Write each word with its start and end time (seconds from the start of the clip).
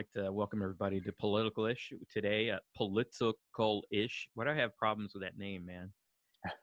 right. 0.00 0.08
Well, 0.14 0.22
I'd 0.22 0.24
like 0.24 0.26
to 0.26 0.32
welcome 0.32 0.62
everybody 0.62 1.00
to 1.00 1.12
Political 1.12 1.66
Ish 1.66 1.92
today. 2.10 2.50
Uh, 2.50 2.58
Political 2.76 3.82
Ish. 3.90 4.28
Why 4.34 4.44
do 4.44 4.50
I 4.50 4.54
have 4.54 4.76
problems 4.76 5.12
with 5.14 5.22
that 5.22 5.38
name, 5.38 5.66
man? 5.66 5.92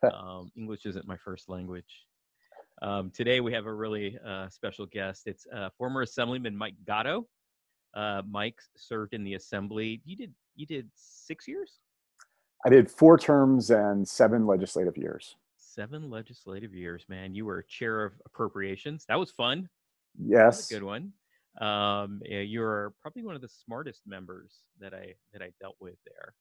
um, 0.13 0.51
English 0.57 0.85
isn't 0.85 1.07
my 1.07 1.17
first 1.17 1.49
language. 1.49 2.05
Um, 2.81 3.11
today 3.11 3.39
we 3.39 3.53
have 3.53 3.65
a 3.65 3.73
really 3.73 4.17
uh, 4.25 4.49
special 4.49 4.85
guest. 4.87 5.23
It's 5.25 5.45
uh, 5.55 5.69
former 5.77 6.01
Assemblyman 6.01 6.55
Mike 6.55 6.75
Gatto. 6.85 7.27
Uh, 7.95 8.21
Mike 8.29 8.59
served 8.75 9.13
in 9.13 9.23
the 9.23 9.35
Assembly. 9.35 10.01
You 10.05 10.15
did 10.15 10.33
you 10.55 10.65
did 10.65 10.89
six 10.95 11.47
years? 11.47 11.79
I 12.65 12.69
did 12.69 12.89
four 12.89 13.17
terms 13.17 13.69
and 13.69 14.07
seven 14.07 14.45
legislative 14.47 14.97
years. 14.97 15.35
Seven 15.57 16.09
legislative 16.09 16.73
years, 16.73 17.05
man. 17.07 17.35
You 17.35 17.45
were 17.45 17.63
chair 17.63 18.03
of 18.03 18.13
appropriations. 18.25 19.05
That 19.07 19.19
was 19.19 19.31
fun. 19.31 19.69
Yes. 20.19 20.67
good 20.67 20.83
one. 20.83 21.13
Um, 21.61 22.21
you're 22.23 22.93
probably 23.01 23.23
one 23.23 23.35
of 23.35 23.41
the 23.41 23.49
smartest 23.49 24.01
members 24.05 24.51
that 24.79 24.93
I 24.93 25.13
that 25.33 25.41
I 25.41 25.51
dealt 25.59 25.75
with 25.79 25.95
there. 26.05 26.33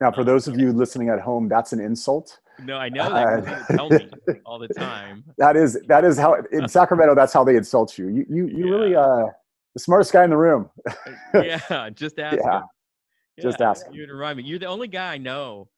Now, 0.00 0.12
for 0.12 0.24
those 0.24 0.46
of 0.46 0.58
you 0.58 0.72
listening 0.72 1.08
at 1.08 1.20
home, 1.20 1.48
that's 1.48 1.72
an 1.72 1.80
insult. 1.80 2.38
No, 2.62 2.76
I 2.76 2.90
know 2.90 3.08
that. 3.08 3.48
Uh, 3.48 3.76
tell 3.76 3.88
me 3.88 4.10
all 4.44 4.58
the 4.58 4.68
time. 4.68 5.24
That 5.38 5.56
is 5.56 5.78
that 5.88 6.04
is 6.04 6.18
how 6.18 6.36
in 6.52 6.68
Sacramento. 6.68 7.14
That's 7.14 7.32
how 7.32 7.44
they 7.44 7.56
insult 7.56 7.96
you. 7.96 8.08
You 8.08 8.26
you, 8.28 8.46
you 8.46 8.66
yeah. 8.66 8.72
really 8.72 8.96
uh 8.96 9.26
the 9.74 9.80
smartest 9.80 10.12
guy 10.12 10.24
in 10.24 10.30
the 10.30 10.36
room. 10.36 10.68
yeah, 11.34 11.90
just 11.90 12.18
ask. 12.18 12.36
Yeah, 12.36 12.60
yeah, 13.36 13.42
just 13.42 13.60
ask. 13.60 13.86
You 13.90 14.06
remind 14.06 14.38
me. 14.38 14.44
You're 14.44 14.58
the 14.58 14.66
only 14.66 14.88
guy 14.88 15.14
I 15.14 15.18
know. 15.18 15.68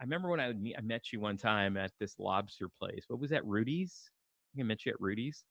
I 0.00 0.04
remember 0.04 0.28
when 0.30 0.40
I, 0.40 0.50
I 0.76 0.80
met 0.80 1.12
you 1.12 1.20
one 1.20 1.36
time 1.36 1.76
at 1.76 1.90
this 1.98 2.14
lobster 2.18 2.68
place. 2.68 3.04
What 3.08 3.20
was 3.20 3.30
that? 3.30 3.44
Rudy's. 3.44 4.10
I 4.10 4.56
think 4.56 4.64
I 4.64 4.68
met 4.68 4.86
you 4.86 4.92
at 4.92 5.00
Rudy's. 5.00 5.44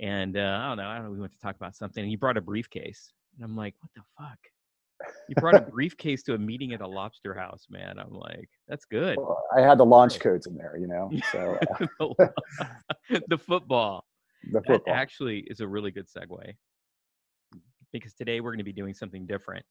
And 0.00 0.36
uh, 0.36 0.58
I 0.62 0.68
don't 0.68 0.78
know. 0.78 0.88
I 0.88 0.94
don't 0.96 1.04
know. 1.04 1.10
We 1.10 1.20
went 1.20 1.32
to 1.32 1.38
talk 1.38 1.56
about 1.56 1.76
something, 1.76 2.02
and 2.02 2.10
you 2.10 2.18
brought 2.18 2.38
a 2.38 2.40
briefcase, 2.40 3.12
and 3.36 3.44
I'm 3.44 3.54
like, 3.54 3.74
"What 3.80 3.90
the 3.94 4.02
fuck?" 4.18 4.38
You 5.28 5.34
brought 5.36 5.56
a 5.56 5.60
briefcase 5.70 6.22
to 6.24 6.34
a 6.34 6.38
meeting 6.38 6.72
at 6.72 6.80
a 6.80 6.86
lobster 6.86 7.34
house, 7.34 7.66
man. 7.68 7.98
I'm 7.98 8.12
like, 8.12 8.48
"That's 8.66 8.86
good." 8.86 9.18
Well, 9.18 9.42
I 9.54 9.60
had 9.60 9.78
the 9.78 9.84
launch 9.84 10.18
codes 10.18 10.46
in 10.46 10.56
there, 10.56 10.76
you 10.78 10.86
know. 10.86 11.10
So 11.32 11.58
uh, 12.18 13.18
the 13.28 13.38
football. 13.38 14.04
The 14.52 14.62
football 14.62 14.94
that 14.94 14.96
actually 14.96 15.40
is 15.48 15.60
a 15.60 15.68
really 15.68 15.90
good 15.90 16.06
segue 16.08 16.54
because 17.92 18.14
today 18.14 18.40
we're 18.40 18.52
going 18.52 18.58
to 18.58 18.64
be 18.64 18.72
doing 18.72 18.94
something 18.94 19.26
different. 19.26 19.66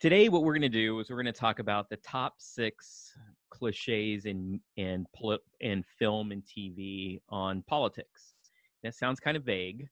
Today, 0.00 0.28
what 0.28 0.42
we're 0.42 0.54
going 0.54 0.62
to 0.62 0.68
do 0.68 0.98
is 0.98 1.10
we're 1.10 1.22
going 1.22 1.26
to 1.26 1.32
talk 1.32 1.60
about 1.60 1.88
the 1.88 1.96
top 1.98 2.34
six 2.38 3.12
cliches 3.50 4.24
in 4.24 4.60
in 4.76 5.06
in 5.60 5.84
film 5.96 6.32
and 6.32 6.42
TV 6.42 7.20
on 7.28 7.62
politics. 7.68 8.31
That 8.82 8.94
sounds 8.94 9.20
kind 9.20 9.36
of 9.36 9.44
vague, 9.44 9.86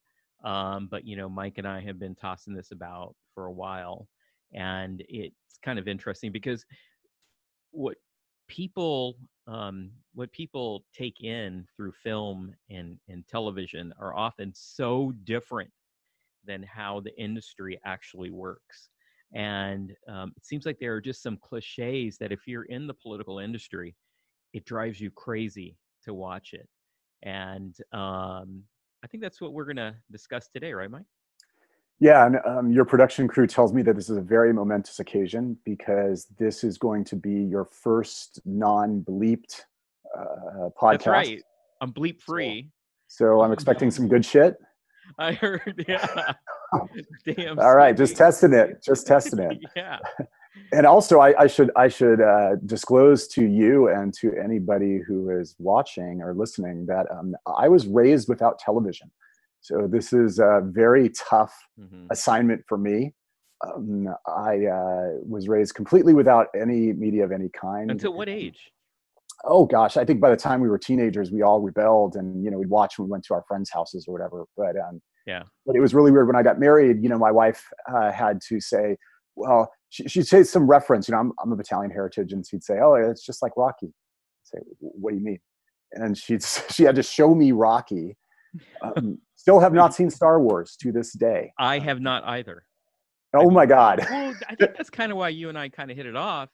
um, 0.45 0.89
but 0.91 1.05
you 1.05 1.17
know, 1.17 1.29
Mike 1.29 1.59
and 1.59 1.67
I 1.67 1.81
have 1.81 1.99
been 1.99 2.15
tossing 2.15 2.55
this 2.55 2.73
about 2.73 3.15
for 3.35 3.47
a 3.47 3.53
while, 3.53 4.09
and 4.53 5.03
it's 5.09 5.59
kind 5.65 5.79
of 5.79 5.89
interesting 5.89 6.33
because 6.33 6.65
what 7.71 7.97
people 8.49 9.17
um, 9.47 9.91
what 10.15 10.33
people 10.33 10.85
take 10.93 11.21
in 11.23 11.67
through 11.77 11.93
film 11.93 12.55
and, 12.69 12.99
and 13.09 13.27
television 13.27 13.93
are 13.99 14.17
often 14.17 14.53
so 14.55 15.13
different 15.25 15.71
than 16.45 16.63
how 16.63 17.01
the 17.01 17.17
industry 17.21 17.81
actually 17.85 18.31
works. 18.31 18.91
And 19.35 19.93
um, 20.09 20.33
it 20.37 20.45
seems 20.45 20.67
like 20.67 20.79
there 20.81 20.95
are 20.95 21.01
just 21.01 21.23
some 21.23 21.37
cliches 21.37 22.19
that 22.19 22.33
if 22.33 22.47
you're 22.47 22.65
in 22.65 22.87
the 22.87 22.95
political 22.95 23.39
industry, 23.39 23.95
it 24.53 24.65
drives 24.65 25.00
you 25.00 25.11
crazy 25.11 25.77
to 26.05 26.15
watch 26.15 26.53
it. 26.53 26.69
And 27.23 27.77
um, 27.93 28.62
I 29.03 29.06
think 29.06 29.22
that's 29.22 29.41
what 29.41 29.53
we're 29.53 29.65
going 29.65 29.77
to 29.77 29.94
discuss 30.11 30.49
today, 30.49 30.72
right, 30.72 30.91
Mike? 30.91 31.05
Yeah, 32.00 32.27
and 32.27 32.37
um, 32.47 32.72
your 32.72 32.84
production 32.84 33.28
crew 33.28 33.47
tells 33.47 33.75
me 33.75 33.83
that 33.83 33.94
this 33.94 34.09
is 34.09 34.16
a 34.16 34.22
very 34.22 34.53
momentous 34.53 35.00
occasion 35.00 35.59
because 35.65 36.27
this 36.38 36.65
is 36.65 36.78
going 36.78 37.05
to 37.05 37.16
be 37.16 37.43
your 37.43 37.66
first 37.66 38.41
non-bleeped 38.47 39.61
uh, 40.19 40.69
podcast. 40.81 40.91
That's 40.93 41.06
right. 41.06 41.43
I'm 41.83 41.93
bleep 41.93 42.21
free. 42.21 42.71
So, 43.09 43.25
so 43.25 43.41
I'm 43.43 43.53
expecting 43.53 43.91
some 43.91 44.09
good 44.09 44.25
shit. 44.25 44.56
I 45.19 45.32
heard. 45.32 45.84
Yeah. 45.87 46.32
Damn. 47.27 47.59
All 47.59 47.75
right, 47.75 47.97
just 47.97 48.17
testing 48.17 48.55
it. 48.55 48.82
Just 48.82 49.06
testing 49.06 49.41
it. 49.41 49.59
yeah 49.77 49.99
and 50.72 50.87
also 50.87 51.21
I, 51.21 51.43
I, 51.43 51.47
should 51.47 51.71
i 51.77 51.88
should 51.88 52.21
uh, 52.21 52.56
disclose 52.66 53.27
to 53.28 53.44
you 53.44 53.88
and 53.88 54.12
to 54.15 54.33
anybody 54.43 55.00
who 55.06 55.31
is 55.31 55.55
watching 55.59 56.21
or 56.22 56.34
listening 56.34 56.87
that 56.87 57.06
um, 57.11 57.34
i 57.59 57.69
was 57.69 57.87
raised 57.87 58.28
without 58.28 58.59
television. 58.59 59.11
So 59.62 59.87
this 59.87 60.15
is 60.15 60.38
a 60.38 60.62
very 60.65 61.11
tough 61.11 61.55
mm-hmm. 61.78 62.06
assignment 62.11 62.62
for 62.66 62.78
me. 62.78 63.12
Um, 63.66 64.09
i 64.27 64.66
uh, 64.66 65.19
was 65.22 65.49
raised 65.49 65.75
completely 65.75 66.15
without 66.15 66.47
any 66.59 66.94
media 66.94 67.25
of 67.25 67.32
any 67.32 67.50
kind. 67.50 67.91
Until 67.91 68.15
what 68.15 68.28
age? 68.28 68.72
Oh 69.44 69.67
gosh 69.67 69.97
i 69.97 70.05
think 70.05 70.21
by 70.21 70.31
the 70.31 70.37
time 70.37 70.61
we 70.61 70.69
were 70.69 70.78
teenagers 70.78 71.31
we 71.31 71.43
all 71.43 71.61
rebelled 71.61 72.17
and 72.17 72.44
you 72.44 72.50
know 72.50 72.59
we'd 72.59 72.71
watch 72.71 72.99
when 72.99 73.06
we 73.09 73.12
went 73.12 73.25
to 73.25 73.34
our 73.34 73.44
friends 73.47 73.71
houses 73.71 74.06
or 74.09 74.12
whatever. 74.12 74.44
But 74.56 74.77
um, 74.77 75.00
yeah. 75.27 75.43
but 75.67 75.77
it 75.77 75.81
was 75.81 75.94
really 75.94 76.11
weird 76.11 76.27
when 76.27 76.37
i 76.37 76.43
got 76.43 76.59
married 76.59 77.03
you 77.03 77.09
know 77.09 77.19
my 77.19 77.31
wife 77.31 77.62
uh, 77.93 78.11
had 78.11 78.41
to 78.49 78.61
say 78.61 78.97
well, 79.41 79.72
she, 79.91 80.09
she'd 80.09 80.27
say 80.27 80.43
some 80.45 80.67
reference, 80.67 81.09
you 81.09 81.12
know, 81.12 81.19
I'm, 81.19 81.33
I'm 81.43 81.53
of 81.53 81.61
Italian 81.61 81.91
heritage, 81.91 82.33
and 82.33 82.47
she'd 82.47 82.65
say, 82.65 82.78
oh, 82.81 82.95
it's 82.95 83.25
just 83.25 83.43
like 83.43 83.53
Rocky. 83.56 83.89
I'd 83.89 84.59
say, 84.59 84.59
what 84.78 85.11
do 85.11 85.17
you 85.17 85.25
mean? 85.25 85.41
And 85.93 86.17
she'd, 86.17 86.43
she 86.71 86.84
had 86.84 86.95
to 86.95 87.03
show 87.03 87.34
me 87.34 87.53
Rocky. 87.53 88.17
Um, 88.83 89.19
still 89.37 89.61
have 89.61 89.75
not 89.75 89.95
seen 89.95 90.09
Star 90.09 90.41
Wars 90.41 90.77
to 90.81 90.93
this 90.93 91.12
day. 91.12 91.53
I 91.59 91.79
have 91.81 92.00
not 92.00 92.25
either. 92.25 92.65
Oh 93.34 93.41
I 93.41 93.45
mean, 93.45 93.55
my 93.55 93.67
God. 93.67 94.06
well, 94.11 94.34
I 94.49 94.55
think 94.56 94.77
that's 94.77 94.91
kind 94.91 95.12
of 95.12 95.19
why 95.19 95.29
you 95.29 95.49
and 95.49 95.59
I 95.59 95.69
kind 95.69 95.91
of 95.91 95.97
hit 95.97 96.06
it 96.06 96.17
off 96.17 96.49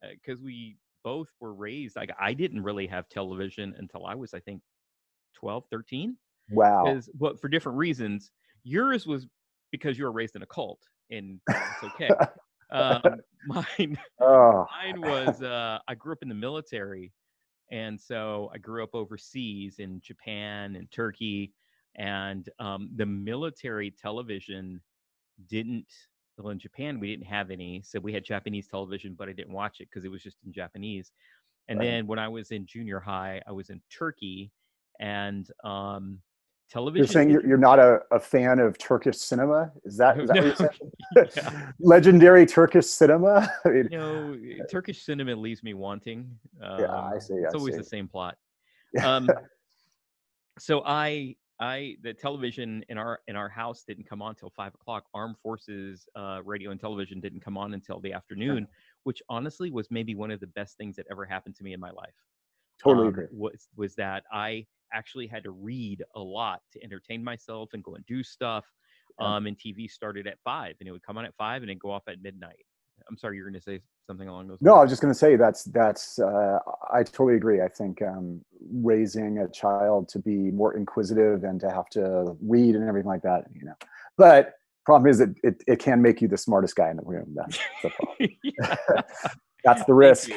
because 0.00 0.40
uh, 0.40 0.44
we 0.44 0.76
both 1.04 1.28
were 1.40 1.52
raised. 1.52 1.96
Like 1.96 2.10
I 2.18 2.32
didn't 2.32 2.62
really 2.62 2.86
have 2.86 3.08
television 3.08 3.74
until 3.78 4.06
I 4.06 4.14
was, 4.14 4.32
I 4.32 4.40
think, 4.40 4.62
12, 5.34 5.64
13. 5.70 6.16
Wow. 6.50 6.98
But 7.14 7.40
for 7.40 7.48
different 7.48 7.78
reasons. 7.78 8.30
Yours 8.62 9.06
was 9.06 9.26
because 9.70 9.98
you 9.98 10.04
were 10.04 10.12
raised 10.12 10.36
in 10.36 10.42
a 10.42 10.46
cult 10.46 10.80
and 11.10 11.40
it's 11.48 11.84
okay. 11.84 12.10
Um, 12.72 13.02
mine, 13.46 13.98
oh. 14.20 14.66
mine 14.70 15.00
was 15.00 15.42
uh, 15.42 15.78
I 15.86 15.94
grew 15.94 16.12
up 16.12 16.22
in 16.22 16.28
the 16.28 16.34
military, 16.34 17.12
and 17.70 18.00
so 18.00 18.50
I 18.54 18.58
grew 18.58 18.82
up 18.82 18.94
overseas 18.94 19.78
in 19.78 20.00
Japan 20.00 20.76
and 20.76 20.90
Turkey, 20.90 21.52
and 21.96 22.48
um, 22.58 22.90
the 22.96 23.06
military 23.06 23.90
television 23.90 24.80
didn't. 25.48 25.92
Well, 26.38 26.52
in 26.52 26.58
Japan 26.58 26.98
we 26.98 27.10
didn't 27.10 27.26
have 27.26 27.50
any, 27.50 27.82
so 27.84 28.00
we 28.00 28.14
had 28.14 28.24
Japanese 28.24 28.66
television, 28.66 29.14
but 29.18 29.28
I 29.28 29.32
didn't 29.32 29.52
watch 29.52 29.80
it 29.80 29.88
because 29.90 30.06
it 30.06 30.10
was 30.10 30.22
just 30.22 30.38
in 30.46 30.52
Japanese. 30.52 31.12
And 31.68 31.78
right. 31.78 31.84
then 31.84 32.06
when 32.06 32.18
I 32.18 32.28
was 32.28 32.50
in 32.50 32.64
junior 32.64 32.98
high, 32.98 33.42
I 33.46 33.52
was 33.52 33.68
in 33.68 33.82
Turkey, 33.96 34.50
and 35.00 35.46
um, 35.64 36.18
television. 36.70 37.04
You're 37.04 37.12
saying 37.12 37.30
you're, 37.30 37.46
you're 37.46 37.58
not 37.58 37.78
a, 37.78 38.00
a 38.10 38.20
fan 38.20 38.58
of 38.58 38.78
Turkish 38.78 39.18
cinema? 39.18 39.72
Is 39.84 39.96
that, 39.96 40.20
is 40.20 40.28
that 40.28 40.36
no. 40.36 40.48
what 40.48 40.60
you're 41.16 41.30
saying? 41.30 41.72
Legendary 41.80 42.46
Turkish 42.46 42.86
cinema? 42.86 43.52
I 43.64 43.68
mean, 43.68 43.88
you 43.90 43.98
know, 43.98 44.64
Turkish 44.70 45.02
cinema 45.02 45.34
leaves 45.34 45.62
me 45.62 45.74
wanting. 45.74 46.30
Um, 46.62 46.80
yeah, 46.80 46.92
I 46.92 47.18
see. 47.18 47.34
I 47.34 47.46
it's 47.46 47.54
always 47.54 47.74
see. 47.74 47.80
the 47.80 47.84
same 47.84 48.08
plot. 48.08 48.36
Um, 49.02 49.28
so 50.58 50.82
I, 50.84 51.36
I, 51.60 51.96
the 52.02 52.14
television 52.14 52.84
in 52.88 52.96
our 52.96 53.20
in 53.28 53.36
our 53.36 53.48
house 53.48 53.84
didn't 53.86 54.08
come 54.08 54.22
on 54.22 54.30
until 54.30 54.50
five 54.50 54.74
o'clock. 54.74 55.04
Armed 55.14 55.36
Forces 55.42 56.08
uh, 56.16 56.40
radio 56.44 56.70
and 56.70 56.80
television 56.80 57.20
didn't 57.20 57.40
come 57.40 57.58
on 57.58 57.74
until 57.74 58.00
the 58.00 58.12
afternoon, 58.12 58.66
which 59.04 59.22
honestly 59.28 59.70
was 59.70 59.90
maybe 59.90 60.14
one 60.14 60.30
of 60.30 60.40
the 60.40 60.46
best 60.48 60.76
things 60.76 60.96
that 60.96 61.06
ever 61.10 61.24
happened 61.24 61.54
to 61.56 61.64
me 61.64 61.72
in 61.72 61.80
my 61.80 61.90
life. 61.90 62.14
Totally 62.82 63.08
um, 63.08 63.12
agree. 63.12 63.26
Was 63.30 63.68
was 63.76 63.94
that 63.96 64.24
I 64.32 64.66
actually 64.92 65.26
had 65.26 65.44
to 65.44 65.50
read 65.50 66.02
a 66.14 66.20
lot 66.20 66.60
to 66.72 66.82
entertain 66.82 67.22
myself 67.22 67.70
and 67.72 67.82
go 67.82 67.94
and 67.94 68.04
do 68.06 68.22
stuff. 68.22 68.64
Um, 69.18 69.46
and 69.46 69.58
TV 69.58 69.90
started 69.90 70.26
at 70.26 70.38
five, 70.42 70.76
and 70.80 70.88
it 70.88 70.92
would 70.92 71.02
come 71.02 71.18
on 71.18 71.26
at 71.26 71.34
five, 71.36 71.60
and 71.60 71.70
it'd 71.70 71.80
go 71.80 71.90
off 71.90 72.04
at 72.08 72.22
midnight. 72.22 72.64
I'm 73.08 73.18
sorry, 73.18 73.36
you're 73.36 73.44
going 73.44 73.60
to 73.60 73.62
say 73.62 73.80
something 74.06 74.28
along 74.28 74.48
those. 74.48 74.58
No, 74.62 74.76
I 74.76 74.82
was 74.82 74.90
just 74.90 75.02
going 75.02 75.12
to 75.12 75.18
say 75.18 75.36
that's 75.36 75.64
that's. 75.64 76.18
Uh, 76.18 76.58
I 76.90 77.02
totally 77.02 77.34
agree. 77.34 77.60
I 77.60 77.68
think 77.68 78.00
um, 78.00 78.40
raising 78.72 79.38
a 79.38 79.48
child 79.48 80.08
to 80.10 80.18
be 80.20 80.50
more 80.50 80.74
inquisitive 80.74 81.44
and 81.44 81.60
to 81.60 81.70
have 81.70 81.88
to 81.90 82.34
read 82.40 82.76
and 82.76 82.88
everything 82.88 83.08
like 83.08 83.22
that, 83.22 83.44
you 83.54 83.66
know. 83.66 83.74
But 84.16 84.54
problem 84.84 85.10
is 85.10 85.18
that 85.18 85.34
it, 85.42 85.62
it 85.66 85.78
can 85.78 86.02
make 86.02 86.20
you 86.20 86.28
the 86.28 86.38
smartest 86.38 86.76
guy 86.76 86.90
in 86.90 86.96
the 86.96 87.02
room. 87.02 87.34
That's 87.34 87.58
the 87.82 87.90
problem. 88.58 89.04
that's 89.64 89.84
the 89.84 89.94
risk. 89.94 90.30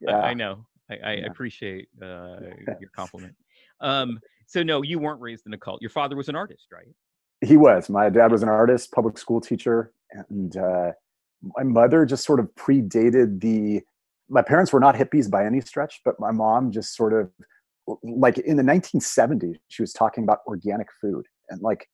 Yeah. 0.00 0.16
I 0.16 0.34
know. 0.34 0.66
I, 0.90 0.94
I 0.94 1.12
yeah. 1.14 1.26
appreciate 1.26 1.88
uh, 2.00 2.36
your 2.80 2.90
compliment. 2.94 3.34
Um, 3.82 4.18
so 4.46 4.62
no, 4.62 4.82
you 4.82 4.98
weren't 4.98 5.20
raised 5.20 5.46
in 5.46 5.52
a 5.52 5.58
cult. 5.58 5.82
Your 5.82 5.90
father 5.90 6.16
was 6.16 6.28
an 6.28 6.36
artist, 6.36 6.66
right? 6.72 6.88
He 7.40 7.56
was. 7.56 7.88
My 7.88 8.08
dad 8.08 8.30
was 8.30 8.42
an 8.42 8.48
artist, 8.48 8.92
public 8.92 9.18
school 9.18 9.40
teacher, 9.40 9.92
and 10.28 10.56
uh, 10.56 10.92
my 11.56 11.64
mother 11.64 12.06
just 12.06 12.24
sort 12.24 12.40
of 12.40 12.48
predated 12.54 13.40
the. 13.40 13.80
My 14.28 14.42
parents 14.42 14.72
were 14.72 14.80
not 14.80 14.94
hippies 14.94 15.30
by 15.30 15.44
any 15.44 15.60
stretch, 15.60 16.00
but 16.04 16.18
my 16.18 16.30
mom 16.30 16.70
just 16.70 16.94
sort 16.96 17.12
of, 17.12 17.30
like 18.02 18.38
in 18.38 18.56
the 18.56 18.62
1970s, 18.62 19.56
she 19.68 19.82
was 19.82 19.92
talking 19.92 20.24
about 20.24 20.38
organic 20.46 20.88
food, 21.00 21.26
and 21.50 21.60
like, 21.60 21.88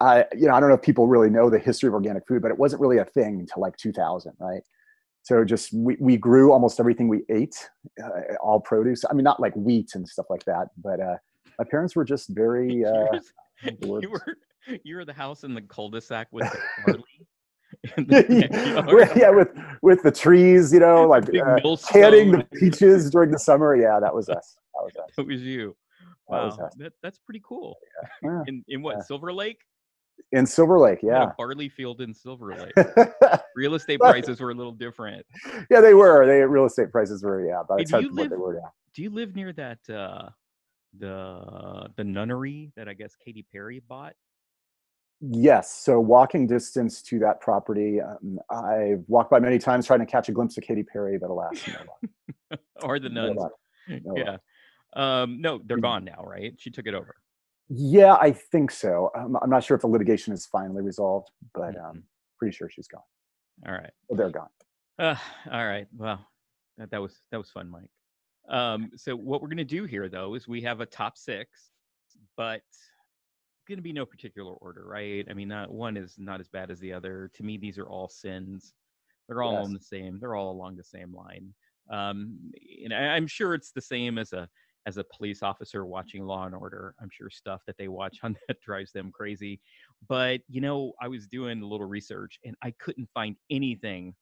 I, 0.00 0.24
you 0.36 0.46
know, 0.46 0.54
I 0.54 0.60
don't 0.60 0.68
know 0.68 0.76
if 0.76 0.82
people 0.82 1.08
really 1.08 1.28
know 1.28 1.50
the 1.50 1.58
history 1.58 1.88
of 1.88 1.94
organic 1.94 2.26
food, 2.28 2.40
but 2.40 2.50
it 2.50 2.58
wasn't 2.58 2.80
really 2.80 2.98
a 2.98 3.04
thing 3.04 3.40
until 3.40 3.60
like 3.60 3.76
2000, 3.76 4.32
right? 4.38 4.62
So 5.28 5.44
just 5.44 5.74
we, 5.74 5.94
we 6.00 6.16
grew 6.16 6.52
almost 6.52 6.80
everything 6.80 7.06
we 7.06 7.20
ate, 7.28 7.68
uh, 8.02 8.34
all 8.40 8.60
produce. 8.60 9.04
I 9.10 9.12
mean, 9.12 9.24
not 9.24 9.40
like 9.40 9.54
wheat 9.54 9.90
and 9.94 10.08
stuff 10.08 10.24
like 10.30 10.42
that, 10.46 10.68
but 10.82 11.00
uh, 11.00 11.16
my 11.58 11.66
parents 11.70 11.94
were 11.94 12.04
just 12.04 12.30
very. 12.30 12.84
Uh, 13.60 13.68
you 14.00 14.08
were 14.08 14.36
you 14.84 14.94
were 14.94 15.04
the 15.04 15.12
house 15.12 15.42
in 15.42 15.52
the 15.52 15.60
cul-de-sac 15.60 16.28
with 16.30 16.48
the 16.48 16.58
barley. 18.06 19.10
yeah, 19.16 19.30
with 19.30 19.48
with 19.82 20.00
the 20.04 20.12
trees, 20.12 20.72
you 20.72 20.78
know, 20.78 21.08
like 21.08 21.24
uh, 21.24 21.76
canning 21.90 22.30
the 22.30 22.46
peaches 22.54 23.10
during 23.10 23.32
the 23.32 23.38
summer. 23.38 23.74
Yeah, 23.74 23.98
that 24.00 24.14
was 24.14 24.28
us. 24.28 24.56
That 24.74 24.84
was 24.84 24.92
us. 24.94 25.10
That 25.16 25.26
was 25.26 25.42
you. 25.42 25.76
Wow, 26.28 26.50
that, 26.50 26.70
that 26.78 26.92
that's 27.02 27.18
pretty 27.18 27.42
cool. 27.44 27.76
Yeah. 28.22 28.42
in 28.46 28.64
in 28.68 28.80
what 28.80 28.98
yeah. 28.98 29.02
Silver 29.02 29.32
Lake? 29.32 29.58
In 30.32 30.44
Silver 30.44 30.78
Lake, 30.78 30.98
yeah. 31.02 31.32
barley 31.38 31.68
field 31.68 32.00
in 32.00 32.12
Silver 32.12 32.54
Lake. 32.54 32.86
real 33.56 33.74
estate 33.74 33.98
prices 33.98 34.40
were 34.40 34.50
a 34.50 34.54
little 34.54 34.72
different. 34.72 35.24
Yeah, 35.70 35.80
they 35.80 35.94
were. 35.94 36.26
They 36.26 36.42
real 36.42 36.66
estate 36.66 36.90
prices 36.92 37.22
were, 37.22 37.46
yeah, 37.46 37.62
but 37.66 37.78
hey, 37.78 37.84
do 37.84 38.00
you 38.02 38.12
live, 38.12 38.30
were, 38.32 38.56
yeah. 38.56 38.68
Do 38.94 39.02
you 39.02 39.10
live 39.10 39.34
near 39.34 39.52
that 39.54 39.78
uh 39.88 40.28
the 40.98 41.88
the 41.96 42.04
nunnery 42.04 42.72
that 42.76 42.88
I 42.88 42.94
guess 42.94 43.14
Katy 43.16 43.46
Perry 43.52 43.80
bought? 43.80 44.14
Yes. 45.20 45.72
So 45.72 45.98
walking 45.98 46.46
distance 46.46 47.02
to 47.02 47.18
that 47.20 47.40
property, 47.40 48.00
um, 48.00 48.38
I've 48.50 49.02
walked 49.08 49.30
by 49.30 49.40
many 49.40 49.58
times 49.58 49.86
trying 49.86 50.00
to 50.00 50.06
catch 50.06 50.28
a 50.28 50.32
glimpse 50.32 50.56
of 50.56 50.64
Katy 50.64 50.84
Perry, 50.84 51.18
but 51.18 51.30
alas, 51.30 51.54
no 51.66 52.56
or 52.82 53.00
the 53.00 53.08
nuns. 53.08 53.40
No 53.88 54.16
yeah. 54.16 54.36
Um, 54.94 55.40
no, 55.40 55.60
they're 55.64 55.78
mm. 55.78 55.82
gone 55.82 56.04
now, 56.04 56.22
right? 56.24 56.54
She 56.58 56.70
took 56.70 56.86
it 56.86 56.94
over. 56.94 57.16
Yeah, 57.68 58.14
I 58.14 58.32
think 58.32 58.70
so. 58.70 59.10
I'm, 59.14 59.36
I'm 59.36 59.50
not 59.50 59.64
sure 59.64 59.74
if 59.74 59.82
the 59.82 59.88
litigation 59.88 60.32
is 60.32 60.46
finally 60.46 60.82
resolved, 60.82 61.30
but 61.54 61.74
mm-hmm. 61.74 61.84
um, 61.84 62.02
pretty 62.38 62.56
sure 62.56 62.68
she's 62.70 62.88
gone. 62.88 63.02
All 63.66 63.72
right. 63.72 63.90
Well, 64.08 64.16
they're 64.16 64.30
gone. 64.30 64.48
Uh, 64.98 65.16
all 65.50 65.66
right. 65.66 65.86
Well, 65.96 66.24
that, 66.78 66.90
that 66.90 67.02
was 67.02 67.20
that 67.30 67.38
was 67.38 67.50
fun, 67.50 67.70
Mike. 67.70 67.90
Um, 68.48 68.90
so 68.96 69.14
what 69.14 69.42
we're 69.42 69.48
gonna 69.48 69.64
do 69.64 69.84
here, 69.84 70.08
though, 70.08 70.34
is 70.34 70.48
we 70.48 70.62
have 70.62 70.80
a 70.80 70.86
top 70.86 71.18
six, 71.18 71.70
but 72.36 72.62
going 73.68 73.78
to 73.78 73.82
be 73.82 73.92
no 73.92 74.06
particular 74.06 74.52
order, 74.54 74.84
right? 74.86 75.26
I 75.30 75.34
mean, 75.34 75.48
not 75.48 75.70
one 75.70 75.96
is 75.96 76.14
not 76.18 76.40
as 76.40 76.48
bad 76.48 76.70
as 76.70 76.80
the 76.80 76.92
other. 76.92 77.30
To 77.34 77.42
me, 77.42 77.58
these 77.58 77.78
are 77.78 77.86
all 77.86 78.08
sins. 78.08 78.72
They're 79.28 79.42
all 79.42 79.52
yes. 79.52 79.64
on 79.66 79.74
the 79.74 79.80
same. 79.80 80.18
They're 80.18 80.34
all 80.34 80.50
along 80.50 80.76
the 80.76 80.84
same 80.84 81.14
line. 81.14 81.52
Um, 81.90 82.38
and 82.82 82.94
I, 82.94 83.14
I'm 83.14 83.26
sure 83.26 83.54
it's 83.54 83.72
the 83.72 83.82
same 83.82 84.18
as 84.18 84.32
a 84.32 84.48
as 84.86 84.96
a 84.96 85.04
police 85.04 85.42
officer 85.42 85.84
watching 85.84 86.24
Law 86.24 86.46
and 86.46 86.54
Order. 86.54 86.94
I'm 87.00 87.10
sure 87.10 87.30
stuff 87.30 87.62
that 87.66 87.76
they 87.78 87.88
watch 87.88 88.18
on 88.22 88.36
that 88.48 88.60
drives 88.60 88.92
them 88.92 89.10
crazy. 89.12 89.60
But 90.08 90.40
you 90.48 90.60
know, 90.60 90.92
I 91.00 91.08
was 91.08 91.26
doing 91.26 91.62
a 91.62 91.66
little 91.66 91.86
research 91.86 92.38
and 92.44 92.56
I 92.62 92.72
couldn't 92.72 93.08
find 93.14 93.36
anything 93.50 94.14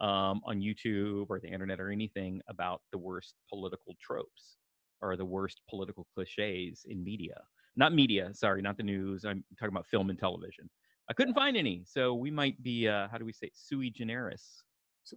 um, 0.00 0.40
on 0.44 0.60
YouTube 0.60 1.26
or 1.28 1.40
the 1.40 1.48
internet 1.48 1.80
or 1.80 1.90
anything 1.90 2.40
about 2.48 2.82
the 2.90 2.98
worst 2.98 3.34
political 3.48 3.94
tropes 4.00 4.56
or 5.00 5.16
the 5.16 5.24
worst 5.24 5.60
political 5.68 6.06
cliches 6.14 6.84
in 6.88 7.02
media. 7.04 7.40
Not 7.76 7.92
media, 7.92 8.30
sorry, 8.34 8.62
not 8.62 8.76
the 8.76 8.82
news. 8.82 9.24
I'm 9.24 9.44
talking 9.58 9.74
about 9.74 9.86
film 9.86 10.10
and 10.10 10.18
television. 10.18 10.70
I 11.10 11.12
couldn't 11.12 11.34
find 11.34 11.56
any, 11.56 11.84
so 11.86 12.14
we 12.14 12.30
might 12.30 12.62
be, 12.62 12.88
uh, 12.88 13.08
how 13.08 13.18
do 13.18 13.24
we 13.24 13.32
say, 13.32 13.50
sui 13.52 13.90
generis. 13.90 14.62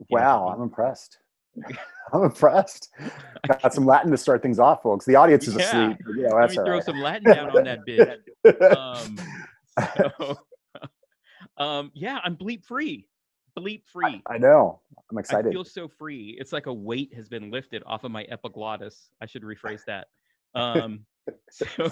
Wow, 0.10 0.50
I'm 0.50 0.62
impressed. 0.62 1.20
I'm 2.14 2.24
impressed. 2.24 2.90
Got 3.48 3.74
some 3.74 3.86
Latin 3.86 4.12
to 4.12 4.18
start 4.18 4.42
things 4.42 4.60
off, 4.60 4.82
folks. 4.82 5.06
The 5.06 5.16
audience 5.16 5.48
is 5.48 5.56
yeah. 5.56 5.92
asleep. 5.92 5.98
Yeah, 6.18 6.30
Let 6.30 6.50
me 6.50 6.56
throw 6.56 6.72
right. 6.72 6.84
some 6.84 7.00
Latin 7.00 7.24
down 7.24 7.58
on 7.58 7.64
that 7.64 7.86
bit. 7.86 8.22
Um, 8.78 9.18
so, 9.98 10.38
um, 11.58 11.92
yeah, 11.94 12.20
I'm 12.24 12.38
bleep 12.38 12.64
free. 12.64 13.10
Bleep 13.58 13.82
free. 13.92 14.22
I, 14.28 14.36
I, 14.36 14.38
know. 14.38 14.80
I'm 15.12 15.18
excited. 15.18 15.50
I 15.50 15.52
feel 15.52 15.66
so 15.66 15.90
free. 15.90 16.38
It's 16.40 16.54
like 16.54 16.68
a 16.68 16.74
weight 16.74 17.14
has 17.14 17.28
been 17.28 17.52
lifted 17.52 17.84
off 17.86 18.06
of 18.06 18.12
my 18.12 18.24
epiglottis. 18.24 19.10
I 19.22 19.26
should 19.26 19.44
rephrase 19.44 19.82
that. 19.86 20.08
Um, 20.56 21.06
so, 21.52 21.90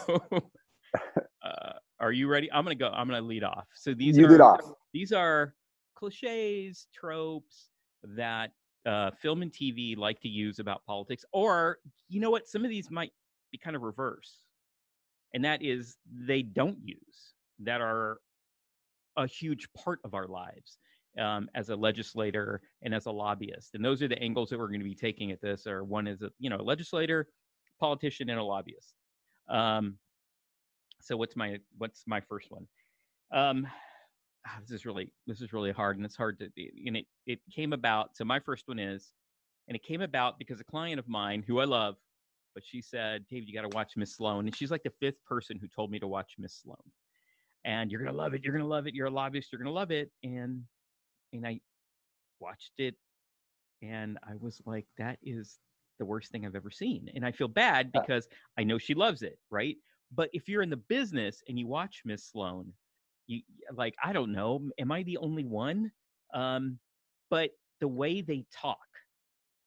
uh, 1.43 1.73
are 1.99 2.11
you 2.11 2.27
ready? 2.27 2.51
I'm 2.51 2.63
gonna 2.63 2.75
go. 2.75 2.89
I'm 2.89 3.07
gonna 3.07 3.21
lead 3.21 3.43
off. 3.43 3.67
So 3.73 3.93
these 3.93 4.17
you 4.17 4.27
are 4.27 4.59
these 4.93 5.11
are 5.11 5.53
cliches, 5.95 6.87
tropes 6.93 7.69
that 8.03 8.51
uh, 8.85 9.11
film 9.11 9.41
and 9.41 9.51
TV 9.51 9.97
like 9.97 10.19
to 10.21 10.29
use 10.29 10.59
about 10.59 10.85
politics, 10.85 11.25
or 11.31 11.79
you 12.07 12.19
know 12.19 12.29
what? 12.29 12.47
Some 12.47 12.63
of 12.63 12.69
these 12.69 12.91
might 12.91 13.11
be 13.51 13.57
kind 13.57 13.75
of 13.75 13.81
reverse, 13.81 14.39
and 15.33 15.43
that 15.45 15.63
is 15.63 15.97
they 16.11 16.41
don't 16.41 16.77
use 16.83 17.33
that 17.59 17.81
are 17.81 18.19
a 19.17 19.27
huge 19.27 19.67
part 19.73 19.99
of 20.03 20.13
our 20.13 20.27
lives 20.27 20.77
um, 21.19 21.49
as 21.55 21.69
a 21.69 21.75
legislator 21.75 22.61
and 22.81 22.93
as 22.93 23.05
a 23.05 23.11
lobbyist. 23.11 23.75
And 23.75 23.83
those 23.83 24.01
are 24.01 24.07
the 24.07 24.21
angles 24.21 24.49
that 24.49 24.59
we're 24.59 24.67
going 24.67 24.81
to 24.81 24.85
be 24.85 24.95
taking 24.95 25.31
at 25.31 25.41
this. 25.41 25.65
Or 25.67 25.83
one 25.83 26.07
is 26.07 26.21
a 26.21 26.29
you 26.39 26.49
know 26.49 26.57
a 26.57 26.63
legislator, 26.63 27.27
politician, 27.79 28.29
and 28.29 28.39
a 28.39 28.43
lobbyist. 28.43 28.93
Um, 29.49 29.97
so 31.01 31.15
what's 31.17 31.35
my 31.35 31.59
what's 31.77 32.03
my 32.07 32.21
first 32.21 32.51
one? 32.51 32.67
Um, 33.31 33.67
Ah, 34.47 34.59
this 34.61 34.71
is 34.71 34.85
really 34.85 35.11
this 35.25 35.41
is 35.41 35.53
really 35.53 35.71
hard 35.71 35.97
and 35.97 36.05
it's 36.05 36.15
hard 36.15 36.39
to 36.39 36.49
and 36.85 36.97
it 36.97 37.07
it 37.25 37.39
came 37.53 37.73
about 37.73 38.15
so 38.15 38.23
my 38.23 38.39
first 38.39 38.67
one 38.67 38.79
is 38.79 39.13
and 39.67 39.75
it 39.75 39.83
came 39.83 40.01
about 40.01 40.37
because 40.37 40.59
a 40.61 40.65
client 40.65 40.99
of 40.99 41.07
mine 41.07 41.43
who 41.47 41.59
i 41.59 41.65
love 41.65 41.95
but 42.53 42.63
she 42.65 42.81
said 42.81 43.25
david 43.27 43.47
you 43.49 43.55
got 43.55 43.63
to 43.69 43.75
watch 43.75 43.93
miss 43.97 44.15
sloane 44.15 44.45
and 44.45 44.55
she's 44.55 44.69
like 44.71 44.83
the 44.83 44.93
fifth 44.99 45.23
person 45.25 45.57
who 45.59 45.67
told 45.67 45.89
me 45.89 45.99
to 45.99 46.07
watch 46.07 46.35
miss 46.37 46.53
sloane 46.61 46.91
and 47.65 47.91
you're 47.91 48.03
gonna 48.03 48.15
love 48.15 48.33
it 48.35 48.43
you're 48.43 48.53
gonna 48.53 48.67
love 48.67 48.87
it 48.87 48.93
you're 48.93 49.07
a 49.07 49.11
lobbyist 49.11 49.51
you're 49.51 49.59
gonna 49.59 49.71
love 49.71 49.91
it 49.91 50.11
and 50.23 50.61
and 51.33 51.47
i 51.47 51.59
watched 52.39 52.73
it 52.77 52.95
and 53.81 54.17
i 54.23 54.35
was 54.39 54.61
like 54.65 54.87
that 54.97 55.17
is 55.23 55.59
the 55.99 56.05
worst 56.05 56.31
thing 56.31 56.45
i've 56.45 56.55
ever 56.55 56.71
seen 56.71 57.09
and 57.15 57.25
i 57.25 57.31
feel 57.31 57.47
bad 57.47 57.91
uh 57.95 58.01
because 58.01 58.27
i 58.57 58.63
know 58.63 58.77
she 58.77 58.93
loves 58.93 59.21
it 59.23 59.39
right? 59.49 59.77
But 60.13 60.29
if 60.33 60.47
you're 60.47 60.61
in 60.61 60.69
the 60.69 60.77
business 60.77 61.43
and 61.49 61.57
you 61.59 61.67
watch 61.67 62.03
miss 62.05 62.23
sloane 62.25 62.73
you 63.27 63.41
like 63.73 63.95
i 64.03 64.13
don't 64.13 64.31
know 64.31 64.61
am 64.79 64.91
i 64.91 65.03
the 65.03 65.17
only 65.17 65.45
one? 65.45 65.91
Um 66.33 66.79
but 67.29 67.51
the 67.79 67.87
way 67.87 68.21
they 68.21 68.45
talk 68.51 68.77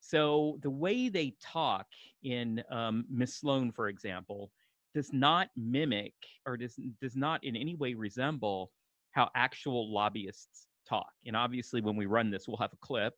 so 0.01 0.59
the 0.63 0.71
way 0.71 1.09
they 1.09 1.35
talk 1.43 1.87
in 2.23 2.63
um, 2.71 3.05
miss 3.11 3.37
sloane 3.37 3.73
for 3.73 3.89
example 3.89 4.51
does 4.95 5.13
not 5.13 5.49
mimic 5.57 6.15
or 6.47 6.57
does, 6.57 6.79
does 7.01 7.15
not 7.15 7.43
in 7.45 7.57
any 7.57 7.75
way 7.75 7.95
resemble 7.95 8.71
how 9.11 9.29
actual 9.35 9.93
lobbyists 9.93 10.67
talk 10.89 11.11
and 11.27 11.37
obviously 11.37 11.81
when 11.81 11.97
we 11.97 12.07
run 12.07 12.31
this 12.31 12.49
we'll 12.49 12.57
have 12.57 12.73
a 12.73 12.77
clip 12.77 13.15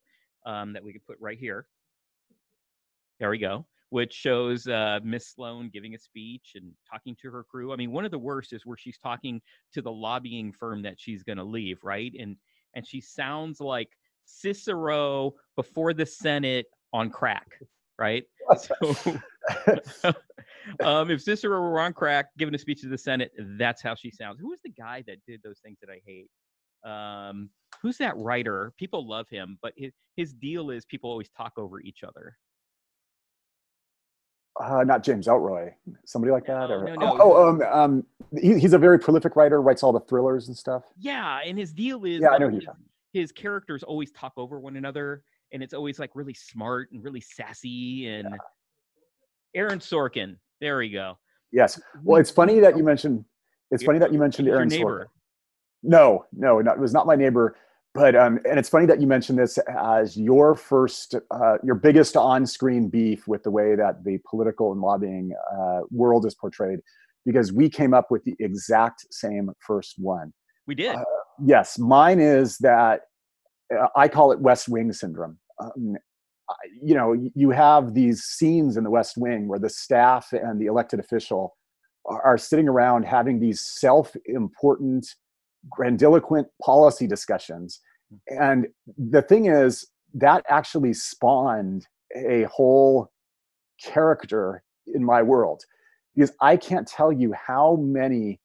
um, 0.46 0.72
that 0.72 0.82
we 0.82 0.92
can 0.92 1.02
put 1.06 1.18
right 1.20 1.38
here. 1.38 1.66
There 3.18 3.30
we 3.30 3.38
go 3.38 3.66
which 3.90 4.12
shows 4.12 4.66
uh, 4.68 5.00
Miss 5.02 5.28
Sloane 5.28 5.68
giving 5.72 5.94
a 5.94 5.98
speech 5.98 6.52
and 6.54 6.72
talking 6.90 7.16
to 7.20 7.30
her 7.30 7.44
crew. 7.44 7.72
I 7.72 7.76
mean, 7.76 7.92
one 7.92 8.04
of 8.04 8.10
the 8.10 8.18
worst 8.18 8.52
is 8.52 8.64
where 8.64 8.76
she's 8.76 8.98
talking 8.98 9.42
to 9.74 9.82
the 9.82 9.92
lobbying 9.92 10.52
firm 10.52 10.82
that 10.82 10.98
she's 10.98 11.22
going 11.22 11.38
to 11.38 11.44
leave, 11.44 11.78
right? 11.82 12.12
And 12.18 12.36
and 12.74 12.86
she 12.86 13.00
sounds 13.00 13.60
like 13.60 13.88
Cicero 14.24 15.34
before 15.56 15.92
the 15.92 16.06
Senate 16.06 16.66
on 16.92 17.10
crack, 17.10 17.48
right? 17.98 18.24
So, 18.56 19.06
um, 20.84 21.08
if 21.08 21.22
Cicero 21.22 21.60
were 21.60 21.78
on 21.78 21.92
crack 21.92 22.26
giving 22.36 22.52
a 22.52 22.58
speech 22.58 22.80
to 22.80 22.88
the 22.88 22.98
Senate, 22.98 23.30
that's 23.38 23.80
how 23.80 23.94
she 23.94 24.10
sounds. 24.10 24.40
Who 24.40 24.52
is 24.52 24.60
the 24.64 24.70
guy 24.70 25.04
that 25.06 25.18
did 25.24 25.40
those 25.44 25.60
things 25.60 25.78
that 25.80 25.88
I 25.88 26.00
hate? 26.04 26.28
Um, 26.84 27.50
who's 27.80 27.96
that 27.98 28.16
writer? 28.16 28.72
People 28.76 29.06
love 29.06 29.28
him, 29.28 29.56
but 29.62 29.72
his, 29.76 29.92
his 30.16 30.32
deal 30.32 30.70
is 30.70 30.84
people 30.84 31.10
always 31.10 31.28
talk 31.28 31.52
over 31.58 31.80
each 31.80 32.02
other 32.02 32.36
uh, 34.60 34.84
not 34.84 35.02
James 35.02 35.26
Ellroy, 35.26 35.72
somebody 36.04 36.32
like 36.32 36.46
that, 36.46 36.68
no, 36.68 36.74
or 36.74 36.84
no, 36.84 36.94
no. 36.94 37.18
oh, 37.20 37.32
oh 37.36 37.48
um, 37.48 37.62
um, 37.62 38.04
he, 38.40 38.58
he's 38.58 38.72
a 38.72 38.78
very 38.78 38.98
prolific 38.98 39.36
writer, 39.36 39.60
writes 39.60 39.82
all 39.82 39.92
the 39.92 40.00
thrillers 40.00 40.48
and 40.48 40.56
stuff. 40.56 40.84
Yeah, 40.98 41.40
and 41.44 41.58
his 41.58 41.72
deal 41.72 42.04
is 42.04 42.20
yeah, 42.20 42.30
I 42.30 42.38
know 42.38 42.50
his, 42.50 42.64
his 43.12 43.32
characters 43.32 43.82
always 43.82 44.10
talk 44.12 44.32
over 44.36 44.60
one 44.60 44.76
another, 44.76 45.22
and 45.52 45.62
it's 45.62 45.74
always 45.74 45.98
like 45.98 46.10
really 46.14 46.34
smart 46.34 46.90
and 46.92 47.02
really 47.02 47.20
sassy. 47.20 48.08
And 48.08 48.28
yeah. 48.30 48.36
Aaron 49.54 49.78
Sorkin, 49.78 50.36
there 50.60 50.78
we 50.78 50.90
go. 50.90 51.18
Yes, 51.52 51.80
well, 52.02 52.20
it's 52.20 52.30
funny 52.30 52.60
that 52.60 52.76
you 52.76 52.84
mentioned. 52.84 53.24
It's 53.70 53.84
funny 53.84 53.98
that 54.00 54.12
you 54.12 54.18
mentioned 54.18 54.48
Aaron 54.48 54.68
Sorkin. 54.68 55.06
No, 55.82 56.26
no, 56.32 56.60
not, 56.60 56.76
it 56.76 56.80
was 56.80 56.92
not 56.92 57.06
my 57.06 57.16
neighbor 57.16 57.56
but 57.94 58.14
um, 58.16 58.38
and 58.48 58.58
it's 58.58 58.68
funny 58.68 58.86
that 58.86 59.00
you 59.00 59.06
mentioned 59.06 59.38
this 59.38 59.58
as 59.78 60.16
your 60.16 60.54
first, 60.54 61.14
uh, 61.30 61.58
your 61.62 61.74
biggest 61.74 62.16
on-screen 62.16 62.88
beef 62.88 63.26
with 63.26 63.42
the 63.42 63.50
way 63.50 63.74
that 63.74 64.04
the 64.04 64.18
political 64.28 64.72
and 64.72 64.80
lobbying 64.80 65.32
uh, 65.52 65.80
world 65.90 66.26
is 66.26 66.34
portrayed, 66.34 66.80
because 67.26 67.52
we 67.52 67.68
came 67.68 67.92
up 67.92 68.10
with 68.10 68.24
the 68.24 68.34
exact 68.40 69.06
same 69.10 69.50
first 69.66 69.96
one. 69.98 70.32
We 70.66 70.74
did. 70.74 70.96
Uh, 70.96 71.04
yes, 71.44 71.78
mine 71.78 72.20
is 72.20 72.58
that 72.58 73.02
uh, 73.76 73.88
I 73.96 74.08
call 74.08 74.32
it 74.32 74.40
West 74.40 74.68
Wing 74.68 74.92
syndrome. 74.92 75.38
Um, 75.58 75.96
you 76.82 76.94
know, 76.94 77.14
you 77.34 77.50
have 77.50 77.94
these 77.94 78.24
scenes 78.24 78.76
in 78.76 78.82
the 78.82 78.90
West 78.90 79.16
Wing 79.16 79.46
where 79.46 79.60
the 79.60 79.68
staff 79.68 80.32
and 80.32 80.60
the 80.60 80.66
elected 80.66 80.98
official 80.98 81.56
are, 82.06 82.20
are 82.22 82.38
sitting 82.38 82.68
around 82.68 83.04
having 83.04 83.38
these 83.38 83.60
self-important, 83.60 85.06
grandiloquent 85.68 86.46
policy 86.62 87.06
discussions. 87.06 87.80
And 88.28 88.66
the 88.96 89.22
thing 89.22 89.46
is, 89.46 89.86
that 90.14 90.44
actually 90.48 90.94
spawned 90.94 91.86
a 92.16 92.44
whole 92.44 93.10
character 93.82 94.62
in 94.86 95.04
my 95.04 95.22
world 95.22 95.62
because 96.14 96.32
I 96.40 96.56
can't 96.56 96.86
tell 96.86 97.12
you 97.12 97.32
how 97.32 97.76
many 97.76 98.40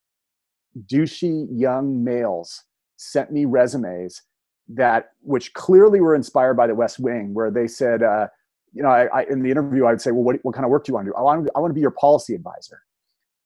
douchey 0.86 1.48
young 1.52 2.04
males 2.04 2.64
sent 2.98 3.32
me 3.32 3.46
resumes 3.46 4.22
that 4.68 5.12
which 5.22 5.54
clearly 5.54 6.00
were 6.00 6.16
inspired 6.16 6.56
by 6.56 6.68
the 6.68 6.76
West 6.76 7.00
Wing, 7.00 7.34
where 7.34 7.52
they 7.52 7.68
said, 7.68 8.04
uh, 8.04 8.28
you 8.74 8.84
know, 8.84 8.90
I, 8.90 9.06
I, 9.06 9.24
in 9.24 9.42
the 9.42 9.52
interview 9.52 9.86
I 9.86 9.92
would 9.92 10.02
say, 10.02 10.12
well, 10.12 10.24
what, 10.24 10.38
what 10.44 10.54
kind 10.54 10.66
of 10.66 10.72
work 10.72 10.86
do 10.86 10.92
you 10.92 10.96
want 10.96 11.06
to 11.06 11.12
do? 11.12 11.16
I 11.16 11.22
want 11.22 11.46
to, 11.46 11.52
I 11.56 11.60
want 11.60 11.72
to 11.72 11.76
be 11.76 11.82
your 11.82 11.92
policy 11.92 12.36
advisor. 12.36 12.82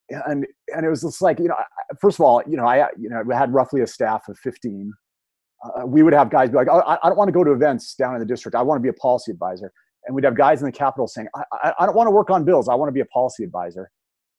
And 0.10 0.46
and 0.75 0.86
it 0.86 0.89
was 0.89 1.01
just 1.01 1.22
like, 1.22 1.39
you 1.39 1.48
know, 1.48 1.56
first 2.00 2.20
of 2.20 2.25
all, 2.25 2.42
you 2.48 2.58
know, 2.58 2.66
I 2.66 2.88
you 2.98 3.10
know 3.10 3.22
we 3.25 3.34
had 3.34 3.54
roughly 3.54 3.82
a 3.82 3.88
staff 3.88 4.28
of 4.28 4.38
15. 4.39 4.92
Uh, 5.63 5.86
we 5.86 6.04
would 6.04 6.13
have 6.13 6.30
guys 6.30 6.50
be 6.50 6.56
like, 6.56 6.68
oh, 6.72 6.80
I, 6.80 6.98
I 7.04 7.10
don't 7.10 7.18
want 7.18 7.28
to 7.28 7.34
go 7.34 7.44
to 7.44 7.51
events 7.51 7.94
down 7.96 8.13
in 8.13 8.20
the 8.20 8.25
district. 8.25 8.56
I 8.56 8.62
want 8.62 8.80
to 8.80 8.82
be 8.82 8.89
a 8.89 8.94
policy 8.94 9.32
advisor. 9.32 9.72
And 10.06 10.16
we'd 10.16 10.24
have 10.24 10.36
guys 10.36 10.62
in 10.62 10.66
the 10.66 10.72
Capitol 10.72 11.08
saying, 11.08 11.28
I, 11.36 11.44
I, 11.51 11.74
I 11.80 11.86
don't 11.86 11.96
want 11.96 12.08
to 12.08 12.12
work 12.12 12.30
on 12.30 12.46
bills. 12.46 12.70
I 12.70 12.75
want 12.75 12.88
to 12.88 12.94
be 12.94 13.01
a 13.01 13.06
policy 13.06 13.44
advisor. 13.44 13.92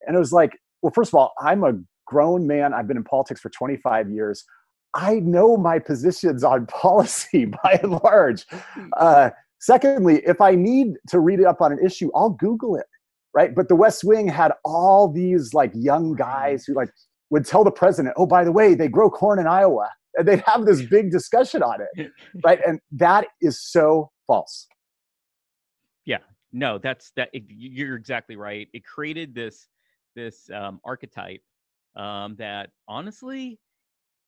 And 0.06 0.16
it 0.16 0.18
was 0.18 0.32
like, 0.32 0.58
well, 0.82 0.92
first 0.94 1.10
of 1.10 1.14
all, 1.14 1.32
I'm 1.38 1.62
a 1.62 1.74
grown 2.06 2.46
man. 2.46 2.72
I've 2.72 2.88
been 2.88 2.96
in 2.96 3.04
politics 3.04 3.40
for 3.40 3.50
25 3.50 4.10
years. 4.10 4.44
I 4.94 5.20
know 5.20 5.56
my 5.56 5.78
positions 5.78 6.42
on 6.42 6.66
policy 6.82 7.46
by 7.46 7.78
and 7.82 7.92
large. 8.02 8.46
Uh, 8.96 9.30
secondly, 9.60 10.22
if 10.26 10.40
I 10.40 10.54
need 10.54 10.94
to 11.08 11.20
read 11.20 11.42
up 11.44 11.60
on 11.60 11.72
an 11.72 11.78
issue, 11.84 12.10
I'll 12.14 12.30
Google 12.30 12.76
it, 12.76 12.86
right? 13.34 13.54
But 13.54 13.68
the 13.68 13.76
West 13.76 14.04
Wing 14.04 14.28
had 14.28 14.52
all 14.64 15.08
these 15.08 15.54
like 15.54 15.72
young 15.74 16.14
guys 16.14 16.64
who 16.64 16.74
like 16.74 16.90
would 17.30 17.46
tell 17.46 17.64
the 17.64 17.70
president, 17.70 18.14
"Oh, 18.16 18.26
by 18.26 18.44
the 18.44 18.52
way, 18.52 18.74
they 18.74 18.88
grow 18.88 19.10
corn 19.10 19.38
in 19.38 19.46
Iowa," 19.46 19.90
and 20.14 20.26
they'd 20.26 20.42
have 20.46 20.66
this 20.66 20.82
big 20.82 21.10
discussion 21.10 21.62
on 21.62 21.80
it, 21.80 22.10
right? 22.44 22.60
And 22.66 22.80
that 22.92 23.26
is 23.40 23.62
so 23.62 24.10
false. 24.26 24.66
Yeah, 26.04 26.18
no, 26.52 26.78
that's 26.78 27.12
that. 27.16 27.30
You're 27.32 27.96
exactly 27.96 28.36
right. 28.36 28.68
It 28.72 28.84
created 28.84 29.34
this 29.34 29.68
this 30.16 30.50
um, 30.50 30.80
archetype 30.84 31.42
um, 31.96 32.36
that 32.36 32.70
honestly, 32.88 33.58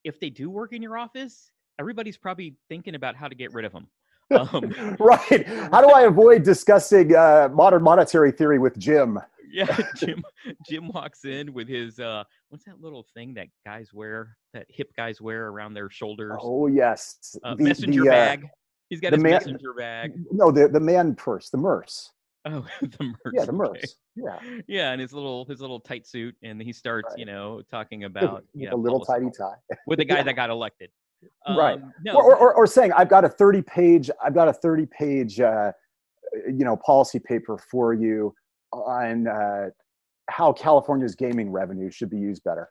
if 0.03 0.19
they 0.19 0.29
do 0.29 0.49
work 0.49 0.73
in 0.73 0.81
your 0.81 0.97
office, 0.97 1.51
everybody's 1.79 2.17
probably 2.17 2.55
thinking 2.69 2.95
about 2.95 3.15
how 3.15 3.27
to 3.27 3.35
get 3.35 3.53
rid 3.53 3.65
of 3.65 3.71
them. 3.71 3.87
Um, 4.33 4.95
right. 4.99 5.47
How 5.71 5.81
do 5.81 5.89
I 5.89 6.03
avoid 6.03 6.43
discussing 6.43 7.15
uh, 7.15 7.49
modern 7.51 7.83
monetary 7.83 8.31
theory 8.31 8.59
with 8.59 8.77
Jim? 8.77 9.19
Yeah, 9.53 9.77
Jim. 9.97 10.23
Jim 10.67 10.87
walks 10.87 11.25
in 11.25 11.53
with 11.53 11.67
his 11.67 11.99
uh, 11.99 12.23
what's 12.49 12.65
that 12.65 12.81
little 12.81 13.05
thing 13.13 13.35
that 13.35 13.49
guys 13.63 13.93
wear? 13.93 14.35
That 14.55 14.65
hip 14.67 14.91
guys 14.97 15.21
wear 15.21 15.49
around 15.49 15.75
their 15.75 15.91
shoulders. 15.91 16.39
Oh 16.41 16.65
yes, 16.65 17.37
uh, 17.43 17.53
the, 17.53 17.65
messenger 17.65 18.01
the, 18.01 18.09
uh, 18.09 18.11
bag. 18.11 18.47
He's 18.89 18.99
got 18.99 19.13
his 19.13 19.21
man, 19.21 19.33
messenger 19.33 19.75
bag. 19.77 20.13
No, 20.31 20.49
the 20.49 20.69
the 20.69 20.79
man 20.79 21.13
purse, 21.13 21.51
the 21.51 21.59
merce. 21.59 22.11
Oh, 22.45 22.65
the 22.81 23.03
merce. 23.03 23.33
Yeah, 23.33 23.45
the 23.45 23.51
merce. 23.51 23.69
Okay. 23.77 23.87
Yeah. 24.15 24.59
Yeah, 24.67 24.91
and 24.91 24.99
his 24.99 25.13
little 25.13 25.45
his 25.45 25.61
little 25.61 25.79
tight 25.79 26.07
suit, 26.07 26.35
and 26.41 26.59
he 26.59 26.73
starts, 26.73 27.09
right. 27.11 27.19
you 27.19 27.25
know, 27.25 27.61
talking 27.69 28.05
about 28.05 28.43
you 28.55 28.67
know, 28.67 28.75
a 28.75 28.77
little 28.77 29.05
tidy 29.05 29.29
tie 29.37 29.53
with 29.85 29.99
the 29.99 30.05
guy 30.05 30.17
yeah. 30.17 30.23
that 30.23 30.35
got 30.35 30.49
elected. 30.49 30.89
Um, 31.45 31.57
right. 31.57 31.79
No. 32.03 32.15
Or, 32.15 32.35
or, 32.35 32.53
or, 32.53 32.67
saying 32.67 32.93
I've 32.93 33.09
got 33.09 33.25
a 33.25 33.29
thirty 33.29 33.61
page 33.61 34.09
I've 34.23 34.33
got 34.33 34.47
a 34.47 34.53
thirty 34.53 34.85
page 34.85 35.39
uh, 35.39 35.71
you 36.47 36.63
know 36.63 36.77
policy 36.77 37.19
paper 37.19 37.57
for 37.57 37.93
you 37.93 38.33
on 38.71 39.27
uh, 39.27 39.69
how 40.29 40.53
California's 40.53 41.15
gaming 41.15 41.51
revenue 41.51 41.91
should 41.91 42.09
be 42.09 42.17
used 42.17 42.43
better. 42.43 42.69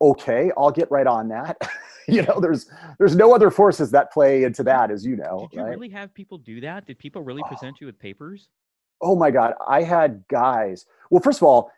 Okay, 0.00 0.52
I'll 0.56 0.70
get 0.70 0.90
right 0.90 1.06
on 1.06 1.28
that. 1.28 1.56
you 2.08 2.22
know, 2.22 2.38
there's 2.40 2.70
there's 2.98 3.16
no 3.16 3.34
other 3.34 3.50
forces 3.50 3.90
that 3.90 4.12
play 4.12 4.44
into 4.44 4.62
that, 4.62 4.90
as 4.90 5.04
you 5.04 5.16
know. 5.16 5.48
Did 5.50 5.56
you 5.56 5.62
right? 5.62 5.70
really 5.70 5.88
have 5.90 6.14
people 6.14 6.38
do 6.38 6.60
that? 6.60 6.86
Did 6.86 6.98
people 6.98 7.22
really 7.22 7.42
present 7.48 7.80
you 7.80 7.86
with 7.86 7.98
papers? 7.98 8.48
oh 9.04 9.14
my 9.14 9.30
god 9.30 9.54
i 9.68 9.82
had 9.82 10.24
guys 10.28 10.86
well 11.10 11.22
first 11.22 11.38
of 11.38 11.44
all 11.44 11.70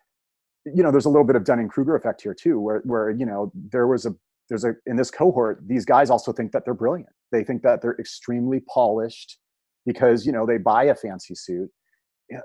you 0.65 0.83
know 0.83 0.91
there's 0.91 1.05
a 1.05 1.09
little 1.09 1.25
bit 1.25 1.37
of 1.37 1.45
dunning-kruger 1.45 1.95
effect 1.95 2.23
here 2.23 2.35
too 2.35 2.59
where 2.59 2.81
where 2.85 3.11
you 3.11 3.27
know 3.27 3.53
there 3.71 3.87
was 3.87 4.07
a 4.07 4.15
there's 4.49 4.65
a 4.65 4.75
in 4.87 4.97
this 4.97 5.11
cohort 5.11 5.61
these 5.67 5.85
guys 5.85 6.11
also 6.11 6.33
think 6.33 6.53
that 6.53 6.65
they're 6.65 6.75
brilliant 6.75 7.09
they 7.33 7.45
think 7.45 7.63
that 7.63 7.83
they're 7.83 7.97
extremely 7.99 8.61
polished 8.73 9.39
because 9.85 10.27
you 10.27 10.33
know 10.33 10.47
they 10.47 10.59
buy 10.59 10.85
a 10.85 10.95
fancy 10.95 11.35
suit 11.35 11.69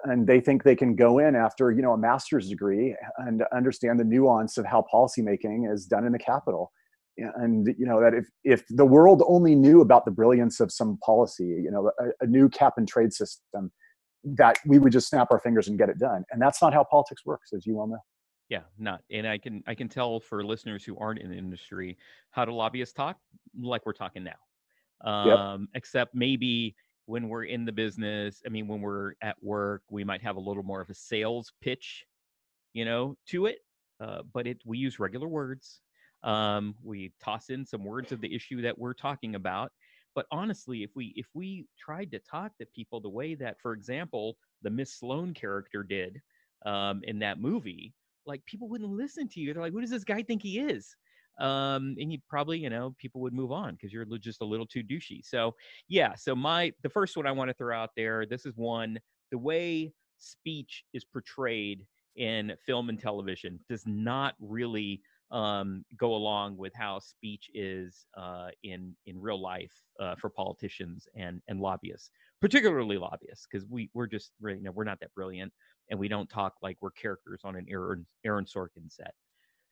and 0.03 0.27
they 0.27 0.39
think 0.39 0.63
they 0.63 0.75
can 0.75 0.95
go 0.95 1.19
in 1.19 1.35
after 1.35 1.71
you 1.71 1.81
know 1.81 1.93
a 1.93 1.97
master's 1.97 2.49
degree 2.49 2.95
and 3.17 3.43
understand 3.55 3.99
the 3.99 4.03
nuance 4.03 4.57
of 4.57 4.65
how 4.65 4.83
policymaking 4.93 5.71
is 5.71 5.85
done 5.85 6.05
in 6.05 6.11
the 6.11 6.19
capital 6.19 6.71
and 7.17 7.67
you 7.77 7.85
know 7.85 7.99
that 7.99 8.13
if 8.13 8.25
if 8.43 8.63
the 8.69 8.85
world 8.85 9.21
only 9.27 9.53
knew 9.53 9.81
about 9.81 10.05
the 10.05 10.11
brilliance 10.11 10.59
of 10.59 10.71
some 10.71 10.97
policy 11.05 11.43
you 11.63 11.69
know 11.69 11.91
a, 11.99 12.23
a 12.23 12.27
new 12.27 12.47
cap 12.49 12.73
and 12.77 12.87
trade 12.87 13.11
system 13.11 13.71
that 14.23 14.57
we 14.65 14.79
would 14.79 14.91
just 14.91 15.09
snap 15.09 15.27
our 15.31 15.39
fingers 15.39 15.67
and 15.67 15.77
get 15.77 15.89
it 15.89 15.99
done. 15.99 16.23
And 16.31 16.41
that's 16.41 16.61
not 16.61 16.73
how 16.73 16.83
politics 16.83 17.25
works, 17.25 17.53
as 17.53 17.65
you 17.65 17.75
well 17.75 17.87
know. 17.87 17.99
Yeah, 18.51 18.63
not. 18.77 19.01
And 19.09 19.25
I 19.25 19.37
can 19.37 19.63
I 19.65 19.73
can 19.73 19.87
tell 19.87 20.19
for 20.19 20.43
listeners 20.43 20.83
who 20.83 20.97
aren't 20.97 21.19
in 21.19 21.29
the 21.29 21.37
industry 21.37 21.97
how 22.31 22.43
do 22.43 22.51
lobbyists 22.51 22.93
talk 22.93 23.17
like 23.57 23.85
we're 23.85 23.93
talking 23.93 24.25
now. 24.25 25.09
Um, 25.09 25.61
yep. 25.61 25.69
except 25.75 26.13
maybe 26.13 26.75
when 27.05 27.29
we're 27.29 27.45
in 27.45 27.63
the 27.63 27.71
business, 27.71 28.41
I 28.45 28.49
mean 28.49 28.67
when 28.67 28.81
we're 28.81 29.13
at 29.21 29.41
work, 29.41 29.83
we 29.89 30.03
might 30.03 30.21
have 30.21 30.35
a 30.35 30.39
little 30.41 30.63
more 30.63 30.81
of 30.81 30.89
a 30.89 30.93
sales 30.93 31.53
pitch, 31.61 32.05
you 32.73 32.83
know, 32.83 33.15
to 33.27 33.45
it. 33.45 33.59
Uh, 34.01 34.23
but 34.33 34.45
it 34.45 34.57
we 34.65 34.77
use 34.77 34.99
regular 34.99 35.29
words. 35.29 35.79
Um, 36.21 36.75
we 36.83 37.13
toss 37.23 37.49
in 37.49 37.65
some 37.65 37.85
words 37.85 38.11
of 38.11 38.19
the 38.19 38.35
issue 38.35 38.61
that 38.63 38.77
we're 38.77 38.93
talking 38.93 39.35
about 39.35 39.71
but 40.13 40.25
honestly, 40.29 40.83
if 40.83 40.89
we 40.93 41.13
if 41.15 41.27
we 41.33 41.67
tried 41.79 42.11
to 42.11 42.19
talk 42.19 42.57
to 42.57 42.65
people 42.75 42.99
the 42.99 43.07
way 43.07 43.33
that, 43.35 43.61
for 43.61 43.71
example, 43.71 44.35
the 44.61 44.69
Miss 44.69 44.93
Sloane 44.93 45.33
character 45.33 45.83
did 45.83 46.21
um, 46.65 46.99
in 47.05 47.19
that 47.19 47.39
movie, 47.39 47.93
like 48.25 48.43
people 48.45 48.69
wouldn't 48.69 48.91
listen 48.91 49.27
to 49.29 49.39
you. 49.39 49.53
They're 49.53 49.63
like, 49.63 49.73
"Who 49.73 49.81
does 49.81 49.89
this 49.89 50.03
guy 50.03 50.23
think 50.23 50.41
he 50.41 50.59
is?" 50.59 50.95
Um, 51.39 51.95
and 51.99 52.11
you 52.11 52.19
probably, 52.29 52.59
you 52.59 52.69
know, 52.69 52.95
people 52.99 53.21
would 53.21 53.33
move 53.33 53.51
on 53.51 53.73
because 53.73 53.91
you're 53.91 54.05
just 54.19 54.41
a 54.41 54.45
little 54.45 54.67
too 54.67 54.83
douchey. 54.83 55.25
So 55.25 55.55
yeah. 55.87 56.13
So 56.15 56.35
my 56.35 56.73
the 56.83 56.89
first 56.89 57.17
one 57.17 57.25
I 57.25 57.31
want 57.31 57.49
to 57.49 57.53
throw 57.53 57.75
out 57.75 57.91
there. 57.95 58.25
This 58.25 58.45
is 58.45 58.57
one 58.57 58.99
the 59.31 59.37
way 59.37 59.93
speech 60.17 60.83
is 60.93 61.03
portrayed 61.05 61.85
in 62.17 62.53
film 62.65 62.89
and 62.89 62.99
television 62.99 63.59
does 63.69 63.83
not 63.87 64.35
really 64.39 65.01
um, 65.31 65.85
go 65.97 66.13
along 66.13 66.57
with 66.57 66.73
how 66.75 66.99
speech 66.99 67.49
is 67.53 68.05
uh, 68.17 68.49
in 68.63 68.95
in 69.05 69.19
real 69.19 69.41
life 69.41 69.71
uh, 69.99 70.15
for 70.15 70.29
politicians 70.29 71.07
and 71.15 71.41
and 71.47 71.61
lobbyists, 71.61 72.11
particularly 72.41 72.97
lobbyists, 72.97 73.47
because 73.49 73.65
we 73.67 73.89
we're 73.93 74.07
just 74.07 74.33
really, 74.41 74.57
you 74.57 74.65
know 74.65 74.71
we're 74.71 74.83
not 74.83 74.99
that 74.99 75.13
brilliant 75.15 75.53
and 75.91 75.99
we 75.99 76.07
don't 76.07 76.29
talk 76.29 76.55
like 76.63 76.77
we're 76.81 76.91
characters 76.91 77.41
on 77.43 77.55
an 77.55 77.67
Aaron 77.69 78.05
Aaron 78.25 78.45
Sorkin 78.45 78.89
set. 78.89 79.13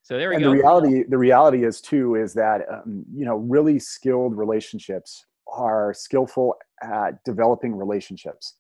So 0.04 0.18
there 0.18 0.30
we 0.30 0.36
go. 0.36 0.38
and 0.38 0.44
go. 0.44 0.50
The 0.52 0.58
reality 0.58 1.04
the 1.10 1.18
reality 1.18 1.66
is 1.66 1.82
too 1.82 2.16
is 2.16 2.34
that 2.36 2.62
um, 2.72 3.04
you 3.12 3.26
know 3.26 3.38
really 3.38 3.80
skilled 3.80 4.38
relationships 4.38 5.26
are 5.52 5.96
skillful 5.96 6.56
at 6.84 7.24
developing 7.24 7.76
relationships 7.76 8.60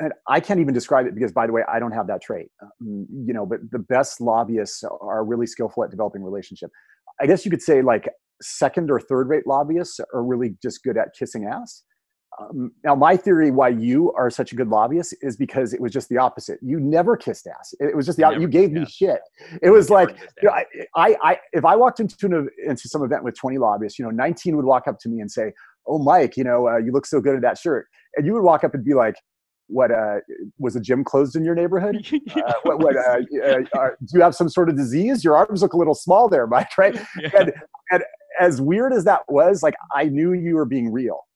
and 0.00 0.12
I 0.28 0.40
can't 0.40 0.60
even 0.60 0.74
describe 0.74 1.06
it 1.06 1.14
because, 1.14 1.32
by 1.32 1.46
the 1.46 1.52
way, 1.52 1.62
I 1.68 1.78
don't 1.78 1.92
have 1.92 2.06
that 2.06 2.22
trait. 2.22 2.50
Um, 2.62 3.06
you 3.10 3.34
know, 3.34 3.44
but 3.44 3.58
the 3.70 3.80
best 3.80 4.20
lobbyists 4.20 4.84
are 4.84 5.24
really 5.24 5.46
skillful 5.46 5.84
at 5.84 5.90
developing 5.90 6.22
relationship. 6.22 6.70
I 7.20 7.26
guess 7.26 7.44
you 7.44 7.50
could 7.50 7.62
say 7.62 7.82
like 7.82 8.08
second 8.40 8.90
or 8.90 9.00
third 9.00 9.28
rate 9.28 9.46
lobbyists 9.46 10.00
are 10.14 10.22
really 10.22 10.56
just 10.62 10.84
good 10.84 10.96
at 10.96 11.08
kissing 11.18 11.46
ass. 11.46 11.82
Um, 12.40 12.72
now, 12.84 12.94
my 12.94 13.16
theory 13.16 13.50
why 13.50 13.68
you 13.68 14.12
are 14.12 14.30
such 14.30 14.52
a 14.52 14.54
good 14.54 14.68
lobbyist 14.68 15.16
is 15.22 15.36
because 15.36 15.72
it 15.72 15.80
was 15.80 15.92
just 15.92 16.08
the 16.08 16.18
opposite. 16.18 16.58
You 16.62 16.78
never 16.78 17.16
kissed 17.16 17.46
ass. 17.46 17.74
It 17.80 17.96
was 17.96 18.06
just 18.06 18.18
the 18.18 18.24
opposite. 18.24 18.42
You 18.42 18.48
gave 18.48 18.70
me 18.70 18.84
shit. 18.86 19.20
It 19.62 19.70
was 19.70 19.90
like, 19.90 20.10
you 20.42 20.48
know, 20.48 20.52
I, 20.52 20.64
I, 20.94 21.16
I, 21.22 21.38
if 21.52 21.64
I 21.64 21.74
walked 21.74 22.00
into 22.00 22.26
an, 22.26 22.48
into 22.64 22.88
some 22.88 23.02
event 23.02 23.24
with 23.24 23.36
20 23.36 23.58
lobbyists, 23.58 23.98
you 23.98 24.04
know, 24.04 24.10
19 24.10 24.56
would 24.56 24.64
walk 24.64 24.86
up 24.86 24.98
to 25.00 25.08
me 25.08 25.20
and 25.20 25.30
say, 25.30 25.52
"Oh, 25.86 25.98
Mike, 25.98 26.36
you 26.36 26.44
know, 26.44 26.68
uh, 26.68 26.76
you 26.76 26.92
look 26.92 27.06
so 27.06 27.20
good 27.20 27.34
in 27.34 27.40
that 27.40 27.58
shirt," 27.58 27.86
and 28.16 28.26
you 28.26 28.34
would 28.34 28.42
walk 28.42 28.62
up 28.62 28.74
and 28.74 28.84
be 28.84 28.94
like, 28.94 29.16
what 29.68 29.90
uh, 29.90 30.16
was 30.58 30.76
a 30.76 30.80
gym 30.80 31.04
closed 31.04 31.36
in 31.36 31.44
your 31.44 31.54
neighborhood? 31.54 31.96
Uh, 32.38 32.52
what, 32.62 32.78
what 32.80 32.96
uh, 32.96 33.18
uh, 33.78 33.88
do 34.00 34.06
you 34.14 34.20
have 34.20 34.34
some 34.34 34.48
sort 34.48 34.68
of 34.68 34.76
disease? 34.76 35.24
Your 35.24 35.36
arms 35.36 35.60
look 35.62 35.72
a 35.72 35.76
little 35.76 35.94
small 35.94 36.28
there, 36.28 36.46
Mike. 36.46 36.76
Right? 36.78 36.94
Yeah. 37.20 37.30
And, 37.38 37.52
and 37.90 38.02
as 38.40 38.60
weird 38.60 38.92
as 38.92 39.04
that 39.04 39.22
was, 39.28 39.62
like 39.62 39.74
I 39.94 40.04
knew 40.04 40.32
you 40.32 40.54
were 40.54 40.64
being 40.64 40.92
real. 40.92 41.26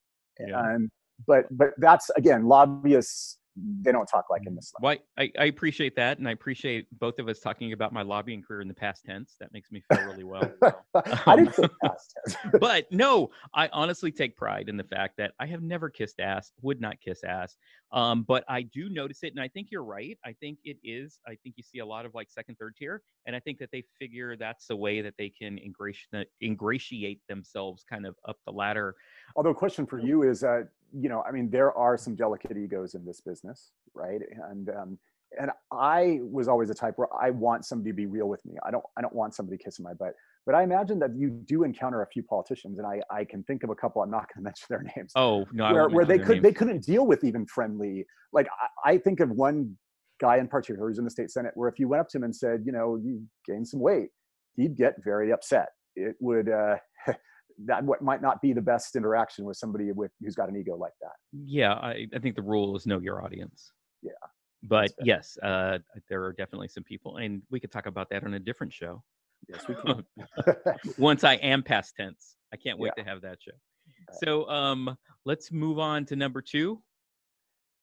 Yeah. 0.49 0.75
And 0.75 0.91
but 1.27 1.47
but 1.51 1.71
that's 1.79 2.11
again, 2.11 2.47
lobbyists 2.47 3.39
they 3.57 3.93
don't 3.93 4.07
talk 4.07 4.31
like 4.31 4.47
in 4.47 4.55
this. 4.55 4.73
Well, 4.81 4.97
I, 5.19 5.31
I 5.39 5.45
appreciate 5.45 5.95
that, 5.97 6.19
and 6.19 6.27
I 6.27 6.33
appreciate 6.33 6.87
both 6.99 7.19
of 7.19 7.29
us 7.29 7.41
talking 7.41 7.73
about 7.73 7.93
my 7.93 8.03
lobbying 8.03 8.43
career 8.43 8.63
in 8.63 8.69
the 8.69 8.75
past 8.75 9.05
tense. 9.05 9.37
That 9.41 9.53
makes 9.53 9.71
me 9.71 9.83
feel 9.93 10.05
really 10.05 10.25
well. 10.25 10.51
I 11.27 11.37
didn't 11.37 11.55
say 11.55 11.69
past 11.85 12.17
tense. 12.27 12.59
but 12.61 12.91
no, 12.91 13.31
I 13.55 13.69
honestly 13.73 14.11
take 14.11 14.37
pride 14.37 14.69
in 14.69 14.77
the 14.77 14.85
fact 14.85 15.19
that 15.19 15.33
I 15.39 15.47
have 15.47 15.63
never 15.63 15.91
kissed 15.91 16.19
ass, 16.19 16.53
would 16.63 16.81
not 16.81 17.01
kiss 17.01 17.25
ass. 17.25 17.57
Um, 17.93 18.23
but 18.23 18.43
I 18.49 18.63
do 18.63 18.89
notice 18.89 19.23
it, 19.23 19.35
and 19.35 19.41
I 19.41 19.49
think 19.49 19.71
you're 19.71 19.85
right. 19.85 20.19
I 20.25 20.33
think 20.33 20.59
it 20.65 20.79
is. 20.83 21.19
I 21.27 21.37
think 21.43 21.57
you 21.59 21.63
see 21.63 21.81
a 21.81 21.87
lot 21.87 22.07
of 22.07 22.15
like 22.15 22.31
second, 22.31 22.57
third 22.59 22.75
tier, 22.77 23.03
and 23.27 23.37
I 23.37 23.41
think 23.41 23.59
that 23.59 23.71
they 23.71 23.85
figure 23.99 24.35
that's 24.35 24.67
the 24.67 24.77
way 24.77 25.03
that 25.03 25.15
they 25.19 25.29
can 25.29 25.59
ingratiate, 25.59 26.29
ingratiate 26.41 27.21
themselves 27.29 27.85
kind 27.89 28.07
of 28.07 28.17
up 28.27 28.39
the 28.47 28.53
ladder. 28.53 28.95
Although, 29.37 29.53
question 29.53 29.85
for 29.85 29.99
you 29.99 30.23
is, 30.23 30.43
uh, 30.43 30.63
you 30.93 31.09
know, 31.09 31.23
I 31.27 31.33
mean, 31.33 31.51
there 31.51 31.73
are 31.73 31.97
some 31.97 32.15
delicate 32.15 32.57
egos 32.57 32.95
in 32.95 33.05
this 33.05 33.21
business, 33.21 33.73
right? 33.95 34.21
And 34.51 34.69
um, 34.71 34.99
and 35.39 35.51
I 35.73 36.21
was 36.23 36.49
always 36.49 36.71
a 36.71 36.75
type 36.75 36.95
where 36.97 37.09
I 37.19 37.31
want 37.31 37.65
somebody 37.65 37.91
to 37.91 37.97
be 37.97 38.07
real 38.07 38.29
with 38.29 38.45
me. 38.45 38.55
I 38.65 38.71
don't 38.71 38.85
I 38.97 39.01
don't 39.01 39.15
want 39.15 39.35
somebody 39.35 39.59
kissing 39.59 39.83
my 39.83 39.95
butt. 39.95 40.15
But 40.45 40.57
I 40.57 40.65
imagine 40.65 40.99
that 40.99 41.15
you 41.17 41.31
do 41.31 41.63
encounter 41.63 42.03
a 42.03 42.07
few 42.09 42.23
politicians, 42.25 42.79
and 42.79 42.87
I, 42.87 43.01
I 43.11 43.25
can 43.25 43.45
think 43.45 43.63
of 43.63 43.71
a 43.71 43.77
couple. 43.77 44.03
I'm 44.03 44.11
not 44.11 44.27
going 44.35 44.37
to 44.37 44.43
mention 44.43 44.67
their 44.69 44.83
names. 44.97 45.13
Oh 45.15 45.47
no, 45.53 45.73
where, 45.73 45.89
where 45.89 46.05
they 46.05 46.19
could 46.19 46.37
names. 46.37 46.43
they 46.43 46.53
couldn't 46.53 46.85
deal 46.85 47.07
with 47.07 47.25
even 47.25 47.47
friendly. 47.47 48.05
Like 48.33 48.49
I, 48.85 48.93
I 48.93 48.99
think 48.99 49.21
of 49.21 49.31
one 49.31 49.77
guy 50.21 50.39
in 50.39 50.49
particular 50.49 50.89
who's 50.89 50.99
in 50.99 51.05
the 51.05 51.11
state 51.11 51.31
senate, 51.31 51.53
where 51.55 51.69
if 51.69 51.79
you 51.79 51.89
went 51.89 52.01
up 52.01 52.09
to 52.09 52.19
him 52.19 52.25
and 52.25 52.35
said, 52.35 52.63
you 52.65 52.73
know, 52.73 52.97
you 52.97 53.23
gained 53.47 53.67
some 53.67 53.81
weight, 53.81 54.09
he'd 54.57 54.77
get 54.77 54.95
very 55.05 55.33
upset. 55.33 55.69
It 55.97 56.17
would 56.21 56.49
uh, 56.49 56.77
that 57.67 57.85
what 57.85 58.03
might 58.03 58.23
not 58.23 58.41
be 58.41 58.53
the 58.53 58.61
best 58.61 58.97
interaction 58.97 59.45
with 59.45 59.57
somebody 59.57 59.93
with 59.93 60.11
who's 60.21 60.35
got 60.35 60.49
an 60.49 60.57
ego 60.57 60.77
like 60.77 60.93
that. 61.01 61.13
Yeah, 61.33 61.75
I, 61.75 62.07
I 62.15 62.19
think 62.19 62.37
the 62.37 62.43
rule 62.43 62.77
is 62.77 62.87
know 62.87 62.99
your 62.99 63.23
audience. 63.25 63.73
Yeah. 64.03 64.13
But 64.63 64.93
yes, 65.03 65.37
uh, 65.43 65.79
there 66.09 66.23
are 66.25 66.33
definitely 66.33 66.69
some 66.69 66.85
people, 66.85 67.17
and 67.17 67.43
we 67.51 67.59
could 67.59 67.73
talk 67.73 67.87
about 67.87 68.09
that 68.11 68.25
on 68.25 68.35
a 68.35 68.39
different 68.39 68.73
show. 68.73 69.03
Yes, 69.49 69.67
we 69.69 69.75
can. 69.75 70.05
Once 70.99 71.25
I 71.25 71.35
am 71.35 71.63
past 71.63 71.95
tense, 71.97 72.37
I 72.53 72.57
can't 72.57 72.79
wait 72.79 72.93
yeah. 72.97 73.03
to 73.03 73.11
have 73.11 73.23
that 73.23 73.39
show. 73.43 73.53
So 74.23 74.49
um, 74.49 74.97
let's 75.25 75.51
move 75.51 75.79
on 75.79 76.05
to 76.07 76.17
number 76.17 76.41
two. 76.41 76.81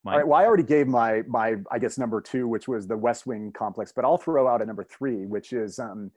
All 0.05 0.15
right. 0.15 0.25
Well, 0.25 0.39
I 0.39 0.45
already 0.45 0.63
gave 0.63 0.87
my 0.87 1.23
my 1.27 1.55
I 1.71 1.79
guess 1.79 1.97
number 1.97 2.21
two, 2.21 2.47
which 2.47 2.67
was 2.67 2.87
the 2.87 2.97
West 2.97 3.27
Wing 3.27 3.51
complex, 3.51 3.91
but 3.93 4.05
I'll 4.05 4.17
throw 4.17 4.47
out 4.47 4.61
a 4.61 4.65
number 4.65 4.83
three, 4.83 5.25
which 5.25 5.51
is 5.51 5.77
um, 5.77 6.11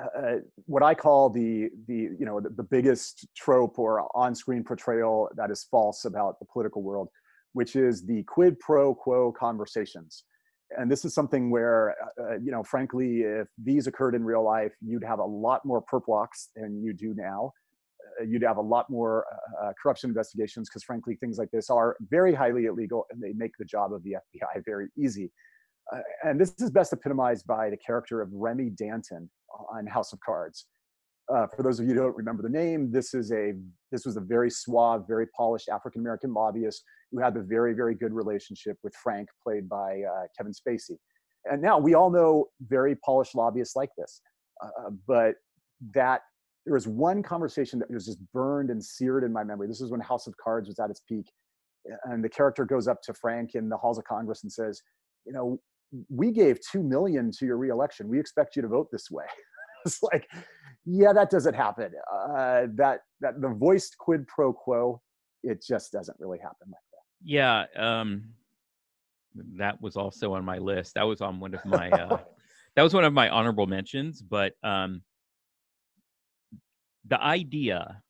uh, 0.00 0.36
what 0.66 0.82
I 0.82 0.94
call 0.94 1.30
the 1.30 1.70
the 1.86 2.08
you 2.18 2.26
know 2.26 2.40
the, 2.40 2.50
the 2.50 2.62
biggest 2.62 3.26
trope 3.36 3.78
or 3.78 4.08
on-screen 4.16 4.64
portrayal 4.64 5.28
that 5.36 5.50
is 5.50 5.66
false 5.70 6.04
about 6.04 6.38
the 6.40 6.46
political 6.46 6.82
world, 6.82 7.08
which 7.52 7.76
is 7.76 8.04
the 8.04 8.22
quid 8.24 8.58
pro 8.58 8.94
quo 8.94 9.32
conversations. 9.32 10.24
And 10.76 10.90
this 10.90 11.04
is 11.04 11.14
something 11.14 11.50
where 11.50 11.94
uh, 12.18 12.22
uh, 12.22 12.38
you 12.42 12.50
know 12.50 12.64
frankly 12.64 13.20
if 13.20 13.48
these 13.62 13.86
occurred 13.86 14.14
in 14.14 14.24
real 14.24 14.42
life 14.42 14.72
you'd 14.80 15.04
have 15.04 15.20
a 15.20 15.24
lot 15.24 15.64
more 15.64 15.82
perp 15.82 16.08
walks 16.08 16.50
than 16.56 16.82
you 16.82 16.92
do 16.92 17.14
now. 17.14 17.52
Uh, 18.20 18.24
you'd 18.24 18.42
have 18.42 18.56
a 18.56 18.62
lot 18.62 18.90
more 18.90 19.24
uh, 19.62 19.72
corruption 19.80 20.10
investigations 20.10 20.68
because 20.68 20.82
frankly 20.82 21.16
things 21.16 21.38
like 21.38 21.50
this 21.52 21.70
are 21.70 21.96
very 22.10 22.34
highly 22.34 22.64
illegal 22.66 23.06
and 23.10 23.22
they 23.22 23.32
make 23.32 23.52
the 23.58 23.64
job 23.64 23.92
of 23.92 24.02
the 24.02 24.12
fbi 24.12 24.64
very 24.64 24.88
easy 24.98 25.30
uh, 25.92 26.00
and 26.22 26.40
this 26.40 26.54
is 26.60 26.70
best 26.70 26.92
epitomized 26.92 27.46
by 27.46 27.70
the 27.70 27.76
character 27.76 28.20
of 28.20 28.28
remy 28.32 28.70
danton 28.70 29.28
on 29.72 29.86
house 29.86 30.12
of 30.12 30.18
cards 30.24 30.66
for 31.28 31.62
those 31.62 31.80
of 31.80 31.86
you 31.86 31.94
who 31.94 32.00
don't 32.00 32.16
remember 32.16 32.42
the 32.42 32.48
name 32.48 32.90
this 32.92 33.14
is 33.14 33.32
a 33.32 33.52
this 33.90 34.04
was 34.04 34.16
a 34.16 34.20
very 34.20 34.50
suave 34.50 35.04
very 35.08 35.26
polished 35.36 35.68
african 35.68 36.00
american 36.00 36.32
lobbyist 36.32 36.84
who 37.14 37.22
had 37.22 37.34
the 37.34 37.40
very, 37.40 37.74
very 37.74 37.94
good 37.94 38.12
relationship 38.12 38.76
with 38.82 38.94
Frank, 38.96 39.28
played 39.42 39.68
by 39.68 40.02
uh, 40.02 40.24
Kevin 40.36 40.52
Spacey. 40.52 40.96
And 41.44 41.62
now 41.62 41.78
we 41.78 41.94
all 41.94 42.10
know 42.10 42.46
very 42.60 42.96
polished 42.96 43.34
lobbyists 43.34 43.76
like 43.76 43.90
this. 43.96 44.20
Uh, 44.62 44.90
but 45.06 45.34
that 45.94 46.22
there 46.64 46.74
was 46.74 46.88
one 46.88 47.22
conversation 47.22 47.78
that 47.78 47.90
was 47.90 48.06
just 48.06 48.18
burned 48.32 48.70
and 48.70 48.82
seared 48.82 49.22
in 49.22 49.32
my 49.32 49.44
memory. 49.44 49.68
This 49.68 49.80
is 49.80 49.90
when 49.90 50.00
House 50.00 50.26
of 50.26 50.34
Cards 50.42 50.68
was 50.68 50.78
at 50.78 50.90
its 50.90 51.02
peak. 51.08 51.30
And 52.04 52.24
the 52.24 52.28
character 52.28 52.64
goes 52.64 52.88
up 52.88 53.02
to 53.02 53.14
Frank 53.14 53.54
in 53.54 53.68
the 53.68 53.76
halls 53.76 53.98
of 53.98 54.04
Congress 54.04 54.42
and 54.42 54.50
says, 54.50 54.80
You 55.26 55.34
know, 55.34 55.60
we 56.08 56.30
gave 56.32 56.58
two 56.60 56.82
million 56.82 57.30
to 57.38 57.46
your 57.46 57.56
reelection. 57.56 58.08
We 58.08 58.18
expect 58.18 58.56
you 58.56 58.62
to 58.62 58.68
vote 58.68 58.88
this 58.90 59.10
way. 59.10 59.24
it's 59.86 60.02
like, 60.02 60.28
yeah, 60.84 61.12
that 61.12 61.30
doesn't 61.30 61.54
happen. 61.54 61.92
Uh, 62.12 62.66
that 62.74 63.00
that 63.20 63.40
the 63.40 63.48
voiced 63.48 63.96
quid 63.98 64.26
pro 64.26 64.52
quo, 64.52 65.00
it 65.42 65.62
just 65.66 65.92
doesn't 65.92 66.16
really 66.18 66.38
happen 66.38 66.66
like 66.66 66.82
that. 66.92 67.02
yeah, 67.24 67.64
um, 67.76 68.24
that 69.56 69.80
was 69.80 69.96
also 69.96 70.34
on 70.34 70.44
my 70.44 70.58
list. 70.58 70.94
That 70.94 71.04
was 71.04 71.20
on 71.20 71.40
one 71.40 71.54
of 71.54 71.64
my 71.64 71.90
uh, 71.90 72.18
that 72.76 72.82
was 72.82 72.94
one 72.94 73.04
of 73.04 73.12
my 73.12 73.28
honorable 73.28 73.66
mentions. 73.66 74.22
But 74.22 74.54
um, 74.62 75.02
the 77.08 77.20
idea 77.22 78.02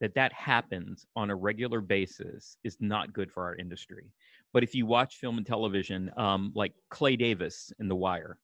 that 0.00 0.14
that 0.14 0.32
happens 0.32 1.06
on 1.16 1.30
a 1.30 1.34
regular 1.34 1.80
basis 1.80 2.56
is 2.64 2.76
not 2.80 3.12
good 3.12 3.30
for 3.32 3.44
our 3.44 3.56
industry. 3.56 4.12
But 4.52 4.62
if 4.62 4.74
you 4.74 4.86
watch 4.86 5.16
film 5.16 5.38
and 5.38 5.46
television, 5.46 6.10
um, 6.16 6.52
like 6.54 6.72
Clay 6.90 7.16
Davis 7.16 7.72
in 7.80 7.88
The 7.88 7.96
Wire, 7.96 8.38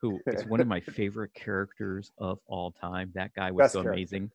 who 0.00 0.18
is 0.26 0.46
one 0.46 0.60
of 0.60 0.66
my 0.66 0.80
favorite 0.96 1.32
characters 1.34 2.12
of 2.18 2.38
all 2.46 2.72
time, 2.72 3.10
that 3.14 3.32
guy 3.34 3.50
was 3.50 3.64
Best 3.64 3.72
so 3.74 3.82
character. 3.82 3.92
amazing. 3.92 4.30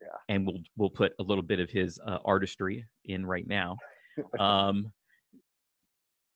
Yeah. 0.00 0.08
And 0.28 0.46
we'll 0.46 0.60
we'll 0.76 0.90
put 0.90 1.12
a 1.18 1.22
little 1.22 1.42
bit 1.42 1.60
of 1.60 1.70
his 1.70 1.98
uh, 2.06 2.18
artistry 2.24 2.86
in 3.04 3.26
right 3.26 3.46
now. 3.46 3.76
um, 4.38 4.92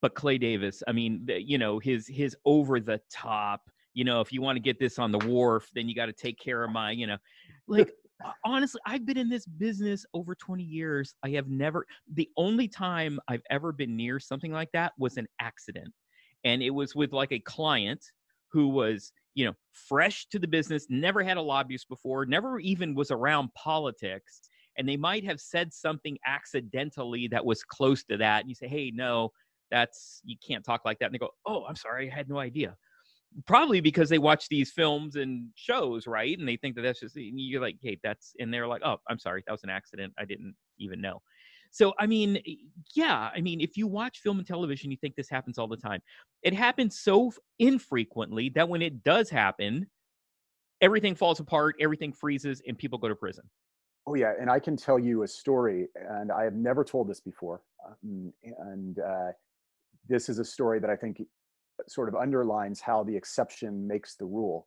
but 0.01 0.15
Clay 0.15 0.37
Davis, 0.37 0.83
I 0.89 0.93
mean, 0.93 1.29
you 1.29 1.59
know, 1.59 1.79
his 1.79 2.07
his 2.09 2.37
over 2.45 2.81
the 2.81 3.01
top. 3.11 3.63
You 3.95 4.05
know, 4.05 4.21
if 4.21 4.33
you 4.33 4.41
want 4.41 4.57
to 4.57 4.61
get 4.61 4.81
this 4.81 4.99
on 4.99 5.13
the 5.13 5.19
wharf, 5.19 5.69
then 5.75 5.89
you 5.89 5.95
got 5.95 6.07
to 6.07 6.13
take 6.13 6.39
care 6.39 6.65
of 6.65 6.71
my, 6.71 6.91
you 6.91 7.07
know, 7.07 7.19
like 7.69 7.93
Uh, 8.25 8.33
honestly, 8.45 8.81
I've 8.87 9.07
been 9.07 9.19
in 9.19 9.29
this 9.29 9.47
business 9.47 10.07
over 10.15 10.35
20 10.35 10.63
years. 10.63 11.15
I 11.23 11.31
have 11.31 11.49
never, 11.49 11.87
the 12.13 12.29
only 12.37 12.69
time 12.69 13.19
I've 13.29 13.43
ever 13.51 13.73
been 13.73 13.97
near 13.97 14.19
something 14.21 14.53
like 14.53 14.71
that 14.73 14.93
was 14.99 15.17
an 15.17 15.27
accident. 15.41 15.93
And 16.45 16.63
it 16.63 16.71
was 16.71 16.95
with 16.95 17.13
like 17.13 17.33
a 17.33 17.41
client 17.41 18.05
who 18.53 18.69
was, 18.69 19.13
you 19.35 19.47
know, 19.47 19.55
fresh 19.73 20.27
to 20.27 20.39
the 20.39 20.49
business, 20.49 20.87
never 20.91 21.23
had 21.23 21.37
a 21.37 21.43
lobbyist 21.43 21.89
before, 21.89 22.27
never 22.27 22.59
even 22.61 22.95
was 22.95 23.11
around 23.11 23.53
politics 23.55 24.43
and 24.77 24.89
they 24.89 24.97
might 24.97 25.25
have 25.25 25.41
said 25.41 25.73
something 25.73 26.19
accidentally 26.27 27.29
that 27.29 27.45
was 27.45 27.63
close 27.63 28.05
to 28.05 28.17
that 28.17 28.41
and 28.41 28.49
you 28.49 28.55
say 28.55 28.69
hey 28.69 28.91
no 28.95 29.31
that's 29.71 30.21
you 30.25 30.37
can't 30.47 30.65
talk 30.65 30.83
like 30.85 30.99
that 30.99 31.07
and 31.07 31.15
they 31.15 31.19
go 31.19 31.31
oh 31.47 31.65
i'm 31.67 31.77
sorry 31.77 32.11
i 32.11 32.15
had 32.15 32.29
no 32.29 32.39
idea 32.39 32.77
probably 33.47 33.81
because 33.81 34.09
they 34.09 34.19
watch 34.19 34.49
these 34.49 34.71
films 34.71 35.17
and 35.17 35.49
shows 35.55 36.07
right? 36.07 36.39
And 36.39 36.49
they 36.49 36.57
think 36.57 36.77
that 36.77 36.83
that's 36.83 37.01
just 37.01 37.17
you're 37.17 37.61
like 37.61 37.77
hey 37.83 37.99
that's 38.03 38.35
and 38.39 38.53
they're 38.53 38.67
like 38.67 38.83
oh 38.85 38.99
i'm 39.09 39.19
sorry 39.19 39.43
that 39.47 39.53
was 39.53 39.65
an 39.65 39.71
accident 39.71 40.13
i 40.19 40.25
didn't 40.25 40.55
even 40.79 41.01
know. 41.01 41.23
So 41.71 41.95
i 41.99 42.07
mean 42.07 42.41
yeah 42.95 43.31
i 43.35 43.41
mean 43.41 43.61
if 43.61 43.77
you 43.77 43.87
watch 43.87 44.19
film 44.19 44.39
and 44.39 44.47
television 44.47 44.91
you 44.91 44.97
think 44.97 45.17
this 45.17 45.31
happens 45.31 45.59
all 45.59 45.69
the 45.69 45.77
time. 45.77 46.01
It 46.43 46.55
happens 46.55 46.99
so 46.99 47.33
infrequently 47.59 48.51
that 48.51 48.69
when 48.69 48.83
it 48.83 49.03
does 49.03 49.31
happen 49.31 49.87
everything 50.81 51.15
falls 51.15 51.41
apart 51.41 51.77
everything 51.81 52.13
freezes 52.13 52.63
and 52.67 52.77
people 52.77 52.99
go 52.99 53.09
to 53.09 53.15
prison. 53.17 53.45
Oh 54.07 54.15
yeah, 54.15 54.33
and 54.41 54.51
I 54.51 54.59
can 54.59 54.77
tell 54.77 54.99
you 54.99 55.23
a 55.23 55.29
story, 55.29 55.87
and 55.95 56.33
I 56.33 56.43
have 56.43 56.55
never 56.55 56.83
told 56.83 57.09
this 57.09 57.21
before, 57.21 57.63
um, 57.87 58.33
and 58.59 58.99
uh, 58.99 59.31
this 60.09 60.29
is 60.29 60.41
a 60.41 60.45
story 60.45 60.81
that 60.81 60.91
I 60.91 60.97
think 60.97 61.23
sort 61.89 62.09
of 62.09 62.15
underlines 62.15 62.81
how 62.81 63.03
the 63.03 63.17
exception 63.17 63.87
makes 63.87 64.17
the 64.17 64.25
rule. 64.25 64.67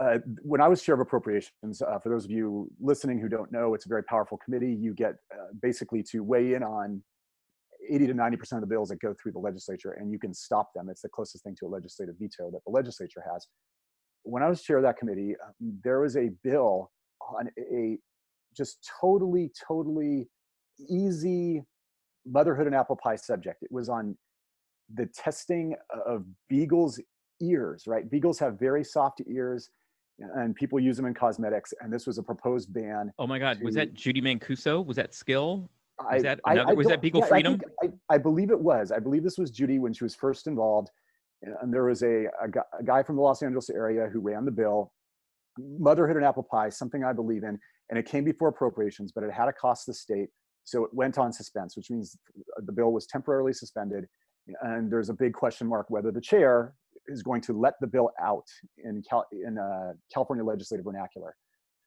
Uh, 0.00 0.18
when 0.42 0.60
I 0.60 0.68
was 0.68 0.82
chair 0.82 0.94
of 0.94 1.00
appropriations, 1.00 1.82
uh, 1.82 1.98
for 1.98 2.10
those 2.10 2.24
of 2.24 2.30
you 2.30 2.70
listening 2.80 3.18
who 3.18 3.28
don't 3.28 3.50
know, 3.50 3.74
it's 3.74 3.86
a 3.86 3.88
very 3.88 4.04
powerful 4.04 4.38
committee. 4.38 4.72
You 4.72 4.94
get 4.94 5.14
uh, 5.32 5.48
basically 5.60 6.02
to 6.10 6.22
weigh 6.22 6.54
in 6.54 6.62
on 6.62 7.02
80 7.90 8.08
to 8.08 8.14
90% 8.14 8.52
of 8.52 8.60
the 8.60 8.66
bills 8.66 8.90
that 8.90 9.00
go 9.00 9.14
through 9.20 9.32
the 9.32 9.38
legislature, 9.38 9.92
and 9.92 10.12
you 10.12 10.18
can 10.18 10.32
stop 10.32 10.70
them. 10.74 10.88
It's 10.88 11.02
the 11.02 11.08
closest 11.08 11.42
thing 11.42 11.56
to 11.58 11.66
a 11.66 11.68
legislative 11.68 12.14
veto 12.20 12.50
that 12.52 12.60
the 12.64 12.70
legislature 12.70 13.22
has. 13.32 13.48
When 14.22 14.42
I 14.42 14.48
was 14.48 14.62
chair 14.62 14.76
of 14.76 14.84
that 14.84 14.96
committee, 14.96 15.34
um, 15.44 15.78
there 15.82 16.00
was 16.00 16.16
a 16.16 16.30
bill 16.44 16.90
on 17.36 17.48
a 17.58 17.98
just 18.56 18.88
totally, 19.00 19.50
totally 19.66 20.28
easy 20.88 21.62
motherhood 22.26 22.66
and 22.66 22.74
apple 22.74 22.96
pie 22.96 23.16
subject. 23.16 23.62
It 23.62 23.72
was 23.72 23.88
on 23.88 24.16
the 24.94 25.06
testing 25.14 25.74
of 26.06 26.24
beagles' 26.48 27.00
ears, 27.40 27.84
right? 27.86 28.10
Beagles 28.10 28.38
have 28.38 28.58
very 28.58 28.84
soft 28.84 29.22
ears 29.26 29.70
and 30.18 30.54
people 30.54 30.78
use 30.78 30.96
them 30.96 31.06
in 31.06 31.14
cosmetics. 31.14 31.72
And 31.80 31.92
this 31.92 32.06
was 32.06 32.18
a 32.18 32.22
proposed 32.22 32.72
ban. 32.72 33.10
Oh 33.18 33.26
my 33.26 33.38
God. 33.38 33.58
To, 33.58 33.64
was 33.64 33.74
that 33.74 33.94
Judie 33.94 34.22
Mancuso? 34.22 34.84
Was 34.84 34.96
that 34.96 35.14
skill? 35.14 35.70
Was 36.12 36.22
that, 36.22 36.40
another, 36.44 36.68
I, 36.68 36.72
I 36.72 36.74
was 36.74 36.86
that 36.88 37.02
Beagle 37.02 37.20
yeah, 37.22 37.26
Freedom? 37.26 37.60
I, 37.82 37.88
I, 38.08 38.18
believe 38.18 38.50
it 38.50 38.58
was. 38.58 38.90
I 38.90 38.98
believe 38.98 39.22
this 39.22 39.38
was 39.38 39.50
Judy 39.50 39.78
when 39.78 39.92
she 39.92 40.04
was 40.04 40.14
first 40.14 40.46
involved. 40.46 40.90
And 41.42 41.72
there 41.72 41.84
was 41.84 42.02
a, 42.02 42.24
a, 42.24 42.48
a 42.78 42.84
guy 42.84 43.02
from 43.02 43.16
the 43.16 43.22
Los 43.22 43.42
Angeles 43.42 43.70
area 43.70 44.08
who 44.12 44.20
ran 44.20 44.44
the 44.44 44.50
bill. 44.50 44.92
Motherhood 45.58 46.16
and 46.16 46.24
apple 46.24 46.42
pie, 46.42 46.68
something 46.68 47.04
I 47.04 47.12
believe 47.12 47.44
in 47.44 47.58
and 47.90 47.98
it 47.98 48.06
came 48.06 48.24
before 48.24 48.48
appropriations, 48.48 49.12
but 49.12 49.24
it 49.24 49.32
had 49.32 49.46
to 49.46 49.52
cost 49.52 49.86
the 49.86 49.92
state. 49.92 50.28
So 50.64 50.84
it 50.84 50.94
went 50.94 51.18
on 51.18 51.32
suspense, 51.32 51.76
which 51.76 51.90
means 51.90 52.16
the 52.58 52.72
bill 52.72 52.92
was 52.92 53.06
temporarily 53.06 53.52
suspended. 53.52 54.06
And 54.62 54.90
there's 54.90 55.08
a 55.08 55.14
big 55.14 55.32
question 55.32 55.66
mark 55.66 55.86
whether 55.90 56.10
the 56.10 56.20
chair 56.20 56.74
is 57.08 57.22
going 57.22 57.40
to 57.42 57.58
let 57.58 57.74
the 57.80 57.86
bill 57.86 58.10
out 58.20 58.46
in, 58.84 59.02
Cal- 59.08 59.26
in 59.32 59.58
uh, 59.58 59.92
California 60.12 60.44
legislative 60.44 60.84
vernacular. 60.84 61.34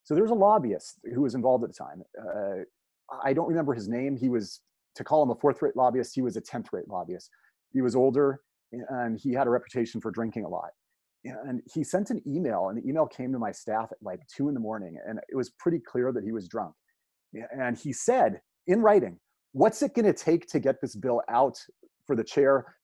So 0.04 0.14
there 0.14 0.24
was 0.24 0.32
a 0.32 0.36
lobbyist 0.36 1.00
who 1.14 1.22
was 1.22 1.36
involved 1.36 1.64
at 1.64 1.70
the 1.70 1.76
time. 1.76 2.04
Uh, 2.20 2.64
I 3.24 3.34
don't 3.34 3.48
remember 3.48 3.74
his 3.74 3.88
name. 3.88 4.18
He 4.18 4.28
was, 4.28 4.62
to 4.96 5.04
call 5.04 5.24
him 5.24 5.30
a 5.30 5.36
fourth 5.36 5.62
rate 5.62 5.78
lobbyist, 5.78 6.14
he 6.14 6.22
was 6.22 6.36
a 6.36 6.42
10th 6.42 6.68
rate 6.74 6.90
lobbyist. 6.90 7.30
He 7.72 7.82
was 7.82 7.96
older 7.96 8.42
and 8.90 9.20
he 9.20 9.34
had 9.34 9.48
a 9.48 9.50
reputation 9.50 10.02
for 10.02 10.12
drinking 10.12 10.46
a 10.46 10.50
lot. 10.50 10.72
And 11.24 11.62
he 11.74 11.86
sent 11.86 12.10
an 12.10 12.22
email, 12.28 12.68
and 12.68 12.78
the 12.78 12.88
email 12.88 13.06
came 13.06 13.32
to 13.32 13.40
my 13.40 13.52
staff 13.52 13.90
at 13.92 13.98
like 14.02 14.20
two 14.28 14.50
in 14.50 14.54
the 14.54 14.60
morning, 14.60 14.98
and 15.08 15.20
it 15.30 15.36
was 15.36 15.52
pretty 15.52 15.80
clear 15.80 16.12
that 16.12 16.24
he 16.24 16.34
was 16.34 16.50
drunk. 16.50 16.74
And 17.58 17.78
he 17.78 17.94
said 17.94 18.42
in 18.68 18.82
writing, 18.82 19.20
What's 19.54 19.82
it 19.84 19.94
going 19.94 20.06
to 20.06 20.14
take 20.14 20.48
to 20.48 20.60
get 20.60 20.82
this 20.82 20.96
bill 20.96 21.22
out 21.30 21.58
for 22.06 22.16
the 22.16 22.24
chair? 22.24 22.76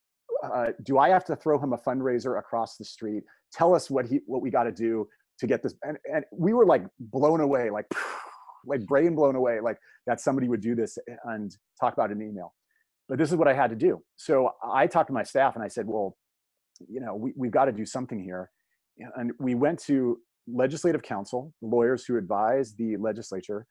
Uh, 0.43 0.67
do 0.83 0.97
I 0.97 1.09
have 1.09 1.25
to 1.25 1.35
throw 1.35 1.59
him 1.59 1.73
a 1.73 1.77
fundraiser 1.77 2.39
across 2.39 2.77
the 2.77 2.85
street? 2.85 3.23
Tell 3.51 3.75
us 3.75 3.89
what 3.89 4.05
he 4.05 4.21
what 4.25 4.41
we 4.41 4.49
got 4.49 4.63
to 4.63 4.71
do 4.71 5.07
to 5.39 5.47
get 5.47 5.63
this. 5.63 5.73
And, 5.83 5.97
and 6.13 6.25
we 6.31 6.53
were 6.53 6.65
like 6.65 6.83
blown 6.99 7.41
away, 7.41 7.69
like 7.69 7.85
like 8.65 8.85
brain 8.85 9.15
blown 9.15 9.35
away, 9.35 9.59
like 9.59 9.77
that 10.07 10.19
somebody 10.19 10.47
would 10.47 10.61
do 10.61 10.75
this 10.75 10.97
and 11.25 11.55
talk 11.79 11.93
about 11.93 12.11
an 12.11 12.21
email. 12.21 12.53
But 13.07 13.17
this 13.17 13.31
is 13.31 13.35
what 13.35 13.47
I 13.47 13.53
had 13.53 13.69
to 13.71 13.75
do. 13.75 14.01
So 14.17 14.51
I 14.63 14.85
talked 14.85 15.07
to 15.07 15.13
my 15.13 15.23
staff 15.23 15.55
and 15.55 15.63
I 15.63 15.67
said, 15.67 15.87
well, 15.87 16.15
you 16.87 16.99
know, 16.99 17.15
we, 17.15 17.33
we've 17.35 17.51
got 17.51 17.65
to 17.65 17.71
do 17.71 17.85
something 17.85 18.21
here. 18.21 18.51
And 19.15 19.31
we 19.39 19.55
went 19.55 19.79
to 19.83 20.19
legislative 20.47 21.01
counsel, 21.01 21.53
lawyers 21.61 22.05
who 22.05 22.17
advise 22.17 22.75
the 22.75 22.97
legislature. 22.97 23.65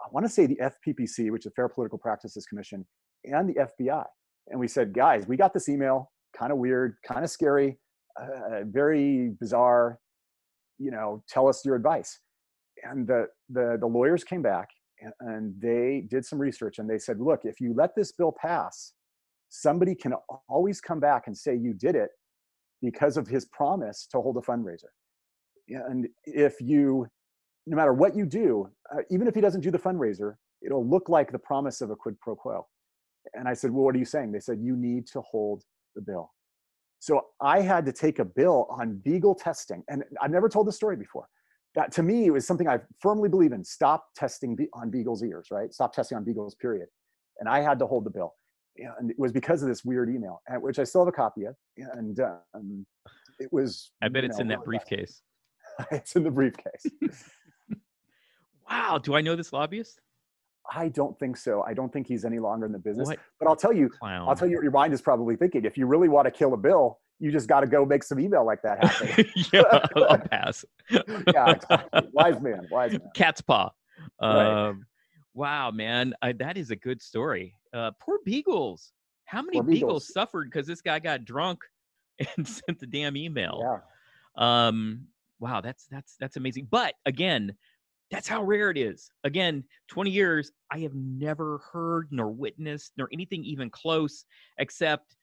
I 0.00 0.08
want 0.12 0.26
to 0.26 0.30
say 0.30 0.46
the 0.46 0.56
FPPC, 0.56 1.30
which 1.30 1.46
is 1.46 1.52
the 1.52 1.54
Fair 1.56 1.68
Political 1.68 1.98
Practices 1.98 2.46
Commission, 2.46 2.86
and 3.24 3.48
the 3.48 3.54
FBI. 3.54 4.04
And 4.48 4.60
we 4.60 4.68
said, 4.68 4.92
guys, 4.92 5.26
we 5.26 5.36
got 5.36 5.52
this 5.52 5.68
email, 5.68 6.10
kind 6.38 6.52
of 6.52 6.58
weird, 6.58 6.96
kind 7.06 7.24
of 7.24 7.30
scary, 7.30 7.78
uh, 8.20 8.62
very 8.64 9.34
bizarre. 9.40 9.98
You 10.78 10.90
know, 10.90 11.22
tell 11.28 11.48
us 11.48 11.64
your 11.64 11.74
advice. 11.74 12.20
And 12.82 13.06
the 13.06 13.26
the 13.48 13.78
the 13.80 13.86
lawyers 13.86 14.24
came 14.24 14.42
back 14.42 14.68
and 15.20 15.54
they 15.60 16.04
did 16.08 16.24
some 16.24 16.38
research 16.38 16.78
and 16.78 16.88
they 16.88 16.98
said, 16.98 17.20
look, 17.20 17.40
if 17.44 17.60
you 17.60 17.74
let 17.74 17.94
this 17.94 18.12
bill 18.12 18.34
pass, 18.40 18.92
somebody 19.48 19.94
can 19.94 20.14
always 20.48 20.80
come 20.80 21.00
back 21.00 21.24
and 21.26 21.36
say 21.36 21.54
you 21.54 21.72
did 21.72 21.94
it 21.94 22.10
because 22.82 23.16
of 23.16 23.26
his 23.26 23.46
promise 23.46 24.06
to 24.10 24.20
hold 24.20 24.36
a 24.36 24.40
fundraiser. 24.40 24.90
And 25.68 26.06
if 26.24 26.60
you, 26.60 27.06
no 27.66 27.76
matter 27.76 27.92
what 27.92 28.14
you 28.14 28.26
do, 28.26 28.68
uh, 28.92 29.02
even 29.10 29.26
if 29.26 29.34
he 29.34 29.40
doesn't 29.40 29.62
do 29.62 29.70
the 29.70 29.78
fundraiser, 29.78 30.34
it'll 30.64 30.88
look 30.88 31.08
like 31.08 31.32
the 31.32 31.38
promise 31.38 31.80
of 31.80 31.90
a 31.90 31.96
quid 31.96 32.18
pro 32.20 32.36
quo. 32.36 32.66
And 33.34 33.48
I 33.48 33.54
said, 33.54 33.70
well, 33.70 33.84
what 33.84 33.94
are 33.94 33.98
you 33.98 34.04
saying? 34.04 34.32
They 34.32 34.40
said, 34.40 34.58
you 34.60 34.76
need 34.76 35.06
to 35.08 35.20
hold 35.20 35.62
the 35.94 36.02
bill. 36.02 36.30
So 36.98 37.26
I 37.40 37.60
had 37.60 37.84
to 37.86 37.92
take 37.92 38.18
a 38.18 38.24
bill 38.24 38.66
on 38.70 38.96
Beagle 39.04 39.34
testing. 39.34 39.84
And 39.88 40.02
I've 40.20 40.30
never 40.30 40.48
told 40.48 40.66
this 40.66 40.76
story 40.76 40.96
before 40.96 41.28
that 41.76 41.92
to 41.92 42.02
me 42.02 42.30
was 42.30 42.46
something 42.46 42.68
I 42.68 42.80
firmly 43.00 43.28
believe 43.28 43.52
in. 43.52 43.62
Stop 43.62 44.06
testing 44.16 44.56
on 44.72 44.90
Beagle's 44.90 45.22
ears, 45.22 45.48
right? 45.50 45.72
Stop 45.72 45.92
testing 45.92 46.16
on 46.16 46.24
Beagle's 46.24 46.54
period. 46.54 46.88
And 47.38 47.48
I 47.48 47.60
had 47.60 47.78
to 47.80 47.86
hold 47.86 48.04
the 48.04 48.10
bill. 48.10 48.34
And 48.98 49.10
it 49.10 49.18
was 49.18 49.30
because 49.30 49.62
of 49.62 49.68
this 49.68 49.84
weird 49.84 50.08
email, 50.10 50.40
which 50.60 50.78
I 50.78 50.84
still 50.84 51.02
have 51.02 51.08
a 51.08 51.12
copy 51.12 51.44
of. 51.44 51.54
And 51.76 52.18
um, 52.20 52.86
it 53.38 53.52
was. 53.52 53.92
I 54.02 54.08
bet 54.08 54.24
it's 54.24 54.38
know, 54.38 54.42
in 54.42 54.48
that 54.48 54.64
briefcase. 54.64 55.22
it's 55.90 56.16
in 56.16 56.24
the 56.24 56.30
briefcase. 56.30 56.86
wow. 58.70 58.98
Do 58.98 59.14
I 59.14 59.20
know 59.20 59.36
this 59.36 59.52
lobbyist? 59.52 60.00
I 60.74 60.88
don't 60.88 61.18
think 61.18 61.36
so. 61.36 61.62
I 61.62 61.74
don't 61.74 61.92
think 61.92 62.06
he's 62.06 62.24
any 62.24 62.38
longer 62.38 62.66
in 62.66 62.72
the 62.72 62.78
business. 62.78 63.08
What? 63.08 63.18
But 63.38 63.48
I'll 63.48 63.56
tell 63.56 63.72
you, 63.72 63.88
Clown. 63.88 64.28
I'll 64.28 64.34
tell 64.34 64.48
you 64.48 64.56
what 64.56 64.62
your 64.62 64.72
mind 64.72 64.92
is 64.92 65.00
probably 65.00 65.36
thinking. 65.36 65.64
If 65.64 65.76
you 65.76 65.86
really 65.86 66.08
want 66.08 66.26
to 66.26 66.30
kill 66.30 66.54
a 66.54 66.56
bill, 66.56 66.98
you 67.18 67.32
just 67.32 67.48
got 67.48 67.60
to 67.60 67.66
go 67.66 67.84
make 67.84 68.02
some 68.02 68.20
email 68.20 68.44
like 68.44 68.62
that 68.62 68.84
happen. 68.84 69.26
yeah, 69.52 69.62
I'll 69.96 70.18
pass. 70.18 70.64
yeah, 70.90 71.50
exactly. 71.50 72.08
wise 72.12 72.40
man, 72.40 72.66
wise 72.70 72.92
man. 72.92 73.10
Cat's 73.14 73.40
paw. 73.40 73.70
Right. 74.20 74.68
Um, 74.68 74.86
wow, 75.34 75.70
man, 75.70 76.14
uh, 76.22 76.32
that 76.38 76.56
is 76.56 76.70
a 76.70 76.76
good 76.76 77.00
story. 77.00 77.54
Uh, 77.72 77.92
poor 78.00 78.18
beagles. 78.24 78.92
How 79.24 79.42
many 79.42 79.60
beagles. 79.60 79.74
beagles. 79.74 80.12
suffered 80.12 80.50
because 80.50 80.66
this 80.66 80.80
guy 80.80 80.98
got 80.98 81.24
drunk 81.24 81.60
and 82.36 82.46
sent 82.46 82.80
the 82.80 82.86
damn 82.86 83.16
email? 83.16 83.60
Yeah. 83.62 84.68
Um. 84.68 85.06
Wow, 85.38 85.60
that's 85.60 85.86
that's 85.90 86.16
that's 86.18 86.36
amazing. 86.36 86.68
But 86.70 86.94
again, 87.04 87.56
that's 88.10 88.28
how 88.28 88.42
rare 88.42 88.70
it 88.70 88.78
is. 88.78 89.10
Again, 89.24 89.64
20 89.88 90.10
years, 90.10 90.52
I 90.70 90.78
have 90.80 90.94
never 90.94 91.60
heard 91.72 92.08
nor 92.10 92.30
witnessed 92.30 92.92
nor 92.96 93.08
anything 93.12 93.44
even 93.44 93.70
close, 93.70 94.24
except 94.58 95.16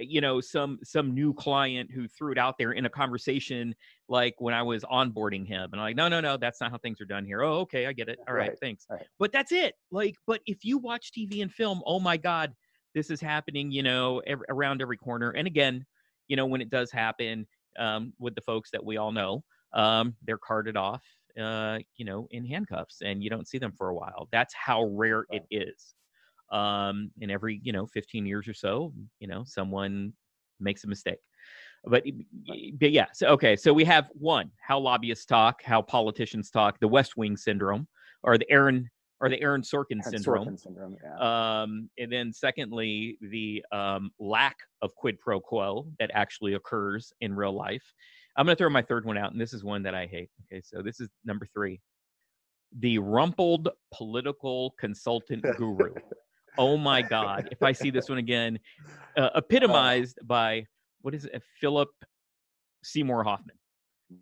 you 0.00 0.22
know 0.22 0.40
some 0.40 0.78
some 0.82 1.14
new 1.14 1.34
client 1.34 1.90
who 1.92 2.08
threw 2.08 2.32
it 2.32 2.38
out 2.38 2.56
there 2.58 2.72
in 2.72 2.86
a 2.86 2.88
conversation 2.88 3.74
like 4.08 4.34
when 4.38 4.54
i 4.54 4.62
was 4.62 4.84
onboarding 4.84 5.46
him. 5.46 5.68
And 5.72 5.74
i'm 5.74 5.86
like 5.86 5.96
no 5.96 6.08
no 6.08 6.20
no 6.20 6.38
that's 6.38 6.62
not 6.62 6.70
how 6.70 6.78
things 6.78 7.00
are 7.00 7.06
done 7.06 7.26
here. 7.26 7.42
Oh 7.42 7.60
okay 7.60 7.86
i 7.86 7.92
get 7.92 8.08
it. 8.08 8.18
All 8.26 8.34
right, 8.34 8.50
right 8.50 8.58
thanks. 8.60 8.86
right. 8.90 9.06
but 9.18 9.32
that's 9.32 9.52
it. 9.52 9.74
Like 9.90 10.16
but 10.26 10.40
if 10.46 10.64
you 10.64 10.78
watch 10.78 11.12
tv 11.12 11.42
and 11.42 11.52
film 11.52 11.82
oh 11.84 12.00
my 12.00 12.16
god 12.16 12.54
this 12.94 13.10
is 13.10 13.20
happening 13.20 13.70
you 13.70 13.82
know 13.82 14.22
every, 14.26 14.46
around 14.48 14.80
every 14.80 14.96
corner. 14.96 15.30
And 15.32 15.46
again 15.46 15.84
you 16.28 16.36
know 16.36 16.46
when 16.46 16.62
it 16.62 16.70
does 16.70 16.90
happen 16.90 17.46
um, 17.78 18.14
with 18.18 18.34
the 18.34 18.40
folks 18.40 18.70
that 18.70 18.82
we 18.82 18.96
all 18.96 19.12
know 19.12 19.44
um, 19.74 20.14
they're 20.24 20.38
carted 20.38 20.78
off 20.78 21.02
uh, 21.40 21.78
you 21.96 22.04
know 22.04 22.26
in 22.30 22.44
handcuffs 22.44 23.02
and 23.04 23.22
you 23.22 23.30
don't 23.30 23.48
see 23.48 23.58
them 23.58 23.72
for 23.76 23.88
a 23.88 23.94
while. 23.94 24.28
That's 24.32 24.54
how 24.54 24.84
rare 24.84 25.26
it 25.30 25.44
is. 25.50 25.94
Um, 26.52 27.10
and 27.20 27.30
every 27.30 27.60
you 27.62 27.72
know 27.72 27.86
15 27.86 28.24
years 28.26 28.46
or 28.46 28.54
so 28.54 28.92
you 29.18 29.28
know 29.28 29.44
someone 29.44 30.12
makes 30.60 30.84
a 30.84 30.88
mistake. 30.88 31.18
But, 31.88 32.02
but 32.80 32.90
yeah 32.90 33.06
so 33.14 33.28
okay 33.28 33.54
so 33.54 33.72
we 33.72 33.84
have 33.84 34.08
one 34.14 34.50
how 34.60 34.80
lobbyists 34.80 35.24
talk 35.24 35.62
how 35.62 35.82
politicians 35.82 36.50
talk 36.50 36.80
the 36.80 36.88
west 36.88 37.16
wing 37.16 37.36
syndrome 37.36 37.86
or 38.24 38.36
the 38.38 38.50
aaron 38.50 38.90
or 39.20 39.28
the 39.28 39.40
aaron 39.40 39.62
sorkin 39.62 40.02
syndrome, 40.02 40.48
sorkin 40.48 40.58
syndrome 40.58 40.96
yeah. 41.04 41.62
um, 41.62 41.88
and 41.98 42.10
then 42.10 42.32
secondly 42.32 43.18
the 43.30 43.64
um, 43.70 44.10
lack 44.18 44.56
of 44.82 44.96
quid 44.96 45.20
pro 45.20 45.38
quo 45.38 45.86
that 46.00 46.10
actually 46.12 46.54
occurs 46.54 47.12
in 47.20 47.32
real 47.34 47.52
life 47.52 47.94
i'm 48.36 48.46
going 48.46 48.56
to 48.56 48.58
throw 48.58 48.70
my 48.70 48.82
third 48.82 49.04
one 49.04 49.18
out 49.18 49.32
and 49.32 49.40
this 49.40 49.52
is 49.52 49.64
one 49.64 49.82
that 49.82 49.94
i 49.94 50.06
hate 50.06 50.30
okay 50.52 50.60
so 50.64 50.82
this 50.82 51.00
is 51.00 51.08
number 51.24 51.46
three. 51.52 51.80
The 52.78 52.98
rumpled 52.98 53.68
political 53.94 54.74
consultant 54.78 55.44
guru. 55.56 55.94
Oh 56.58 56.76
my 56.76 57.00
god 57.02 57.48
if 57.50 57.62
i 57.62 57.72
see 57.72 57.90
this 57.90 58.08
one 58.08 58.18
again 58.18 58.58
uh, 59.16 59.30
epitomized 59.36 60.18
by 60.24 60.66
what 61.02 61.14
is 61.14 61.24
it 61.26 61.42
philip 61.60 61.90
seymour 62.82 63.24
hoffman. 63.24 63.56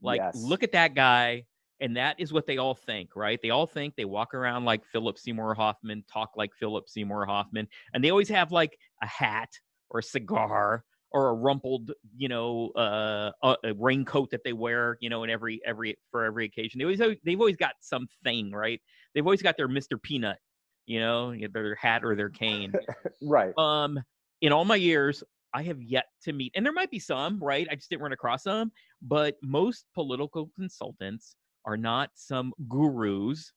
Like 0.03 0.21
yes. 0.21 0.37
look 0.37 0.63
at 0.63 0.73
that 0.73 0.95
guy 0.95 1.45
and 1.81 1.97
that 1.97 2.19
is 2.19 2.33
what 2.33 2.47
they 2.47 2.59
all 2.59 2.75
think 2.75 3.17
right? 3.17 3.39
They 3.43 3.51
all 3.51 3.67
think 3.67 3.95
they 3.97 4.05
walk 4.05 4.35
around 4.35 4.65
like 4.65 4.85
philip 4.93 5.19
seymour 5.19 5.55
hoffman 5.55 6.05
talk 6.13 6.33
like 6.37 6.51
philip 6.59 6.89
seymour 6.89 7.27
hoffman 7.27 7.69
and 7.93 8.03
they 8.03 8.11
always 8.11 8.29
have 8.29 8.53
like 8.53 8.77
a 9.03 9.07
hat 9.07 9.51
or 9.91 10.01
a 10.01 10.03
cigar 10.03 10.85
or 11.15 11.29
a 11.29 11.33
rumpled, 11.33 11.93
you 12.17 12.29
know, 12.29 12.69
uh, 12.77 13.31
a, 13.43 13.73
raincoat 13.79 14.31
that 14.33 14.45
they 14.45 14.53
wear, 14.53 14.99
you 15.01 15.09
know, 15.09 15.25
in 15.25 15.31
every 15.31 15.63
every 15.65 15.97
for 16.11 16.25
every 16.25 16.45
occasion. 16.45 16.79
They 16.79 16.85
always 16.85 17.19
they've 17.25 17.41
always 17.41 17.57
got 17.57 17.73
something, 17.81 18.53
right? 18.53 18.83
They've 19.15 19.25
always 19.25 19.41
got 19.41 19.57
their 19.57 19.69
Mister 19.69 19.97
Peanut 19.97 20.39
you 20.87 21.01
know, 21.01 21.35
their 21.53 21.75
hat 21.75 22.05
or 22.05 22.15
their 22.15 22.29
cane. 22.29 22.73
right. 23.23 23.57
Um, 23.59 24.01
in 24.41 24.53
all 24.53 24.65
my 24.65 24.77
years, 24.77 25.23
I 25.53 25.63
have 25.63 25.81
yet 25.81 26.07
to 26.25 26.33
meet, 26.33 26.53
and 26.55 26.65
there 26.65 26.73
might 26.73 26.91
be 26.91 26.99
some, 26.99 27.43
right? 27.43 27.67
I 27.71 27.75
just 27.75 27.89
didn't 27.89 28.03
run 28.03 28.13
across 28.13 28.43
them, 28.43 28.73
but 29.03 29.37
most 29.43 29.87
political 29.95 30.51
consultants 30.57 31.37
are 31.65 31.77
not 31.77 32.11
some 32.15 32.53
gurus 32.69 33.53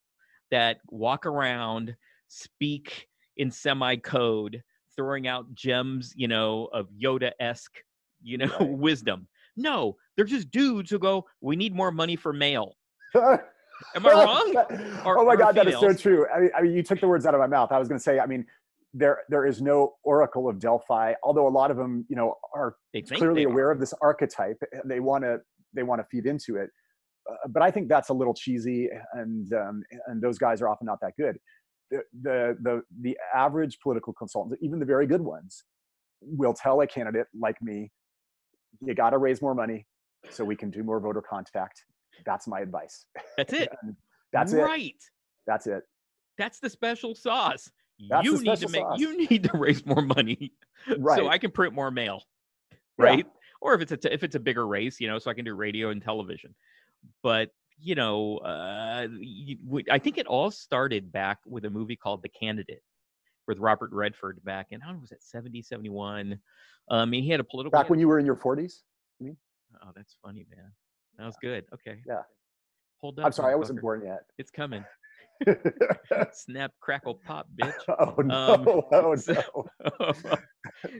that 0.51 0.77
walk 0.89 1.25
around, 1.25 1.95
speak 2.27 3.07
in 3.37 3.51
semi 3.51 3.95
code, 3.97 4.63
throwing 4.97 5.27
out 5.27 5.53
gems, 5.53 6.13
you 6.15 6.27
know, 6.27 6.67
of 6.73 6.87
Yoda 7.01 7.31
esque, 7.39 7.77
you 8.21 8.37
know, 8.37 8.47
right. 8.59 8.69
wisdom. 8.69 9.27
No, 9.55 9.95
they're 10.15 10.25
just 10.25 10.51
dudes 10.51 10.91
who 10.91 10.99
go, 10.99 11.25
we 11.41 11.55
need 11.55 11.73
more 11.73 11.91
money 11.91 12.15
for 12.15 12.33
mail. 12.33 12.73
Am 13.95 14.05
I 14.05 14.11
wrong? 14.11 14.53
Or, 15.05 15.19
oh 15.19 15.25
my 15.25 15.35
God, 15.35 15.55
that 15.55 15.67
is 15.67 15.79
so 15.79 15.93
true. 15.93 16.25
I 16.35 16.39
mean, 16.39 16.49
I 16.57 16.61
mean, 16.61 16.73
you 16.73 16.83
took 16.83 16.99
the 16.99 17.07
words 17.07 17.25
out 17.25 17.33
of 17.33 17.39
my 17.39 17.47
mouth. 17.47 17.71
I 17.71 17.79
was 17.79 17.87
going 17.87 17.99
to 17.99 18.03
say, 18.03 18.19
I 18.19 18.25
mean, 18.25 18.45
there 18.93 19.19
there 19.29 19.45
is 19.45 19.61
no 19.61 19.93
oracle 20.03 20.49
of 20.49 20.59
Delphi, 20.59 21.13
although 21.23 21.47
a 21.47 21.49
lot 21.49 21.69
of 21.69 21.77
them, 21.77 22.05
you 22.09 22.15
know, 22.15 22.35
are 22.55 22.75
clearly 23.07 23.43
aware 23.43 23.67
are. 23.67 23.71
of 23.71 23.79
this 23.79 23.93
archetype. 24.01 24.57
They 24.85 24.99
want 24.99 25.23
to 25.23 25.39
they 25.73 25.83
want 25.83 26.01
to 26.01 26.07
feed 26.09 26.25
into 26.25 26.55
it. 26.55 26.69
Uh, 27.29 27.35
but 27.49 27.61
I 27.61 27.69
think 27.69 27.89
that's 27.89 28.09
a 28.09 28.13
little 28.13 28.33
cheesy, 28.33 28.89
and 29.13 29.51
um, 29.53 29.83
and 30.07 30.21
those 30.21 30.37
guys 30.37 30.61
are 30.61 30.69
often 30.69 30.85
not 30.85 30.99
that 31.01 31.13
good. 31.19 31.37
The, 31.89 32.01
the 32.21 32.57
the 32.61 32.81
the 33.01 33.17
average 33.33 33.79
political 33.81 34.13
consultant, 34.13 34.59
even 34.61 34.79
the 34.79 34.85
very 34.85 35.07
good 35.07 35.21
ones, 35.21 35.63
will 36.21 36.53
tell 36.53 36.81
a 36.81 36.87
candidate 36.87 37.27
like 37.39 37.61
me, 37.61 37.91
you 38.81 38.93
got 38.93 39.11
to 39.11 39.17
raise 39.17 39.41
more 39.41 39.55
money 39.55 39.87
so 40.29 40.43
we 40.43 40.55
can 40.55 40.69
do 40.69 40.83
more 40.83 40.99
voter 40.99 41.21
contact 41.21 41.83
that's 42.25 42.47
my 42.47 42.59
advice. 42.59 43.05
That's 43.37 43.53
it. 43.53 43.69
that's 44.33 44.53
right. 44.53 44.59
it. 44.59 44.63
Right. 44.65 45.03
That's 45.45 45.67
it. 45.67 45.83
That's 46.37 46.59
the 46.59 46.69
special 46.69 47.15
sauce. 47.15 47.69
That's 48.09 48.25
you 48.25 48.37
need 48.41 48.57
to 48.59 48.69
make 48.69 48.81
sauce. 48.81 48.99
you 48.99 49.17
need 49.27 49.43
to 49.43 49.57
raise 49.57 49.85
more 49.85 50.01
money 50.03 50.51
right. 50.99 51.17
so 51.17 51.27
I 51.27 51.39
can 51.39 51.49
print 51.49 51.73
more 51.73 51.89
mail, 51.89 52.21
Yeah. 52.71 53.05
right? 53.05 53.25
Or 53.59 53.73
if 53.73 53.81
it's 53.81 53.91
a 53.91 53.97
t- 53.97 54.09
if 54.11 54.23
it's 54.23 54.35
a 54.35 54.39
bigger 54.39 54.67
race, 54.67 54.99
you 54.99 55.07
know, 55.07 55.17
so 55.17 55.31
I 55.31 55.33
can 55.33 55.45
do 55.45 55.55
radio 55.55 55.89
and 55.89 56.01
television. 56.01 56.53
But 57.23 57.49
you 57.79 57.95
know, 57.95 58.37
uh, 58.37 59.07
you, 59.19 59.57
I 59.91 59.99
think 59.99 60.17
it 60.17 60.27
all 60.27 60.51
started 60.51 61.11
back 61.11 61.39
with 61.45 61.65
a 61.65 61.69
movie 61.69 61.95
called 61.95 62.23
The 62.23 62.29
Candidate 62.29 62.81
with 63.47 63.59
Robert 63.59 63.91
Redford 63.93 64.43
back 64.43 64.67
in 64.71 64.81
I 64.81 64.87
don't 64.87 64.95
know 64.95 65.01
was 65.01 65.11
it 65.11 65.23
70, 65.23 65.61
71. 65.61 66.39
Um, 66.89 67.11
he 67.11 67.29
had 67.29 67.39
a 67.39 67.43
political. 67.43 67.71
Back 67.77 67.89
when 67.89 67.99
you 67.99 68.07
were 68.07 68.19
in 68.19 68.25
your 68.25 68.35
40s? 68.35 68.81
oh, 69.83 69.91
that's 69.95 70.15
funny, 70.23 70.45
man. 70.55 70.71
That 71.17 71.25
was 71.25 71.35
good. 71.41 71.65
Okay. 71.73 71.99
Yeah. 72.05 72.21
Hold 72.99 73.19
up. 73.19 73.25
I'm 73.25 73.31
sorry, 73.31 73.53
I 73.53 73.55
wasn't 73.55 73.81
born 73.81 74.03
yet. 74.03 74.21
It's 74.37 74.51
coming. 74.51 74.83
Snap, 76.33 76.71
crackle, 76.79 77.15
pop, 77.25 77.47
bitch. 77.55 77.73
oh 77.87 78.15
no! 78.21 78.53
Um, 78.53 78.65
oh 78.91 79.15
so- 79.15 79.67
no! 79.99 80.13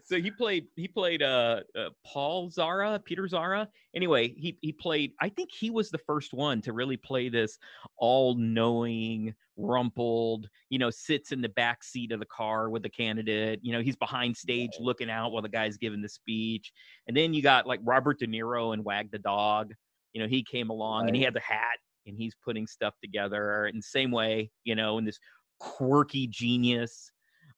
so 0.04 0.20
he 0.20 0.32
played 0.32 0.68
he 0.76 0.88
played 0.88 1.22
uh, 1.22 1.62
uh 1.78 1.90
Paul 2.06 2.50
Zara, 2.50 3.00
Peter 3.04 3.28
Zara. 3.28 3.68
Anyway, 3.96 4.30
he 4.30 4.58
he 4.62 4.72
played 4.72 5.14
I 5.22 5.30
think 5.30 5.50
he 5.52 5.70
was 5.70 5.90
the 5.90 5.98
first 6.00 6.34
one 6.34 6.62
to 6.62 6.74
really 6.74 6.98
play 6.98 7.30
this 7.30 7.58
all-knowing, 7.98 9.34
rumpled, 9.58 10.48
you 10.70 10.80
know, 10.80 10.90
sits 10.90 11.32
in 11.32 11.42
the 11.42 11.50
back 11.50 11.84
seat 11.84 12.12
of 12.12 12.20
the 12.20 12.26
car 12.26 12.70
with 12.70 12.84
the 12.84 12.90
candidate, 12.90 13.60
you 13.64 13.74
know, 13.74 13.82
he's 13.82 13.96
behind 13.96 14.36
stage 14.36 14.72
looking 14.80 15.10
out 15.10 15.32
while 15.32 15.42
the 15.42 15.50
guy's 15.50 15.78
giving 15.78 16.02
the 16.02 16.10
speech. 16.10 16.72
And 17.08 17.18
then 17.18 17.34
you 17.34 17.42
got 17.42 17.68
like 17.68 17.80
Robert 17.84 18.20
De 18.20 18.28
Niro 18.28 18.74
and 18.74 18.84
Wag 18.84 19.12
the 19.12 19.20
Dog. 19.20 19.74
You 20.14 20.22
know, 20.22 20.28
he 20.28 20.44
came 20.44 20.70
along 20.70 21.08
and 21.08 21.16
he 21.16 21.22
had 21.22 21.34
the 21.34 21.42
hat 21.42 21.78
and 22.08 22.18
he's 22.18 22.34
putting 22.44 22.66
stuff 22.68 22.96
together 23.02 23.68
in 23.68 23.78
the 23.78 23.84
same 23.84 24.12
way, 24.12 24.50
you 24.64 24.76
know, 24.76 24.98
in 24.98 25.06
this 25.06 25.20
quirky 25.60 26.28
genius. 26.28 27.12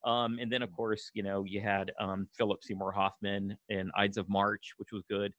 Um, 0.06 0.40
and 0.40 0.52
then, 0.52 0.62
of 0.62 0.72
course, 0.72 1.12
you 1.14 1.24
know, 1.24 1.44
you 1.44 1.62
had 1.62 1.92
um, 2.00 2.28
Philip 2.38 2.64
Seymour 2.64 2.92
Hoffman 2.92 3.58
in 3.70 3.92
Ides 3.96 4.18
of 4.18 4.30
March, 4.30 4.72
which 4.78 4.90
was 4.92 5.04
good. 5.10 5.34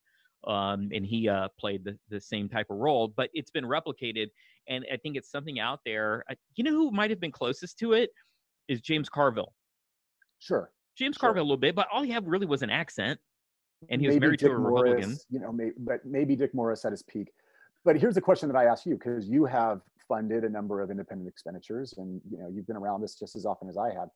Um, 0.47 0.91
and 0.95 1.05
he 1.05 1.29
uh, 1.29 1.49
played 1.59 1.85
the, 1.85 1.99
the 2.09 2.21
same 2.21 2.49
type 2.49 2.67
of 2.71 2.79
role, 2.79 3.09
but 3.09 3.31
it's 3.35 3.51
been 3.51 3.65
replicated. 3.65 4.29
And 4.69 4.87
I 4.93 4.97
think 4.97 5.17
it's 5.17 5.31
something 5.31 5.61
out 5.61 5.81
there. 5.85 6.25
I, 6.31 6.35
you 6.57 6.65
know 6.65 6.73
who 6.73 6.91
might 6.91 7.11
have 7.11 7.21
been 7.21 7.33
closest 7.33 7.79
to 7.81 7.93
it 7.93 8.11
is 8.69 8.81
James 8.81 9.09
Carville. 9.09 9.53
Sure. 10.39 10.71
James 10.97 11.17
Sure. 11.17 11.29
Carville 11.29 11.43
a 11.43 11.45
little 11.45 11.57
bit, 11.57 11.75
but 11.75 11.89
all 11.93 12.03
he 12.03 12.11
had 12.11 12.27
really 12.27 12.47
was 12.47 12.63
an 12.63 12.71
accent. 12.71 13.19
And 13.89 14.01
he 14.01 14.07
was 14.07 14.17
Maybe 14.17 14.27
married 14.27 14.41
Dick 14.41 14.51
to 14.51 14.55
a 14.55 14.59
Republican. 14.59 15.17
You 15.31 15.41
know, 15.41 15.53
may, 15.53 15.71
but 15.79 16.05
maybe 16.05 16.37
Dick 16.37 16.55
Morris 16.55 16.85
at 16.85 16.93
his 16.93 17.03
peak. 17.03 17.33
But 17.85 17.97
here's 17.97 18.15
the 18.15 18.21
question 18.21 18.49
that 18.49 18.57
I 18.57 18.65
ask 18.65 18.85
you, 18.85 18.95
because 18.95 19.29
you 19.29 19.47
have 19.47 19.81
funded 20.07 20.45
a 20.45 20.49
number 20.49 20.81
of 20.83 20.91
independent 20.91 21.29
expenditures, 21.29 21.95
and 21.97 22.21
you 22.31 22.39
know 22.39 22.49
you've 22.53 22.67
been 22.67 22.77
around 22.77 23.01
this 23.01 23.15
just 23.15 23.37
as 23.37 23.47
often 23.47 23.69
as 23.69 23.77
I 23.77 23.89
have. 23.95 24.09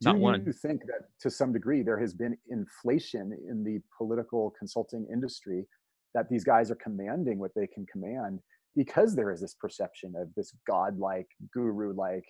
Do 0.00 0.12
Not 0.12 0.46
you 0.46 0.52
think 0.52 0.82
that 0.86 1.08
to 1.20 1.30
some 1.30 1.52
degree 1.52 1.82
there 1.82 1.98
has 1.98 2.12
been 2.12 2.36
inflation 2.50 3.32
in 3.48 3.64
the 3.64 3.80
political 3.96 4.52
consulting 4.58 5.06
industry 5.10 5.66
that 6.14 6.28
these 6.28 6.44
guys 6.44 6.70
are 6.70 6.76
commanding 6.76 7.38
what 7.38 7.52
they 7.56 7.66
can 7.66 7.86
command 7.86 8.40
because 8.74 9.16
there 9.16 9.30
is 9.30 9.40
this 9.40 9.54
perception 9.54 10.12
of 10.16 10.28
this 10.36 10.52
godlike 10.66 11.28
guru-like, 11.52 12.26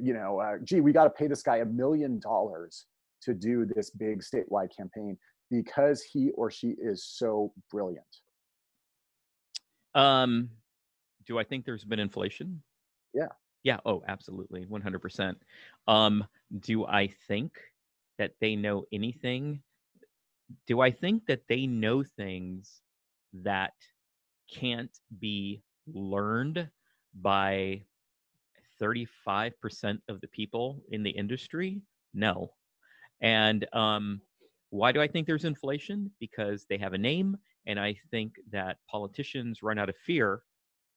you 0.00 0.14
know, 0.14 0.38
uh, 0.38 0.52
gee, 0.62 0.80
we 0.80 0.92
got 0.92 1.04
to 1.04 1.10
pay 1.10 1.26
this 1.26 1.42
guy 1.42 1.56
a 1.56 1.64
million 1.64 2.20
dollars 2.20 2.86
to 3.22 3.34
do 3.34 3.66
this 3.74 3.90
big 3.90 4.22
statewide 4.22 4.68
campaign 4.76 5.18
because 5.50 6.00
he 6.02 6.30
or 6.36 6.48
she 6.48 6.76
is 6.80 7.04
so 7.04 7.52
brilliant. 7.72 8.06
Um, 9.94 10.50
do 11.26 11.38
I 11.38 11.44
think 11.44 11.64
there's 11.64 11.84
been 11.84 12.00
inflation? 12.00 12.62
Yeah. 13.12 13.28
Yeah. 13.62 13.78
Oh, 13.86 14.02
absolutely, 14.06 14.66
one 14.66 14.82
hundred 14.82 15.00
percent. 15.00 15.38
Um, 15.86 16.24
do 16.60 16.84
I 16.86 17.08
think 17.28 17.58
that 18.18 18.32
they 18.40 18.56
know 18.56 18.84
anything? 18.92 19.62
Do 20.66 20.80
I 20.80 20.90
think 20.90 21.26
that 21.26 21.48
they 21.48 21.66
know 21.66 22.02
things 22.02 22.82
that 23.32 23.72
can't 24.52 24.96
be 25.18 25.62
learned 25.86 26.68
by 27.14 27.84
thirty-five 28.78 29.58
percent 29.60 30.02
of 30.08 30.20
the 30.20 30.28
people 30.28 30.82
in 30.90 31.02
the 31.02 31.10
industry? 31.10 31.80
No. 32.12 32.52
And 33.20 33.66
um, 33.72 34.20
why 34.70 34.92
do 34.92 35.00
I 35.00 35.08
think 35.08 35.26
there's 35.26 35.46
inflation? 35.46 36.10
Because 36.20 36.66
they 36.68 36.76
have 36.76 36.92
a 36.92 36.98
name, 36.98 37.38
and 37.66 37.78
I 37.80 37.96
think 38.10 38.34
that 38.50 38.78
politicians 38.90 39.62
run 39.62 39.78
out 39.78 39.88
of 39.88 39.96
fear 39.96 40.42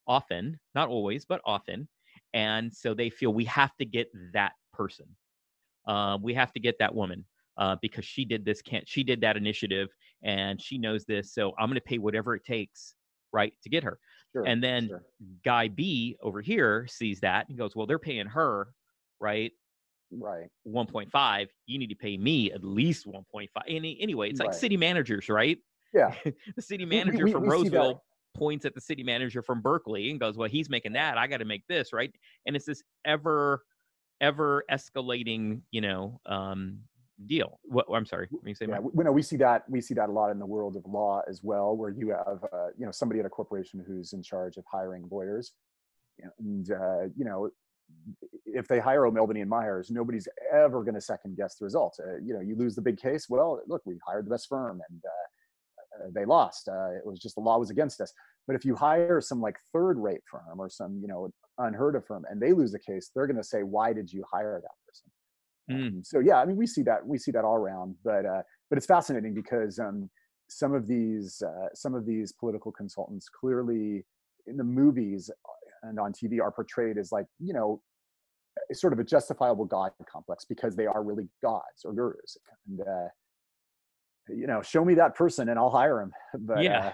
often, 0.07 0.59
not 0.75 0.89
always, 0.89 1.25
but 1.25 1.41
often. 1.45 1.89
And 2.33 2.73
so 2.73 2.93
they 2.93 3.09
feel 3.09 3.33
we 3.33 3.45
have 3.45 3.75
to 3.77 3.85
get 3.85 4.09
that 4.33 4.53
person. 4.73 5.15
Uh, 5.87 6.17
we 6.21 6.33
have 6.33 6.51
to 6.53 6.59
get 6.59 6.77
that 6.79 6.93
woman 6.93 7.25
uh, 7.57 7.75
because 7.81 8.05
she 8.05 8.25
did 8.25 8.45
this, 8.45 8.61
can't 8.61 8.87
she 8.87 9.03
did 9.03 9.21
that 9.21 9.37
initiative 9.37 9.89
and 10.23 10.61
she 10.61 10.77
knows 10.77 11.05
this. 11.05 11.33
So 11.33 11.53
I'm 11.57 11.67
going 11.69 11.75
to 11.75 11.81
pay 11.81 11.97
whatever 11.97 12.35
it 12.35 12.43
takes, 12.43 12.95
right, 13.31 13.53
to 13.63 13.69
get 13.69 13.83
her. 13.83 13.99
Sure, 14.33 14.45
And 14.45 14.63
then 14.63 14.91
sure. 14.91 15.05
Guy 15.43 15.67
B 15.69 16.17
over 16.21 16.41
here 16.41 16.87
sees 16.87 17.21
that 17.21 17.49
and 17.49 17.57
goes, 17.57 17.75
well, 17.75 17.87
they're 17.87 17.99
paying 17.99 18.27
her, 18.27 18.73
right? 19.19 19.51
right, 20.11 20.51
1.5. 20.63 21.49
You 21.65 21.79
need 21.79 21.89
to 21.89 21.95
pay 21.95 22.17
me 22.17 22.51
at 22.51 22.63
least 22.63 23.05
1.5. 23.07 23.63
Any, 23.67 23.99
anyway, 24.01 24.29
it's 24.29 24.39
like 24.39 24.53
Right. 24.53 24.53
city 24.53 24.77
managers, 24.77 25.29
right? 25.29 25.57
Yeah, 25.97 26.13
the 26.55 26.61
city 26.61 26.85
We- 26.85 26.89
we- 26.89 26.97
manager 26.97 27.25
we- 27.25 27.31
from 27.31 27.43
we. 27.43 27.49
Roseville 27.49 28.03
points 28.35 28.65
at 28.65 28.75
the 28.75 28.81
city 28.81 29.01
manager 29.03 29.41
from 29.41 29.61
Berkeley 29.61 30.11
and 30.11 30.19
goes, 30.19 30.37
"Well, 30.37 30.49
he's 30.49 30.69
making 30.69 30.93
that. 30.93 31.17
I 31.17 31.27
got 31.27 31.37
to 31.37 31.45
make 31.45 31.65
this, 31.67 31.91
right?" 31.93 32.13
And 32.45 32.55
it's 32.55 32.65
this 32.65 32.83
ever, 33.05 33.63
ever 34.21 34.63
escalating, 34.71 35.61
you 35.71 35.81
know, 35.81 36.21
um, 36.27 36.79
deal. 37.25 37.59
What? 37.63 37.87
I'm 37.91 38.05
sorry. 38.05 38.27
Were 38.31 38.47
you 38.47 38.53
saying? 38.55 38.69
yeah. 38.71 38.79
We, 38.79 39.03
no, 39.03 39.11
we 39.11 39.23
see 39.23 39.37
that 39.37 39.63
we 39.69 39.81
see 39.81 39.95
that 39.95 40.09
a 40.09 40.11
lot 40.11 40.29
in 40.29 40.37
the 40.39 40.45
world 40.45 40.75
of 40.75 40.85
law 40.85 41.21
as 41.27 41.41
well, 41.43 41.75
where 41.75 41.89
you 41.89 42.09
have 42.09 42.43
uh, 42.53 42.67
you 42.77 42.85
know 42.85 42.91
somebody 42.91 43.19
at 43.19 43.25
a 43.25 43.29
corporation 43.29 43.83
who's 43.85 44.13
in 44.13 44.21
charge 44.21 44.57
of 44.57 44.65
hiring 44.71 45.07
lawyers, 45.09 45.53
and 46.39 46.69
uh, 46.71 47.03
you 47.15 47.25
know 47.25 47.49
if 48.45 48.67
they 48.67 48.79
hire 48.79 49.05
O'Melveny 49.05 49.39
and 49.41 49.49
Myers, 49.49 49.89
nobody's 49.89 50.27
ever 50.53 50.83
going 50.83 50.93
to 50.95 51.01
second 51.01 51.37
guess 51.37 51.55
the 51.55 51.63
result. 51.65 51.97
Uh, 52.05 52.17
you 52.21 52.33
know, 52.33 52.41
you 52.41 52.55
lose 52.55 52.75
the 52.75 52.81
big 52.81 52.97
case. 52.99 53.27
Well, 53.29 53.61
look, 53.65 53.81
we 53.85 53.97
hired 54.05 54.25
the 54.25 54.29
best 54.29 54.47
firm, 54.49 54.81
and 54.89 55.01
uh, 55.05 55.25
they 56.13 56.25
lost. 56.25 56.67
Uh, 56.67 56.91
it 56.91 57.05
was 57.05 57.19
just 57.19 57.35
the 57.35 57.41
law 57.41 57.57
was 57.57 57.69
against 57.69 58.01
us. 58.01 58.11
But 58.47 58.55
if 58.55 58.63
you 58.63 58.75
hire 58.75 59.19
some 59.19 59.41
like 59.41 59.57
third-rate 59.73 60.21
firm 60.29 60.59
or 60.59 60.69
some 60.69 60.99
you 61.01 61.07
know 61.07 61.29
unheard 61.57 61.95
of 61.95 62.05
firm, 62.05 62.25
and 62.29 62.41
they 62.41 62.53
lose 62.53 62.73
a 62.73 62.79
case, 62.79 63.11
they're 63.13 63.27
going 63.27 63.37
to 63.37 63.43
say, 63.43 63.63
"Why 63.63 63.93
did 63.93 64.11
you 64.11 64.23
hire 64.31 64.61
that 64.61 64.71
person?" 64.87 65.11
Mm. 65.69 65.87
Um, 65.87 66.03
so 66.03 66.19
yeah, 66.19 66.37
I 66.37 66.45
mean, 66.45 66.55
we 66.55 66.67
see 66.67 66.83
that 66.83 67.05
we 67.05 67.17
see 67.17 67.31
that 67.31 67.43
all 67.43 67.55
around. 67.55 67.95
But 68.03 68.25
uh, 68.25 68.41
but 68.69 68.77
it's 68.77 68.85
fascinating 68.85 69.33
because 69.33 69.79
um, 69.79 70.09
some 70.49 70.73
of 70.73 70.87
these 70.87 71.41
uh, 71.45 71.67
some 71.73 71.93
of 71.93 72.05
these 72.05 72.31
political 72.31 72.71
consultants 72.71 73.27
clearly 73.29 74.05
in 74.47 74.57
the 74.57 74.63
movies 74.63 75.29
and 75.83 75.99
on 75.99 76.13
TV 76.13 76.41
are 76.41 76.51
portrayed 76.51 76.97
as 76.97 77.11
like 77.11 77.25
you 77.39 77.53
know 77.53 77.81
sort 78.73 78.93
of 78.93 78.99
a 78.99 79.03
justifiable 79.03 79.65
god 79.65 79.91
complex 80.11 80.45
because 80.45 80.75
they 80.75 80.85
are 80.85 81.03
really 81.03 81.27
gods 81.41 81.85
or 81.85 81.93
gurus. 81.93 82.37
And 82.67 82.81
uh, 82.81 83.07
you 84.29 84.47
know, 84.47 84.61
show 84.61 84.83
me 84.83 84.93
that 84.95 85.15
person 85.15 85.49
and 85.49 85.59
I'll 85.59 85.69
hire 85.69 86.01
him. 86.01 86.13
But 86.39 86.63
Yeah. 86.63 86.87
uh, 86.87 86.91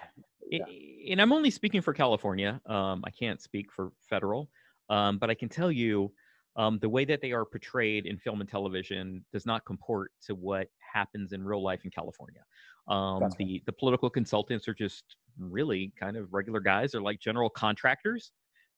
I- 0.53 1.09
And 1.09 1.21
I'm 1.21 1.33
only 1.33 1.49
speaking 1.49 1.81
for 1.81 1.93
California. 1.93 2.61
Um, 2.65 3.03
I 3.05 3.09
can't 3.11 3.41
speak 3.41 3.71
for 3.71 3.91
federal, 4.09 4.49
um, 4.89 5.17
but 5.17 5.29
I 5.29 5.33
can 5.33 5.49
tell 5.49 5.71
you 5.71 6.13
um, 6.55 6.77
the 6.79 6.89
way 6.89 7.03
that 7.05 7.19
they 7.21 7.31
are 7.31 7.45
portrayed 7.45 8.05
in 8.05 8.17
film 8.19 8.39
and 8.39 8.49
television 8.49 9.25
does 9.33 9.45
not 9.45 9.65
comport 9.65 10.11
to 10.27 10.35
what 10.35 10.67
happens 10.93 11.33
in 11.33 11.43
real 11.43 11.63
life 11.63 11.83
in 11.83 11.91
California. 11.91 12.43
Um, 12.87 13.29
the 13.39 13.63
the 13.65 13.73
political 13.73 14.09
consultants 14.09 14.67
are 14.67 14.73
just 14.73 15.15
really 15.39 15.91
kind 15.99 16.15
of 16.17 16.31
regular 16.33 16.59
guys. 16.59 16.91
They're 16.91 17.01
like 17.01 17.19
general 17.19 17.49
contractors. 17.49 18.31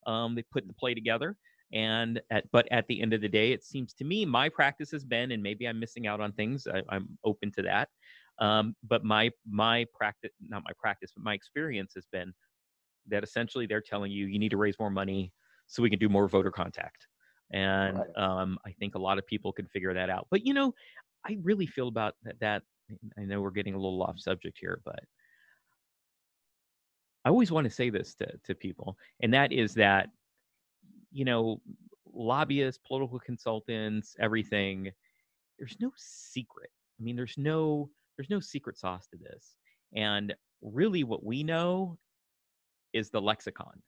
Um, 0.07 0.35
they 0.35 0.43
put 0.43 0.65
the 0.67 0.73
play 0.73 0.93
together, 0.93 1.35
and 1.73 2.21
at 2.29 2.49
but 2.51 2.67
at 2.71 2.87
the 2.87 3.01
end 3.01 3.11
of 3.13 3.19
the 3.21 3.27
day, 3.27 3.51
it 3.51 3.63
seems 3.65 3.93
to 3.95 4.05
me 4.05 4.23
my 4.25 4.47
practice 4.47 4.91
has 4.91 5.03
been, 5.03 5.31
and 5.31 5.43
maybe 5.43 5.67
I'm 5.67 5.79
missing 5.79 6.07
out 6.07 6.21
on 6.21 6.31
things. 6.31 6.67
I, 6.67 6.81
I'm 6.89 7.17
open 7.25 7.51
to 7.53 7.61
that. 7.63 7.89
Um, 8.39 8.75
but 8.83 9.03
my 9.03 9.31
my 9.45 9.85
practice, 9.93 10.31
not 10.41 10.63
my 10.65 10.73
practice, 10.77 11.11
but 11.15 11.23
my 11.23 11.33
experience 11.33 11.93
has 11.95 12.05
been 12.11 12.33
that 13.07 13.23
essentially 13.23 13.65
they're 13.67 13.81
telling 13.81 14.11
you 14.11 14.27
you 14.27 14.39
need 14.39 14.49
to 14.49 14.57
raise 14.57 14.77
more 14.79 14.89
money 14.89 15.33
so 15.67 15.83
we 15.83 15.89
can 15.89 15.99
do 15.99 16.09
more 16.09 16.27
voter 16.27 16.51
contact. 16.51 17.07
And 17.51 18.05
Right. 18.05 18.15
um, 18.15 18.57
I 18.65 18.71
think 18.73 18.95
a 18.95 18.99
lot 18.99 19.17
of 19.19 19.25
people 19.27 19.53
can 19.53 19.67
figure 19.67 19.93
that 19.93 20.09
out. 20.09 20.27
But 20.31 20.45
you 20.45 20.53
know, 20.53 20.73
I 21.25 21.37
really 21.43 21.67
feel 21.67 21.87
about 21.87 22.15
that, 22.23 22.39
that. 22.39 22.63
I 23.17 23.23
know 23.25 23.41
we're 23.41 23.51
getting 23.51 23.73
a 23.73 23.79
little 23.79 24.03
off 24.03 24.19
subject 24.19 24.59
here, 24.59 24.79
but 24.85 24.99
I 27.23 27.29
always 27.29 27.51
want 27.51 27.65
to 27.65 27.71
say 27.71 27.89
this 27.89 28.15
to 28.15 28.37
to 28.43 28.55
people, 28.55 28.97
and 29.21 29.33
that 29.33 29.51
is 29.51 29.73
that 29.75 30.09
you 31.11 31.25
know, 31.25 31.61
lobbyists, 32.05 32.81
political 32.85 33.19
consultants, 33.19 34.15
everything. 34.19 34.91
There's 35.59 35.77
no 35.79 35.91
secret. 35.97 36.71
I 36.99 37.03
mean, 37.03 37.15
there's 37.15 37.37
no 37.37 37.91
there's 38.17 38.29
no 38.29 38.39
secret 38.39 38.77
sauce 38.77 39.07
to 39.07 39.17
this. 39.17 39.55
And 39.95 40.35
really, 40.61 41.03
what 41.03 41.23
we 41.23 41.43
know 41.43 41.97
is 42.93 43.09
the 43.09 43.21
lexicon. 43.21 43.81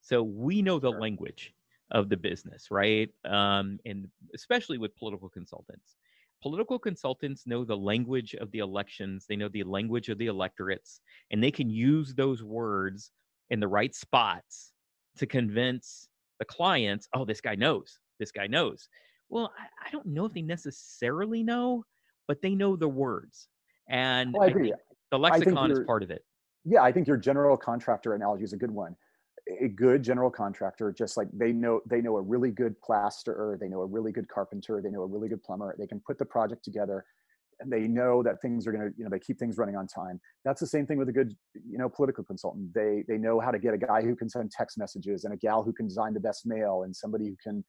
So 0.00 0.22
we 0.22 0.62
know 0.62 0.78
the 0.78 0.90
Sure. 0.92 1.00
language. 1.00 1.54
of 1.92 2.08
the 2.08 2.16
business, 2.16 2.70
right? 2.70 3.10
Um, 3.24 3.80
and 3.84 4.06
especially 4.32 4.78
with 4.78 4.94
political 4.94 5.28
consultants. 5.28 5.96
Political 6.40 6.78
consultants 6.78 7.48
know 7.48 7.64
the 7.64 7.76
language 7.76 8.32
of 8.36 8.48
the 8.52 8.60
elections, 8.60 9.26
they 9.26 9.34
know 9.34 9.48
the 9.48 9.64
language 9.64 10.08
of 10.08 10.16
the 10.18 10.26
electorates, 10.28 11.00
and 11.32 11.42
they 11.42 11.50
can 11.50 11.68
use 11.68 12.14
those 12.14 12.44
words 12.44 13.10
in 13.50 13.58
the 13.58 13.66
right 13.66 13.92
spots 13.92 14.72
to 15.16 15.26
convince 15.26 16.08
the 16.38 16.44
clients, 16.44 17.08
oh, 17.12 17.24
this 17.24 17.40
guy 17.40 17.56
knows, 17.56 17.98
this 18.20 18.30
guy 18.30 18.46
knows. 18.46 18.88
Well, 19.28 19.52
I, 19.58 19.66
I 19.88 19.90
don't 19.90 20.06
know 20.06 20.26
if 20.26 20.32
they 20.32 20.42
necessarily 20.42 21.42
know, 21.42 21.84
but 22.30 22.40
they 22.42 22.54
know 22.54 22.76
the 22.76 22.86
words. 22.86 23.48
And 23.88 24.36
oh, 24.36 24.38
Well, 24.38 24.48
I 24.48 24.52
agree. 24.52 24.72
the 25.10 25.18
I 25.18 25.32
think 25.32 25.46
lexicon 25.46 25.72
is 25.72 25.80
part 25.84 26.04
of 26.04 26.12
it. 26.12 26.22
yeah, 26.64 26.80
I 26.80 26.92
think 26.92 27.08
your 27.08 27.16
general 27.16 27.56
contractor 27.56 28.14
analogy 28.14 28.44
is 28.44 28.52
a 28.52 28.56
good 28.56 28.70
one. 28.70 28.94
A 29.60 29.66
good 29.66 30.04
general 30.04 30.30
contractor, 30.30 30.92
just 30.96 31.16
like 31.16 31.26
they 31.32 31.52
know 31.52 31.80
they 31.90 32.00
know 32.00 32.16
a 32.18 32.20
really 32.20 32.52
good 32.52 32.80
plasterer, 32.82 33.58
they 33.60 33.68
know 33.68 33.80
a 33.80 33.86
really 33.86 34.12
good 34.12 34.28
carpenter, 34.28 34.80
they 34.80 34.90
know 34.90 35.02
a 35.02 35.06
really 35.06 35.28
good 35.28 35.42
plumber. 35.42 35.74
They 35.76 35.88
can 35.88 36.00
put 36.06 36.18
the 36.18 36.24
project 36.24 36.62
together, 36.62 37.04
and 37.58 37.72
they 37.72 37.88
know 37.88 38.22
that 38.22 38.40
things 38.42 38.64
are 38.68 38.72
going 38.76 38.86
to, 38.88 38.96
you 38.96 39.02
know, 39.02 39.10
they 39.10 39.18
keep 39.18 39.40
things 39.40 39.58
running 39.58 39.74
on 39.74 39.88
time. 39.88 40.20
That's 40.44 40.60
the 40.60 40.68
same 40.68 40.86
thing 40.86 40.98
with 40.98 41.08
a 41.08 41.12
good, 41.20 41.34
you 41.68 41.78
know, 41.78 41.88
political 41.88 42.22
consultant. 42.22 42.72
They 42.72 43.02
they 43.08 43.18
know 43.18 43.40
how 43.40 43.50
to 43.50 43.58
get 43.58 43.74
a 43.74 43.78
guy 43.78 44.02
who 44.02 44.14
can 44.14 44.28
send 44.28 44.52
text 44.52 44.78
messages 44.78 45.24
and 45.24 45.34
a 45.34 45.36
gal 45.36 45.64
who 45.64 45.72
can 45.72 45.88
design 45.88 46.14
the 46.14 46.20
best 46.20 46.46
mail 46.46 46.82
and 46.84 46.94
somebody 46.94 47.26
who 47.26 47.36
can, 47.42 47.64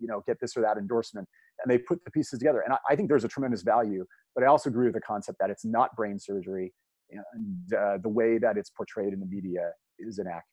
you 0.00 0.06
know, 0.06 0.22
get 0.28 0.38
this 0.40 0.56
or 0.56 0.60
that 0.62 0.76
endorsement. 0.76 1.26
And 1.62 1.70
they 1.70 1.78
put 1.78 2.04
the 2.04 2.10
pieces 2.10 2.38
together. 2.38 2.60
And 2.60 2.72
I, 2.74 2.78
I 2.90 2.96
think 2.96 3.08
there's 3.08 3.24
a 3.24 3.28
tremendous 3.28 3.62
value. 3.62 4.04
But 4.34 4.44
I 4.44 4.46
also 4.48 4.70
agree 4.70 4.86
with 4.86 4.94
the 4.94 5.00
concept 5.00 5.38
that 5.40 5.50
it's 5.50 5.64
not 5.64 5.94
brain 5.96 6.18
surgery 6.18 6.72
and 7.10 7.72
uh, 7.76 7.98
the 8.02 8.08
way 8.08 8.38
that 8.38 8.56
it's 8.56 8.70
portrayed 8.70 9.12
in 9.12 9.20
the 9.20 9.26
media 9.26 9.72
is 9.98 10.18
inaccurate 10.18 10.44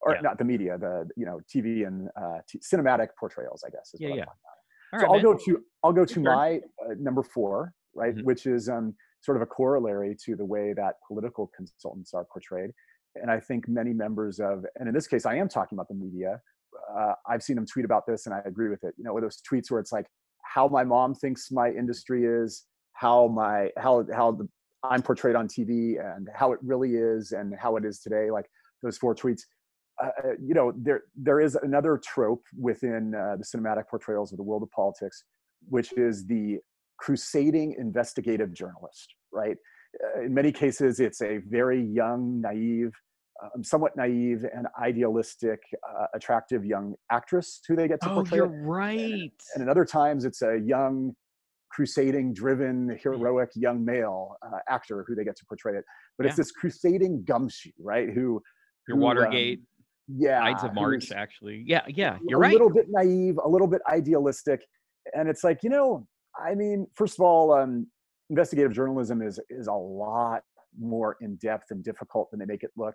or 0.00 0.14
Yeah. 0.14 0.20
not 0.20 0.36
the 0.38 0.44
media 0.44 0.76
the 0.76 1.08
you 1.16 1.24
know 1.24 1.40
tv 1.48 1.86
and 1.86 2.08
uh, 2.20 2.38
t- 2.48 2.58
cinematic 2.58 3.08
portrayals 3.18 3.62
i 3.64 3.70
guess 3.70 3.94
is 3.94 4.00
Yeah, 4.00 4.08
what 4.08 4.14
I'm 4.14 4.18
yeah. 4.18 4.24
talking 4.24 4.40
about. 4.42 4.58
All 4.92 4.98
so 4.98 5.06
right, 5.06 5.10
i'll 5.12 5.22
man. 5.22 5.38
go 5.38 5.44
to 5.44 5.64
i'll 5.84 5.92
go 5.92 6.04
to 6.04 6.20
my 6.20 6.56
uh, 6.84 6.94
number 6.98 7.22
four 7.22 7.72
right 7.94 8.16
Mhm. 8.16 8.24
which 8.24 8.46
is 8.46 8.68
um, 8.68 8.94
sort 9.20 9.36
of 9.36 9.42
a 9.42 9.46
corollary 9.46 10.16
to 10.24 10.34
the 10.34 10.44
way 10.44 10.72
that 10.74 10.94
political 11.06 11.46
consultants 11.56 12.12
are 12.14 12.24
portrayed 12.24 12.72
and 13.14 13.30
i 13.30 13.38
think 13.38 13.68
many 13.68 13.92
members 13.92 14.40
of 14.40 14.66
and 14.78 14.88
in 14.88 14.94
this 14.94 15.06
case 15.06 15.24
i 15.24 15.36
am 15.36 15.48
talking 15.48 15.76
about 15.76 15.86
the 15.88 15.94
media 15.94 16.40
uh, 16.98 17.14
i've 17.28 17.44
seen 17.44 17.54
them 17.54 17.64
tweet 17.64 17.84
about 17.84 18.06
this 18.08 18.26
and 18.26 18.34
i 18.34 18.40
agree 18.44 18.68
with 18.68 18.82
it 18.82 18.92
you 18.98 19.04
know 19.04 19.14
with 19.14 19.22
those 19.22 19.40
tweets 19.48 19.70
where 19.70 19.78
it's 19.80 19.92
like 19.92 20.06
how 20.56 20.66
my 20.66 20.82
mom 20.82 21.14
thinks 21.14 21.52
my 21.52 21.68
industry 21.68 22.24
is 22.24 22.64
how 22.94 23.28
my 23.28 23.68
how 23.76 24.04
how 24.14 24.32
the 24.32 24.48
I'm 24.82 25.02
portrayed 25.02 25.36
on 25.36 25.48
TV 25.48 25.96
and 26.00 26.28
how 26.34 26.52
it 26.52 26.60
really 26.62 26.92
is 26.94 27.32
and 27.32 27.54
how 27.62 27.76
it 27.76 27.84
is 27.84 28.00
today, 28.00 28.30
like 28.30 28.46
those 28.82 28.96
four 28.96 29.14
tweets. 29.14 29.42
Uh, 30.02 30.08
uh, 30.24 30.32
you 30.40 30.54
know, 30.54 30.72
there 30.76 31.02
there 31.14 31.40
is 31.40 31.56
another 31.56 32.00
trope 32.12 32.44
within 32.58 33.14
uh, 33.14 33.36
the 33.36 33.44
cinematic 33.44 33.84
portrayals 33.90 34.32
of 34.32 34.38
the 34.38 34.42
world 34.42 34.62
of 34.62 34.70
politics, 34.70 35.24
which 35.68 35.92
is 35.92 36.26
the 36.26 36.58
crusading 36.98 37.74
investigative 37.78 38.54
journalist. 38.54 39.14
Right? 39.32 39.58
Uh, 40.02 40.22
in 40.22 40.32
many 40.32 40.52
cases, 40.52 41.00
it's 41.00 41.20
a 41.20 41.38
very 41.48 41.82
young, 41.82 42.40
naive, 42.40 42.92
um, 43.42 43.62
somewhat 43.62 43.96
naive 43.96 44.44
and 44.54 44.66
idealistic, 44.80 45.60
uh, 45.88 46.06
attractive 46.14 46.64
young 46.64 46.94
actress 47.10 47.60
who 47.68 47.76
they 47.76 47.88
get 47.88 48.00
to 48.02 48.10
Oh, 48.10 48.14
portray. 48.14 48.36
you're 48.38 48.46
right. 48.46 49.32
And 49.54 49.62
at 49.62 49.68
other 49.68 49.84
times, 49.84 50.24
it's 50.24 50.42
a 50.42 50.58
young, 50.64 51.14
crusading, 51.70 52.32
driven, 52.32 52.98
heroic 53.02 53.50
young 53.54 53.84
male 53.84 54.36
uh, 54.42 54.58
actor 54.68 55.04
who 55.06 55.14
they 55.14 55.24
get 55.24 55.36
to 55.36 55.44
portray 55.46 55.76
it. 55.76 55.84
But 56.16 56.26
it's 56.26 56.36
this 56.36 56.50
crusading 56.52 57.24
gumshoe, 57.24 57.70
right? 57.78 58.08
Who, 58.08 58.14
Your 58.14 58.42
who, 58.88 58.94
um, 58.94 59.00
Watergate, 59.00 59.60
yeah, 60.08 60.42
Ides 60.42 60.64
of 60.64 60.72
March, 60.74 61.12
actually. 61.12 61.64
Yeah, 61.66 61.82
yeah, 61.88 62.18
you're 62.26 62.38
a 62.38 62.40
right. 62.40 62.50
A 62.50 62.52
little 62.52 62.70
bit 62.72 62.86
naive, 62.88 63.38
a 63.44 63.48
little 63.48 63.66
bit 63.66 63.82
idealistic, 63.90 64.60
and 65.14 65.28
it's 65.28 65.42
like 65.44 65.62
you 65.62 65.70
know, 65.70 66.06
I 66.40 66.54
mean, 66.54 66.86
first 66.94 67.18
of 67.18 67.24
all, 67.24 67.52
um, 67.52 67.88
investigative 68.30 68.72
journalism 68.72 69.20
is 69.20 69.40
is 69.50 69.66
a 69.66 69.72
lot 69.72 70.42
more 70.78 71.16
in 71.20 71.36
depth 71.36 71.70
and 71.70 71.82
difficult 71.82 72.30
than 72.30 72.38
they 72.38 72.46
make 72.46 72.62
it 72.62 72.70
look. 72.76 72.94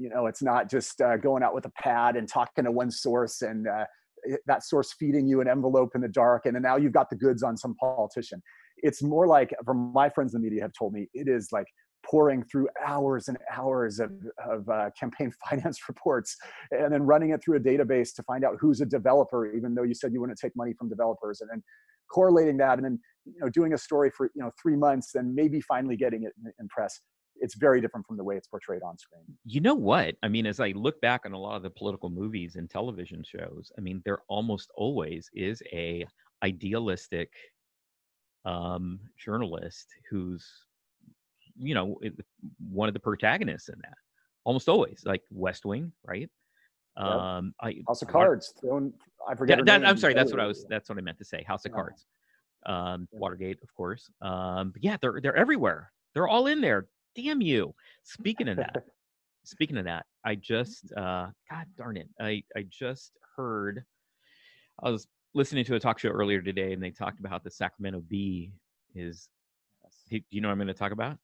You 0.00 0.08
know, 0.08 0.26
it's 0.26 0.42
not 0.42 0.70
just 0.70 1.00
uh, 1.00 1.16
going 1.16 1.42
out 1.42 1.54
with 1.54 1.66
a 1.66 1.70
pad 1.70 2.16
and 2.16 2.28
talking 2.28 2.64
to 2.64 2.72
one 2.72 2.90
source 2.90 3.42
and 3.42 3.68
uh, 3.68 3.84
that 4.46 4.64
source 4.64 4.94
feeding 4.98 5.26
you 5.26 5.40
an 5.40 5.48
envelope 5.48 5.90
in 5.94 6.00
the 6.00 6.08
dark, 6.08 6.46
and 6.46 6.54
then 6.54 6.62
now 6.62 6.76
you've 6.76 6.92
got 6.92 7.10
the 7.10 7.16
goods 7.16 7.42
on 7.42 7.56
some 7.56 7.74
politician. 7.74 8.42
It's 8.78 9.02
more 9.02 9.26
like, 9.26 9.54
from 9.64 9.92
my 9.92 10.08
friends 10.08 10.34
in 10.34 10.40
the 10.40 10.44
media 10.48 10.62
have 10.62 10.72
told 10.78 10.92
me, 10.92 11.08
it 11.12 11.28
is 11.28 11.48
like 11.52 11.66
pouring 12.08 12.42
through 12.44 12.68
hours 12.84 13.28
and 13.28 13.36
hours 13.52 14.00
of, 14.00 14.10
of 14.48 14.68
uh, 14.68 14.90
campaign 14.98 15.32
finance 15.50 15.78
reports 15.88 16.36
and 16.70 16.92
then 16.92 17.02
running 17.02 17.30
it 17.30 17.42
through 17.44 17.56
a 17.56 17.60
database 17.60 18.14
to 18.14 18.22
find 18.22 18.44
out 18.44 18.56
who's 18.58 18.80
a 18.80 18.86
developer, 18.86 19.52
even 19.54 19.74
though 19.74 19.82
you 19.82 19.94
said 19.94 20.12
you 20.12 20.20
wouldn't 20.20 20.38
take 20.38 20.52
money 20.56 20.72
from 20.78 20.88
developers, 20.88 21.40
and 21.40 21.50
then 21.50 21.62
correlating 22.10 22.56
that, 22.56 22.78
and 22.78 22.84
then 22.84 22.98
you 23.26 23.40
know 23.40 23.48
doing 23.48 23.74
a 23.74 23.78
story 23.78 24.10
for 24.16 24.30
you 24.34 24.42
know 24.42 24.50
three 24.60 24.76
months, 24.76 25.14
and 25.14 25.34
maybe 25.34 25.60
finally 25.60 25.96
getting 25.96 26.24
it 26.24 26.32
in, 26.44 26.52
in 26.58 26.68
press. 26.68 27.00
It's 27.40 27.54
very 27.54 27.80
different 27.80 28.06
from 28.06 28.16
the 28.16 28.24
way 28.24 28.36
it's 28.36 28.48
portrayed 28.48 28.82
on 28.82 28.98
screen. 28.98 29.24
You 29.44 29.60
know 29.60 29.74
what? 29.74 30.14
I 30.22 30.28
mean, 30.28 30.46
as 30.46 30.60
I 30.60 30.70
look 30.70 31.00
back 31.00 31.22
on 31.24 31.32
a 31.32 31.38
lot 31.38 31.56
of 31.56 31.62
the 31.62 31.70
political 31.70 32.10
movies 32.10 32.56
and 32.56 32.68
television 32.68 33.22
shows, 33.24 33.72
I 33.76 33.80
mean, 33.80 34.02
there 34.04 34.18
almost 34.28 34.70
always 34.74 35.30
is 35.34 35.62
a 35.72 36.06
idealistic 36.42 37.32
um, 38.44 39.00
journalist 39.18 39.88
who's, 40.10 40.46
you 41.58 41.74
know, 41.74 41.98
one 42.70 42.88
of 42.88 42.94
the 42.94 43.00
protagonists 43.00 43.68
in 43.68 43.78
that. 43.82 43.96
Almost 44.44 44.68
always, 44.68 45.02
like 45.04 45.22
West 45.30 45.64
Wing, 45.66 45.92
right? 46.04 46.28
Yep. 46.96 47.06
Um, 47.06 47.54
I, 47.60 47.82
House 47.86 48.02
of 48.02 48.08
Cards, 48.08 48.54
thrown. 48.60 48.92
I 49.28 49.34
forget. 49.34 49.58
That- 49.58 49.66
that- 49.66 49.84
I'm 49.86 49.96
sorry. 49.98 50.14
That's 50.14 50.30
what 50.32 50.40
I 50.40 50.46
was. 50.46 50.64
That's 50.68 50.88
what 50.88 50.96
I 50.98 51.02
meant 51.02 51.18
to 51.18 51.24
say. 51.24 51.42
House 51.44 51.64
of 51.66 51.70
Yeah. 51.72 51.76
Cards, 51.76 52.06
um, 52.66 53.06
Yeah. 53.12 53.18
Watergate, 53.18 53.58
of 53.62 53.72
course. 53.74 54.10
Um, 54.22 54.70
but 54.72 54.82
yeah, 54.82 54.96
they're 55.00 55.20
they're 55.22 55.36
everywhere. 55.36 55.92
They're 56.14 56.26
all 56.28 56.46
in 56.46 56.60
there. 56.60 56.88
Damn 57.16 57.40
you. 57.40 57.74
Speaking 58.04 58.48
of 58.48 58.56
that, 58.58 58.84
speaking 59.44 59.76
of 59.78 59.84
that, 59.84 60.06
I 60.24 60.34
just 60.34 60.92
uh, 60.96 61.28
God 61.50 61.66
darn 61.76 61.96
it, 61.96 62.08
I 62.20 62.42
I 62.56 62.64
just 62.68 63.12
heard. 63.36 63.84
I 64.82 64.90
was 64.90 65.06
listening 65.34 65.64
to 65.66 65.74
a 65.74 65.80
talk 65.80 65.98
show 65.98 66.08
earlier 66.08 66.40
today, 66.40 66.72
and 66.72 66.82
they 66.82 66.90
talked 66.90 67.20
about 67.20 67.30
how 67.32 67.38
the 67.38 67.50
Sacramento 67.50 68.00
Bee 68.08 68.52
is. 68.94 69.28
Do 70.10 70.20
you 70.30 70.40
know 70.40 70.48
what 70.48 70.52
I'm 70.52 70.58
going 70.58 70.68
to 70.68 70.74
talk 70.74 70.92
about? 70.92 71.18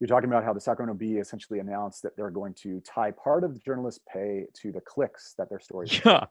You're 0.00 0.08
talking 0.08 0.28
about 0.30 0.42
how 0.42 0.52
the 0.52 0.60
Sacramento 0.60 0.94
Bee 0.98 1.18
essentially 1.18 1.58
announced 1.58 2.02
that 2.02 2.16
they're 2.16 2.30
going 2.30 2.54
to 2.54 2.80
tie 2.80 3.10
part 3.10 3.44
of 3.44 3.52
the 3.54 3.60
journalist 3.60 4.00
pay 4.12 4.46
to 4.54 4.72
the 4.72 4.80
clicks 4.80 5.34
that 5.38 5.48
their 5.48 5.60
stories. 5.60 6.00
Yeah. 6.04 6.24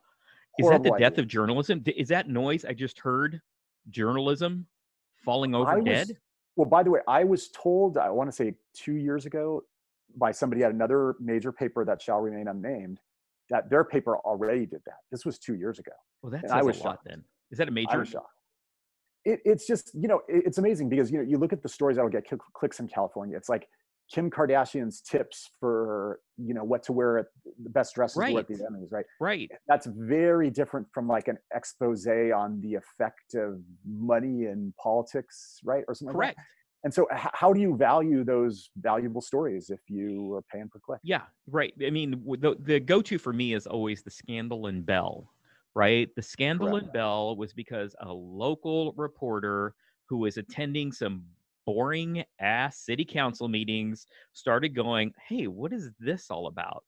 Is 0.59 0.67
that 0.67 0.83
the 0.83 0.89
Horrible 0.89 0.99
death 0.99 1.13
idea. 1.13 1.23
of 1.23 1.27
journalism? 1.29 1.81
Is 1.85 2.09
that 2.09 2.27
noise 2.27 2.65
I 2.65 2.73
just 2.73 2.99
heard? 2.99 3.39
Journalism 3.89 4.65
falling 5.23 5.55
over 5.55 5.69
I 5.71 5.75
was- 5.77 5.85
dead? 5.85 6.17
Well, 6.55 6.67
by 6.69 6.83
the 6.83 6.89
way, 6.91 6.99
I 7.07 7.23
was 7.23 7.49
told, 7.49 7.97
I 7.97 8.09
want 8.09 8.29
to 8.29 8.35
say 8.35 8.55
two 8.73 8.93
years 8.95 9.25
ago, 9.25 9.63
by 10.17 10.31
somebody 10.31 10.63
at 10.63 10.71
another 10.71 11.15
major 11.19 11.51
paper 11.51 11.85
that 11.85 12.01
shall 12.01 12.19
remain 12.19 12.47
unnamed, 12.49 12.99
that 13.49 13.69
their 13.69 13.83
paper 13.83 14.17
already 14.17 14.65
did 14.65 14.81
that. 14.85 14.97
This 15.11 15.25
was 15.25 15.39
two 15.39 15.55
years 15.55 15.79
ago. 15.79 15.91
Well, 16.21 16.31
that's 16.31 16.51
I 16.51 16.59
a 16.59 16.65
was 16.65 16.77
lot 16.79 16.83
shocked. 16.95 17.05
then. 17.05 17.23
Is 17.51 17.57
that 17.57 17.67
a 17.69 17.71
major? 17.71 17.99
was 17.99 18.09
shocked. 18.09 18.27
It, 19.23 19.39
it's 19.45 19.65
just, 19.67 19.91
you 19.93 20.07
know, 20.07 20.21
it- 20.27 20.43
it's 20.47 20.57
amazing 20.57 20.89
because, 20.89 21.11
you 21.11 21.19
know, 21.19 21.23
you 21.23 21.37
look 21.37 21.53
at 21.53 21.61
the 21.63 21.69
stories 21.69 21.97
that 21.97 22.03
will 22.03 22.09
get 22.09 22.25
clicks 22.53 22.79
in 22.79 22.87
California. 22.87 23.37
It's 23.37 23.49
like 23.49 23.67
Kim 24.13 24.29
Kardashian's 24.29 25.01
tips 25.01 25.49
for, 25.59 26.19
you 26.37 26.53
know, 26.53 26.63
what 26.63 26.83
to 26.83 26.91
wear 26.93 27.17
at 27.19 27.27
the 27.63 27.69
best 27.69 27.95
dresses 27.95 28.17
Right. 28.17 28.35
at 28.35 28.47
the 28.47 28.55
Emmys, 28.55 28.91
right? 28.91 29.05
Right. 29.19 29.51
that's 29.67 29.85
very 29.87 30.49
different 30.49 30.87
from 30.93 31.07
like 31.07 31.27
an 31.27 31.37
expose 31.55 32.05
on 32.07 32.59
the 32.61 32.75
effect 32.75 33.35
of 33.35 33.61
money 33.87 34.45
in 34.45 34.73
politics, 34.81 35.59
right? 35.63 35.83
Or 35.87 35.95
something 35.95 36.15
like 36.17 36.35
Correct. 36.35 36.37
that. 36.37 36.45
And 36.83 36.91
so, 36.93 37.07
h- 37.13 37.27
how 37.33 37.53
do 37.53 37.61
you 37.61 37.77
value 37.77 38.23
those 38.23 38.71
valuable 38.77 39.21
stories 39.21 39.69
if 39.69 39.81
you 39.87 40.33
are 40.33 40.41
paying 40.51 40.67
per 40.67 40.79
click? 40.79 40.99
Yeah, 41.03 41.21
right. 41.45 41.73
I 41.85 41.91
mean, 41.91 42.21
the 42.39 42.55
the 42.59 42.79
go 42.79 43.03
to 43.03 43.19
for 43.19 43.33
me 43.33 43.53
is 43.53 43.67
always 43.67 44.01
the 44.01 44.09
Scandal 44.09 44.65
and 44.65 44.83
Bell, 44.83 45.31
right? 45.75 46.09
The 46.15 46.23
Scandal 46.23 46.69
Correct. 46.69 46.85
and 46.85 46.93
Bell 46.93 47.35
was 47.35 47.53
because 47.53 47.95
a 48.01 48.11
local 48.11 48.93
reporter 48.97 49.75
who 50.07 50.17
was 50.17 50.37
attending 50.37 50.91
some 50.91 51.23
boring 51.71 52.23
ass 52.39 52.79
city 52.79 53.05
council 53.05 53.47
meetings 53.47 54.05
started 54.33 54.75
going, 54.75 55.13
"Hey, 55.27 55.47
what 55.47 55.71
is 55.73 55.91
this 55.99 56.29
all 56.29 56.47
about? 56.47 56.83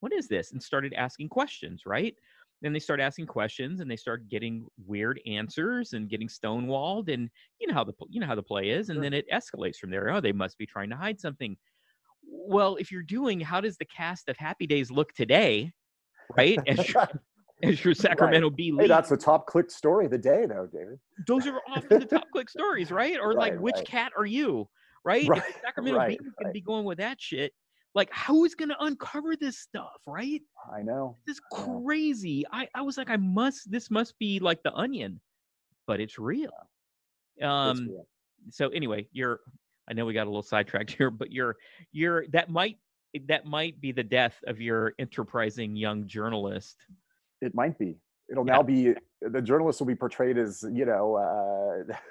What 0.00 0.12
is 0.12 0.28
this?" 0.28 0.52
and 0.52 0.62
started 0.62 0.92
asking 0.94 1.28
questions, 1.30 1.86
right? 1.86 2.14
Then 2.62 2.74
they 2.74 2.78
start 2.78 3.00
asking 3.00 3.26
questions 3.26 3.80
and 3.80 3.90
they 3.90 3.96
start 3.96 4.28
getting 4.28 4.66
weird 4.86 5.20
answers 5.26 5.94
and 5.94 6.10
getting 6.10 6.28
stonewalled 6.28 7.08
and 7.12 7.30
you 7.58 7.66
know 7.66 7.74
how 7.74 7.84
the 7.84 7.94
you 8.10 8.20
know 8.20 8.26
how 8.26 8.34
the 8.34 8.42
play 8.42 8.70
is 8.70 8.90
and 8.90 8.96
Sure. 8.96 9.04
then 9.04 9.14
it 9.14 9.26
escalates 9.32 9.76
from 9.76 9.90
there. 9.90 10.10
Oh, 10.10 10.20
they 10.20 10.32
must 10.32 10.58
be 10.58 10.66
trying 10.66 10.90
to 10.90 10.96
hide 10.96 11.18
something. 11.20 11.56
Well, 12.22 12.76
if 12.76 12.92
you're 12.92 13.02
doing, 13.02 13.40
how 13.40 13.60
does 13.62 13.78
the 13.78 13.86
cast 13.86 14.28
of 14.28 14.36
Happy 14.36 14.66
Days 14.66 14.90
look 14.90 15.12
today, 15.14 15.72
right? 16.36 16.60
As 17.62 17.84
your, 17.84 17.94
Sacramento 17.94 18.50
Bee 18.50 18.74
hey, 18.76 18.86
that's 18.86 19.10
the 19.10 19.16
top 19.16 19.46
clicked 19.46 19.72
story 19.72 20.06
of 20.06 20.10
the 20.10 20.18
day, 20.18 20.46
though, 20.46 20.66
David. 20.72 20.98
those 21.26 21.46
are 21.46 21.60
often 21.68 22.00
the 22.00 22.06
top 22.06 22.30
click 22.32 22.48
stories, 22.48 22.90
right? 22.90 23.18
Or 23.20 23.34
like, 23.34 23.58
which 23.58 23.74
right. 23.76 23.86
cat 23.86 24.12
are 24.16 24.26
you, 24.26 24.68
right? 25.04 25.28
Right, 25.28 25.42
Sacramento 25.62 25.98
right, 25.98 26.08
Bee 26.08 26.26
is 26.26 26.32
going 26.38 26.46
to 26.46 26.52
be 26.52 26.60
going 26.60 26.84
with 26.84 26.98
that 26.98 27.20
shit, 27.20 27.52
like 27.94 28.12
who's 28.14 28.54
going 28.54 28.68
to 28.68 28.76
uncover 28.80 29.36
this 29.36 29.58
stuff 29.58 30.00
right 30.06 30.42
I 30.72 30.82
know. 30.82 31.16
this 31.26 31.36
is 31.36 31.40
crazy 31.52 32.44
I, 32.52 32.68
I 32.74 32.82
was 32.82 32.96
like 32.96 33.10
i 33.10 33.16
must 33.16 33.70
this 33.70 33.90
must 33.90 34.18
be 34.18 34.38
like 34.38 34.62
the 34.62 34.72
onion 34.74 35.20
but 35.86 36.00
it's 36.00 36.18
real 36.18 36.50
It's 37.36 37.46
um 37.46 37.88
real. 37.88 38.06
so 38.50 38.68
anyway 38.68 39.08
you're 39.12 39.40
i 39.88 39.92
know 39.92 40.06
we 40.06 40.14
got 40.14 40.24
a 40.24 40.30
little 40.30 40.42
sidetracked 40.42 40.90
here 40.98 41.10
but 41.10 41.32
you're 41.32 41.56
you're 41.92 42.26
that 42.28 42.50
might 42.50 42.78
that 43.26 43.44
might 43.44 43.80
be 43.80 43.90
the 43.90 44.04
death 44.04 44.36
of 44.46 44.60
your 44.60 44.92
enterprising 44.98 45.74
young 45.74 46.06
journalist 46.06 46.76
It 47.40 47.54
might 47.54 47.78
be. 47.78 47.96
It'll 48.30 48.46
Yeah. 48.46 48.54
now 48.56 48.62
be 48.62 48.94
the 49.22 49.42
journalists 49.42 49.80
will 49.80 49.86
be 49.86 49.94
portrayed 49.94 50.38
as 50.38 50.64
you 50.72 50.86
know 50.86 51.16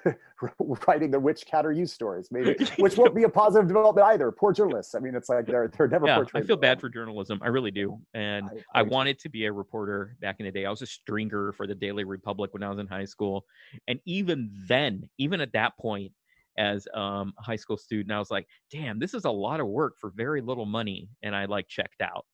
uh, 0.06 0.12
writing 0.88 1.10
the 1.12 1.20
which 1.20 1.46
cat 1.46 1.66
are 1.66 1.72
you 1.72 1.86
stories, 1.88 2.28
maybe, 2.30 2.56
which 2.78 2.98
won't 2.98 3.16
be 3.16 3.24
a 3.24 3.30
positive 3.30 3.68
development 3.68 4.06
either. 4.08 4.32
Poor 4.32 4.52
journalists. 4.54 4.94
I 4.96 5.00
mean, 5.00 5.16
it's 5.16 5.30
like 5.30 5.46
they're 5.48 5.70
they're 5.70 5.88
never 5.88 6.06
portrayed. 6.06 6.42
yeah 6.42 6.46
i 6.46 6.48
feel 6.48 6.58
bad 6.58 6.80
for 6.80 6.88
journalism 6.90 7.40
i 7.42 7.48
really 7.48 7.72
do 7.72 8.00
and 8.14 8.46
I, 8.46 8.80
I 8.80 8.82
I 8.82 8.84
do. 8.84 8.90
wanted 8.90 9.18
to 9.20 9.30
be 9.30 9.46
a 9.46 9.52
reporter 9.52 10.16
back 10.22 10.36
in 10.40 10.46
the 10.46 10.52
day. 10.52 10.66
I 10.66 10.70
was 10.70 10.82
a 10.82 10.86
stringer 10.88 11.52
for 11.54 11.66
the 11.66 11.74
Daily 11.76 12.04
Republic 12.04 12.54
when 12.54 12.64
I 12.64 12.70
was 12.70 12.80
in 12.80 12.88
high 12.88 13.06
school. 13.06 13.46
And 13.88 14.00
even 14.06 14.52
then, 14.68 15.10
even 15.18 15.42
at 15.42 15.54
that 15.54 15.78
point, 15.80 16.12
as 16.58 16.88
um, 16.94 17.34
a 17.40 17.42
high 17.44 17.56
school 17.56 17.78
student, 17.78 18.12
I 18.12 18.20
was 18.20 18.30
like, 18.30 18.46
damn, 18.72 19.00
this 19.00 19.14
is 19.14 19.24
a 19.26 19.32
lot 19.32 19.62
of 19.62 19.68
work 19.68 19.94
for 20.00 20.12
very 20.12 20.42
little 20.42 20.66
money. 20.66 21.10
And 21.24 21.34
I 21.36 21.46
like 21.46 21.68
checked 21.70 22.02
out. 22.02 22.26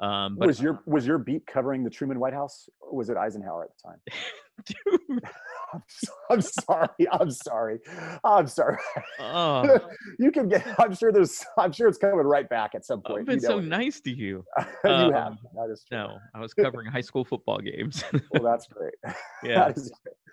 Um, 0.00 0.36
but 0.38 0.48
was 0.48 0.60
your 0.60 0.82
was 0.86 1.06
your 1.06 1.18
beat 1.18 1.46
covering 1.46 1.84
the 1.84 1.90
Truman 1.90 2.18
White 2.18 2.32
House, 2.32 2.68
or 2.80 2.96
was 2.96 3.10
it 3.10 3.16
Eisenhower 3.16 3.64
at 3.64 3.70
the 3.76 3.88
time? 3.88 5.20
I'm, 5.72 5.82
so- 5.88 6.12
I'm 6.30 6.40
sorry. 6.40 6.88
I'm 7.12 7.30
sorry. 7.30 7.78
I'm 8.24 8.46
sorry. 8.46 8.76
oh, 9.20 9.78
you 10.18 10.30
can 10.30 10.48
get. 10.48 10.66
I'm 10.78 10.94
sure 10.94 11.12
there's. 11.12 11.44
I'm 11.58 11.72
sure 11.72 11.88
it's 11.88 11.98
coming 11.98 12.16
right 12.16 12.48
back 12.48 12.74
at 12.74 12.84
some 12.84 13.02
point. 13.02 13.20
I've 13.20 13.26
been 13.26 13.36
you 13.36 13.42
know 13.42 13.48
so 13.48 13.58
it. 13.58 13.64
nice 13.66 14.00
to 14.02 14.10
you. 14.10 14.44
you 14.84 14.90
um, 14.90 15.12
have. 15.12 15.38
That 15.54 15.70
is 15.72 15.84
true. 15.88 15.98
No, 15.98 16.18
I 16.34 16.40
was 16.40 16.54
covering 16.54 16.86
high 16.86 17.00
school 17.00 17.24
football 17.24 17.58
games. 17.58 18.02
Well, 18.32 18.42
that's 18.42 18.66
great. 18.66 18.94
yeah, 19.42 19.66
That 19.66 19.74
great. 19.74 19.90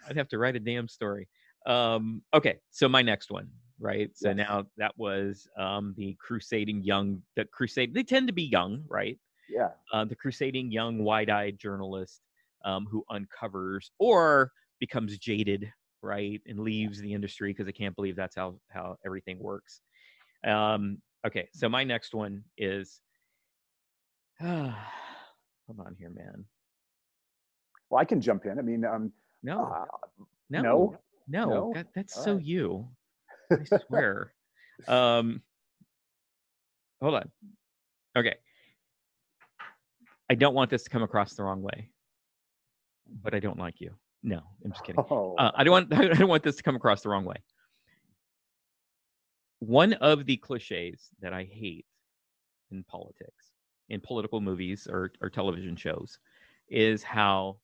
I'd 0.09 0.18
have 0.18 0.28
to 0.30 0.38
write 0.38 0.55
a 0.55 0.59
damn 0.59 0.88
story. 0.88 1.28
Um, 1.66 2.22
okay, 2.34 2.57
so 2.72 2.89
my 2.89 3.01
next 3.01 3.30
one, 3.32 3.47
right? 3.80 4.09
So 4.16 4.30
Yes. 4.30 4.38
now 4.38 4.66
that 4.78 4.93
was 4.97 5.47
um, 5.57 5.93
the 5.97 6.16
crusading 6.20 6.84
young, 6.84 7.22
the 7.36 7.45
crusade. 7.45 7.93
They 7.93 8.03
tend 8.03 8.28
to 8.28 8.34
be 8.34 8.43
young, 8.43 8.84
right? 8.88 9.18
Yeah. 9.52 9.70
uh, 9.91 10.06
the 10.06 10.16
crusading 10.16 10.72
young 10.72 11.04
wide-eyed 11.04 11.60
journalist 11.60 12.22
um, 12.64 12.88
who 12.89 13.04
uncovers 13.10 13.91
or 13.99 14.52
becomes 14.80 15.18
jaded 15.18 15.72
right 16.02 16.41
and 16.47 16.60
leaves 16.60 16.99
the 16.99 17.14
industry 17.14 17.52
because 17.52 17.66
they 17.66 17.72
can't 17.72 17.95
believe 17.95 18.16
that's 18.16 18.36
how 18.36 18.56
how 18.70 18.97
everything 19.06 19.39
works. 19.39 19.82
Um, 20.45 20.99
okay 21.26 21.47
so 21.54 21.70
my 21.70 21.84
next 21.84 22.14
one 22.14 22.43
is 22.58 23.02
Come 24.39 24.76
on 25.80 25.95
here 25.99 26.10
man. 26.10 26.45
Well, 27.89 28.02
I 28.02 28.06
can 28.06 28.22
jump 28.22 28.45
in. 28.45 28.58
I 28.58 28.62
mean, 28.62 28.86
um, 28.86 29.12
no. 29.43 29.64
uh, 29.64 29.86
no. 30.49 30.62
no, 30.62 30.97
no, 31.28 31.49
no? 31.49 31.72
that, 31.76 31.88
that's 31.93 32.18
All 32.18 32.24
so 32.24 32.34
right. 32.36 32.43
you. 32.43 32.88
I 33.52 33.78
swear. 33.88 34.34
Um 34.88 35.41
hold 37.02 37.16
on. 37.16 37.32
Okay 38.18 38.36
i 40.32 40.36
don't 40.36 40.56
want 40.56 40.70
this 40.70 40.84
to 40.84 40.90
come 40.90 41.04
across 41.04 41.34
the 41.34 41.44
wrong 41.44 41.62
way 41.62 41.90
but 43.24 43.34
i 43.34 43.40
don't 43.40 43.60
like 43.60 43.82
you. 43.82 43.92
No 44.24 44.42
i'm 44.64 44.72
just 44.72 44.84
kidding. 44.84 45.04
Oh, 45.10 45.36
uh, 45.38 45.52
i 45.56 45.64
don't 45.64 45.74
want 45.74 45.94
i 46.00 46.08
don't 46.08 46.30
want 46.30 46.44
this 46.44 46.56
to 46.56 46.64
come 46.64 46.76
across 46.76 47.02
the 47.02 47.10
wrong 47.10 47.26
way. 47.26 47.38
One 49.60 49.94
of 49.94 50.26
the 50.26 50.38
cliches 50.38 51.10
that 51.22 51.34
i 51.34 51.44
hate 51.44 51.86
in 52.72 52.84
politics 52.84 53.52
in 53.90 54.00
political 54.00 54.40
movies 54.40 54.88
or, 54.90 55.12
or 55.22 55.30
television 55.30 55.76
shows 55.76 56.18
is 56.70 57.04
how 57.04 57.58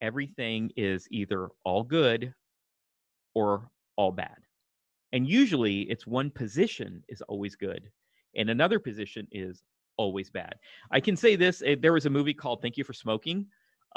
everything 0.00 0.70
is 0.76 1.06
either 1.10 1.48
all 1.64 1.82
good 1.82 2.32
or 3.34 3.68
all 3.96 4.10
bad. 4.10 4.38
And 5.12 5.28
usually 5.28 5.82
it's 5.82 6.06
one 6.06 6.30
position 6.30 7.04
is 7.08 7.20
always 7.22 7.54
good 7.54 7.90
and 8.36 8.48
another 8.50 8.78
position 8.78 9.28
is 9.30 9.62
always 9.96 10.30
bad. 10.30 10.54
I 10.90 11.00
can 11.00 11.16
say 11.16 11.36
this 11.36 11.62
eh, 11.64 11.76
there 11.78 11.92
was 11.92 12.06
a 12.06 12.10
movie 12.10 12.34
called 12.34 12.62
thank 12.62 12.76
you 12.76 12.84
for 12.84 12.92
smoking 12.92 13.46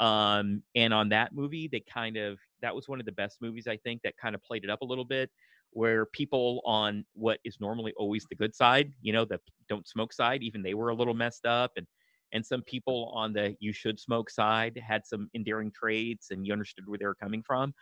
um, 0.00 0.62
and 0.74 0.94
on 0.94 1.08
that 1.08 1.34
movie 1.34 1.68
they 1.68 1.80
kind 1.80 2.16
of 2.16 2.38
that 2.62 2.74
was 2.74 2.88
one 2.88 3.00
of 3.00 3.06
the 3.06 3.12
best 3.12 3.38
movies 3.40 3.66
i 3.66 3.76
think 3.78 4.00
that 4.02 4.16
kind 4.16 4.34
of 4.34 4.42
played 4.42 4.62
it 4.62 4.70
up 4.70 4.80
a 4.82 4.84
little 4.84 5.04
bit 5.04 5.28
where 5.72 6.06
people 6.06 6.60
on 6.64 7.04
what 7.14 7.40
is 7.44 7.58
normally 7.60 7.92
always 7.96 8.24
the 8.30 8.36
good 8.36 8.54
side 8.54 8.92
you 9.02 9.12
know 9.12 9.24
the 9.24 9.40
don't 9.68 9.88
smoke 9.88 10.12
side 10.12 10.42
even 10.42 10.62
they 10.62 10.74
were 10.74 10.90
a 10.90 10.94
little 10.94 11.14
messed 11.14 11.46
up 11.46 11.72
and 11.76 11.86
and 12.32 12.44
some 12.44 12.62
people 12.62 13.10
on 13.14 13.32
the 13.32 13.56
you 13.60 13.72
should 13.72 13.98
smoke 13.98 14.30
side 14.30 14.80
had 14.86 15.06
some 15.06 15.30
endearing 15.34 15.72
traits 15.72 16.30
and 16.30 16.46
you 16.46 16.52
understood 16.52 16.86
where 16.86 16.98
they 16.98 17.06
were 17.06 17.14
coming 17.14 17.42
from. 17.42 17.74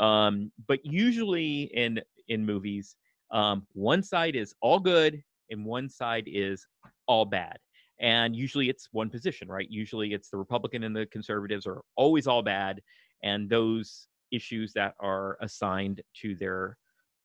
Um, 0.00 0.52
but 0.66 0.84
usually 0.84 1.62
in 1.74 2.00
in 2.28 2.44
movies 2.44 2.96
um, 3.30 3.66
one 3.72 4.02
side 4.02 4.36
is 4.36 4.54
all 4.60 4.78
good 4.78 5.22
and 5.50 5.64
one 5.64 5.88
side 5.88 6.24
is 6.26 6.66
all 7.06 7.24
bad. 7.24 7.58
And 8.00 8.36
usually 8.36 8.68
it's 8.68 8.88
one 8.92 9.10
position 9.10 9.48
right? 9.48 9.68
Usually 9.70 10.12
it's 10.12 10.30
the 10.30 10.36
republican 10.36 10.84
and 10.84 10.94
the 10.94 11.06
conservatives 11.06 11.66
are 11.66 11.82
always 11.96 12.26
all 12.26 12.42
bad 12.42 12.80
and 13.22 13.48
those 13.48 14.06
issues 14.30 14.72
that 14.74 14.94
are 15.00 15.36
assigned 15.40 16.02
to 16.20 16.34
their 16.36 16.76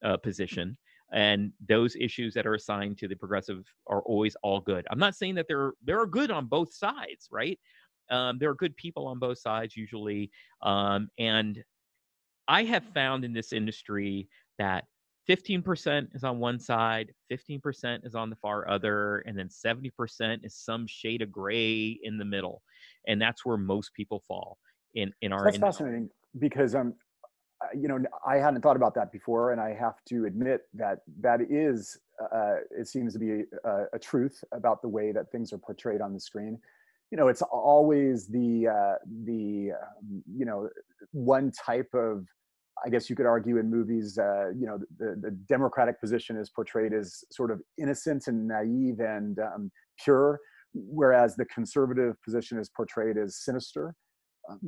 uh, 0.03 0.17
position 0.17 0.78
and 1.11 1.51
those 1.67 1.95
issues 1.95 2.34
that 2.34 2.47
are 2.47 2.55
assigned 2.55 2.97
to 2.97 3.07
the 3.07 3.15
progressive 3.15 3.63
are 3.88 4.01
always 4.01 4.36
all 4.41 4.59
good. 4.59 4.88
I'm 4.89 4.97
not 4.97 5.15
saying 5.15 5.36
that 5.36 5.47
there 5.47 5.74
there 5.84 5.99
are 5.99 6.07
good 6.07 6.32
on 6.32 6.47
both 6.47 6.74
sides 6.74 7.28
right? 7.32 7.59
Um, 8.09 8.38
there 8.38 8.49
are 8.49 8.55
good 8.55 8.76
people 8.76 9.07
on 9.07 9.19
both 9.19 9.39
sides 9.39 9.78
usually 9.78 10.30
um, 10.61 11.09
and 11.17 11.63
i 12.47 12.63
have 12.63 12.84
found 12.93 13.24
in 13.24 13.34
this 13.34 13.53
industry 13.53 14.28
that 14.57 14.86
15% 15.30 16.15
is 16.15 16.24
on 16.24 16.39
one 16.39 16.59
side 16.59 17.11
15% 17.32 18.05
is 18.05 18.15
on 18.15 18.30
the 18.30 18.36
far 18.36 18.69
other 18.69 19.19
and 19.19 19.38
then 19.38 19.47
70% 19.47 20.45
is 20.45 20.55
some 20.55 20.86
shade 20.88 21.21
of 21.21 21.32
gray 21.32 21.97
in 22.03 22.17
the 22.17 22.26
middle 22.26 22.61
and 23.07 23.21
that's 23.21 23.45
where 23.45 23.57
most 23.57 23.93
people 23.93 24.24
fall 24.28 24.57
in 24.95 25.11
in 25.21 25.32
our 25.32 25.43
that's 25.43 25.55
industry. 25.55 25.86
fascinating 25.86 26.09
because 26.39 26.76
um, 26.76 26.93
uh, 27.63 27.67
you 27.78 27.88
know, 27.88 27.99
I 28.26 28.38
hadn't 28.38 28.61
thought 28.61 28.76
about 28.76 28.95
that 28.95 29.11
before, 29.11 29.51
and 29.51 29.61
I 29.61 29.74
have 29.74 29.95
to 30.09 30.26
admit 30.26 30.61
that 30.74 30.99
that 31.21 31.39
is, 31.49 31.97
uh, 32.21 32.55
it 32.71 32.88
seems 32.88 33.13
to 33.13 33.19
be 33.19 33.43
a, 33.63 33.86
a 33.93 33.99
truth 33.99 34.43
about 34.51 34.82
the 34.82 34.88
way 34.88 35.11
that 35.11 35.32
things 35.32 35.53
are 35.53 35.57
portrayed 35.57 36.01
on 36.01 36.13
the 36.13 36.19
screen. 36.19 36.59
You 37.11 37.17
know, 37.17 37.28
it's 37.28 37.41
always 37.43 38.28
the 38.28 38.67
uh, 38.67 38.95
the 39.24 39.71
um, 39.71 40.24
you 40.36 40.45
know 40.45 40.69
one 41.11 41.51
type 41.51 41.93
of 41.93 42.28
I 42.86 42.89
guess 42.89 43.09
you 43.09 43.15
could 43.15 43.26
argue 43.26 43.57
in 43.57 43.69
movies, 43.69 44.17
uh, 44.17 44.49
you 44.49 44.65
know, 44.65 44.80
the, 44.97 45.15
the 45.21 45.32
Democratic 45.32 45.99
position 45.99 46.38
is 46.38 46.49
portrayed 46.49 46.93
as 46.93 47.24
sort 47.32 47.51
of 47.51 47.61
innocent 47.78 48.28
and 48.28 48.47
naive 48.47 48.99
and 48.99 49.39
um, 49.39 49.71
pure, 50.03 50.39
whereas 50.74 51.36
the 51.36 51.45
conservative 51.45 52.15
position 52.24 52.59
is 52.59 52.69
portrayed 52.69 53.17
as 53.17 53.38
sinister. 53.38 53.95
Um, 54.49 54.59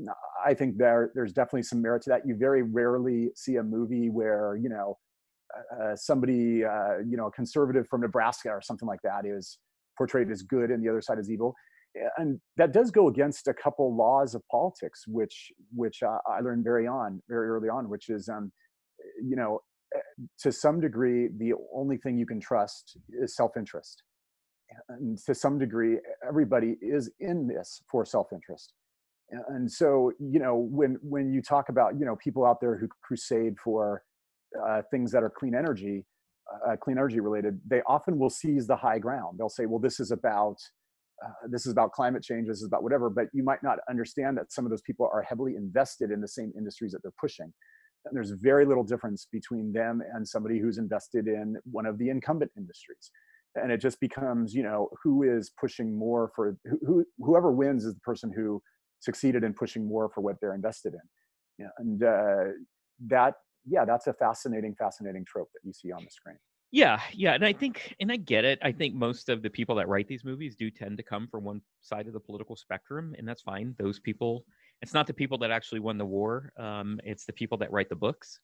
I 0.45 0.53
think 0.53 0.77
there 0.77 1.11
there's 1.15 1.33
definitely 1.33 1.63
some 1.63 1.81
merit 1.81 2.03
to 2.03 2.09
that. 2.11 2.21
You 2.25 2.35
very 2.37 2.61
rarely 2.61 3.31
see 3.35 3.57
a 3.57 3.63
movie 3.63 4.09
where 4.09 4.55
you 4.55 4.69
know 4.69 4.97
uh, 5.79 5.95
somebody, 5.95 6.63
uh, 6.63 6.99
you 7.07 7.17
know, 7.17 7.27
a 7.27 7.31
conservative 7.31 7.87
from 7.87 8.01
Nebraska 8.01 8.49
or 8.49 8.61
something 8.61 8.87
like 8.87 9.01
that 9.03 9.25
is 9.25 9.57
portrayed 9.97 10.29
as 10.29 10.41
good 10.41 10.71
and 10.71 10.83
the 10.83 10.89
other 10.89 11.01
side 11.01 11.19
is 11.19 11.29
evil 11.29 11.55
and 12.17 12.39
that 12.57 12.73
does 12.73 12.91
go 12.91 13.07
against 13.07 13.47
a 13.47 13.53
couple 13.53 13.95
laws 13.95 14.35
of 14.35 14.41
politics, 14.49 15.03
which 15.07 15.51
which 15.73 16.03
I 16.03 16.39
learned 16.41 16.63
very 16.63 16.87
on 16.87 17.21
very 17.27 17.47
early 17.47 17.69
on, 17.69 17.89
which 17.89 18.09
is, 18.09 18.29
um, 18.29 18.51
you 19.23 19.35
know, 19.35 19.61
to 20.39 20.51
some 20.51 20.79
degree, 20.81 21.29
the 21.37 21.53
only 21.73 21.97
thing 21.97 22.17
you 22.17 22.25
can 22.25 22.39
trust 22.39 22.97
is 23.09 23.35
self-interest, 23.35 24.03
and 24.89 25.17
to 25.25 25.33
some 25.33 25.57
degree, 25.57 25.99
everybody 26.27 26.77
is 26.81 27.11
in 27.19 27.47
this 27.47 27.81
for 27.89 28.05
self-interest. 28.05 28.73
And 29.49 29.71
so, 29.71 30.11
you 30.19 30.39
know, 30.39 30.55
when 30.55 30.97
when 31.01 31.31
you 31.31 31.41
talk 31.41 31.69
about 31.69 31.97
you 31.99 32.05
know 32.05 32.15
people 32.17 32.45
out 32.45 32.59
there 32.61 32.77
who 32.77 32.87
crusade 33.01 33.55
for 33.63 34.03
uh, 34.63 34.81
things 34.91 35.11
that 35.11 35.23
are 35.23 35.29
clean 35.29 35.55
energy, 35.55 36.05
uh, 36.67 36.75
clean 36.75 36.97
energy 36.97 37.19
related, 37.19 37.59
they 37.65 37.81
often 37.87 38.19
will 38.19 38.29
seize 38.29 38.67
the 38.67 38.75
high 38.75 38.99
ground. 38.99 39.37
They'll 39.39 39.49
say, 39.49 39.65
well, 39.65 39.79
this 39.79 39.99
is 39.99 40.11
about 40.11 40.57
uh, 41.23 41.47
this 41.49 41.65
is 41.65 41.71
about 41.71 41.91
climate 41.91 42.23
change, 42.23 42.47
this 42.47 42.57
is 42.57 42.65
about 42.65 42.83
whatever, 42.83 43.09
but 43.09 43.27
you 43.33 43.43
might 43.43 43.63
not 43.63 43.79
understand 43.89 44.37
that 44.37 44.51
some 44.51 44.65
of 44.65 44.71
those 44.71 44.81
people 44.81 45.09
are 45.11 45.21
heavily 45.21 45.55
invested 45.55 46.11
in 46.11 46.21
the 46.21 46.27
same 46.27 46.51
industries 46.57 46.91
that 46.91 47.01
they're 47.03 47.13
pushing. 47.19 47.53
And 48.05 48.15
there's 48.15 48.31
very 48.31 48.65
little 48.65 48.83
difference 48.83 49.27
between 49.31 49.73
them 49.73 50.01
and 50.13 50.27
somebody 50.27 50.59
who's 50.59 50.77
invested 50.77 51.27
in 51.27 51.57
one 51.71 51.85
of 51.85 51.97
the 51.97 52.09
incumbent 52.09 52.51
industries. 52.55 53.11
And 53.55 53.71
it 53.71 53.79
just 53.79 53.99
becomes, 53.99 54.53
you 54.53 54.63
know, 54.63 54.89
who 55.01 55.23
is 55.23 55.51
pushing 55.59 55.97
more 55.97 56.31
for 56.35 56.57
who, 56.85 57.05
whoever 57.19 57.51
wins 57.51 57.85
is 57.85 57.93
the 57.93 57.99
person 58.01 58.31
who 58.35 58.61
succeeded 58.99 59.43
in 59.43 59.53
pushing 59.53 59.87
more 59.87 60.09
for 60.13 60.21
what 60.21 60.35
they're 60.41 60.53
invested 60.53 60.93
in. 60.93 60.99
Yeah, 61.57 61.69
and 61.77 62.03
uh, 62.03 62.51
that, 63.07 63.35
yeah, 63.65 63.85
that's 63.85 64.07
a 64.07 64.13
fascinating, 64.13 64.75
fascinating 64.77 65.25
trope 65.25 65.49
that 65.53 65.61
you 65.65 65.73
see 65.73 65.91
on 65.91 66.03
the 66.03 66.11
screen. 66.11 66.37
Yeah, 66.75 66.99
yeah, 67.13 67.35
and 67.35 67.45
I 67.45 67.53
think, 67.53 67.95
and 68.01 68.11
I 68.11 68.17
get 68.17 68.43
it. 68.43 68.59
I 68.61 68.73
think 68.73 68.95
most 68.95 69.29
of 69.29 69.41
the 69.41 69.49
people 69.49 69.75
that 69.75 69.87
write 69.87 70.09
these 70.09 70.25
movies 70.25 70.57
do 70.57 70.69
tend 70.69 70.97
to 70.97 71.03
come 71.03 71.25
from 71.25 71.45
one 71.45 71.61
side 71.79 72.05
of 72.07 72.11
the 72.13 72.19
political 72.19 72.57
spectrum, 72.57 73.15
and 73.17 73.25
that's 73.25 73.41
fine. 73.41 73.75
Those 73.79 73.97
people, 74.01 74.45
it's 74.81 74.93
not 74.93 75.07
the 75.07 75.13
people 75.13 75.37
that 75.37 75.51
actually 75.51 75.79
won 75.79 75.97
the 75.97 76.05
war. 76.05 76.51
Um, 76.57 76.99
it's 77.05 77.23
the 77.25 77.31
people 77.31 77.57
that 77.59 77.71
write 77.71 77.87
the 77.87 77.95
books, 77.95 78.41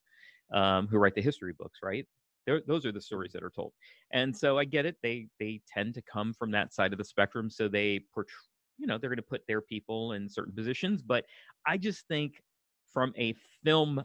um, 0.54 0.88
who 0.88 0.98
write 0.98 1.16
the 1.16 1.22
history 1.22 1.54
books, 1.58 1.80
right? 1.84 2.08
They're, 2.46 2.62
those 2.68 2.86
are 2.86 2.92
the 2.94 3.02
stories 3.02 3.34
that 3.34 3.44
are 3.44 3.50
told, 3.52 3.74
and 4.14 4.36
so 4.36 4.58
I 4.60 4.66
get 4.66 4.86
it. 4.86 4.98
They 5.04 5.28
they 5.40 5.62
tend 5.68 5.96
to 5.96 6.04
come 6.04 6.34
from 6.34 6.52
that 6.52 6.74
side 6.74 6.94
of 6.94 7.00
the 7.00 7.06
spectrum, 7.06 7.50
so 7.50 7.70
they 7.70 8.02
portray, 8.14 8.34
you 8.78 8.88
know, 8.88 9.00
they're 9.00 9.10
going 9.12 9.18
to 9.18 9.24
put 9.24 9.48
their 9.48 9.62
people 9.62 10.14
in 10.14 10.30
certain 10.30 10.54
positions. 10.54 11.02
But 11.02 11.26
I 11.68 11.78
just 11.78 12.08
think, 12.08 12.42
from 12.94 13.14
a 13.18 13.36
film 13.64 14.04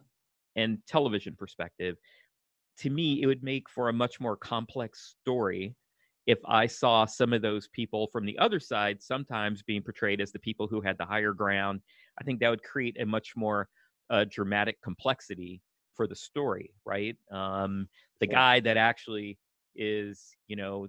and 0.56 0.78
television 0.86 1.36
perspective, 1.36 1.96
to 2.78 2.90
me, 2.90 3.22
it 3.22 3.26
would 3.26 3.42
make 3.42 3.68
for 3.68 3.88
a 3.88 3.92
much 3.92 4.20
more 4.20 4.36
complex 4.36 5.16
story 5.20 5.74
if 6.26 6.38
I 6.44 6.66
saw 6.66 7.06
some 7.06 7.32
of 7.32 7.42
those 7.42 7.68
people 7.68 8.08
from 8.08 8.26
the 8.26 8.38
other 8.38 8.58
side 8.58 9.00
sometimes 9.00 9.62
being 9.62 9.82
portrayed 9.82 10.20
as 10.20 10.32
the 10.32 10.40
people 10.40 10.66
who 10.66 10.80
had 10.80 10.98
the 10.98 11.06
higher 11.06 11.32
ground. 11.32 11.80
I 12.20 12.24
think 12.24 12.40
that 12.40 12.50
would 12.50 12.62
create 12.62 13.00
a 13.00 13.06
much 13.06 13.34
more 13.36 13.68
uh, 14.10 14.24
dramatic 14.28 14.80
complexity 14.82 15.62
for 15.94 16.06
the 16.06 16.16
story, 16.16 16.74
right? 16.84 17.16
Um, 17.30 17.88
the 18.20 18.26
guy 18.26 18.60
that 18.60 18.76
actually 18.76 19.38
is, 19.74 20.36
you 20.48 20.56
know, 20.56 20.88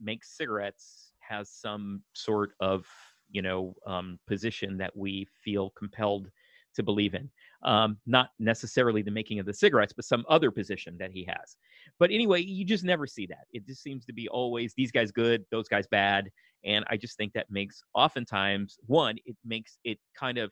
makes 0.00 0.36
cigarettes 0.36 1.12
has 1.20 1.50
some 1.50 2.02
sort 2.14 2.52
of, 2.60 2.86
you 3.30 3.42
know, 3.42 3.74
um, 3.86 4.18
position 4.26 4.78
that 4.78 4.96
we 4.96 5.28
feel 5.44 5.70
compelled 5.70 6.30
to 6.74 6.82
believe 6.82 7.14
in 7.14 7.28
um, 7.62 7.98
not 8.06 8.30
necessarily 8.38 9.02
the 9.02 9.10
making 9.10 9.38
of 9.38 9.46
the 9.46 9.52
cigarettes, 9.52 9.92
but 9.92 10.04
some 10.04 10.24
other 10.28 10.50
position 10.50 10.96
that 10.98 11.10
he 11.10 11.24
has. 11.24 11.56
But 11.98 12.10
anyway, 12.10 12.42
you 12.42 12.64
just 12.64 12.84
never 12.84 13.06
see 13.06 13.26
that. 13.26 13.46
It 13.52 13.66
just 13.66 13.82
seems 13.82 14.04
to 14.06 14.12
be 14.12 14.28
always 14.28 14.74
these 14.76 14.92
guys 14.92 15.10
good, 15.10 15.44
those 15.50 15.68
guys 15.68 15.86
bad. 15.90 16.30
And 16.64 16.84
I 16.90 16.96
just 16.96 17.16
think 17.16 17.32
that 17.34 17.46
makes 17.50 17.82
oftentimes, 17.94 18.78
one, 18.86 19.16
it 19.24 19.36
makes 19.44 19.78
it 19.84 19.98
kind 20.18 20.38
of, 20.38 20.50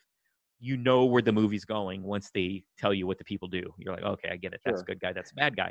you 0.59 0.77
know 0.77 1.05
where 1.05 1.21
the 1.21 1.33
movie's 1.33 1.67
going 1.67 2.03
once 2.03 2.31
they 2.33 2.65
tell 2.79 2.95
you 2.95 3.07
what 3.07 3.19
the 3.19 3.25
people 3.25 3.47
do. 3.47 3.63
You're 3.79 3.95
like, 3.95 4.05
okay, 4.05 4.31
I 4.31 4.37
get 4.37 4.55
it. 4.55 4.61
That's 4.65 4.79
sure. 4.79 4.83
a 4.83 4.87
good 4.87 5.01
guy. 5.01 5.13
That's 5.13 5.33
a 5.33 5.35
bad 5.35 5.57
guy. 5.57 5.71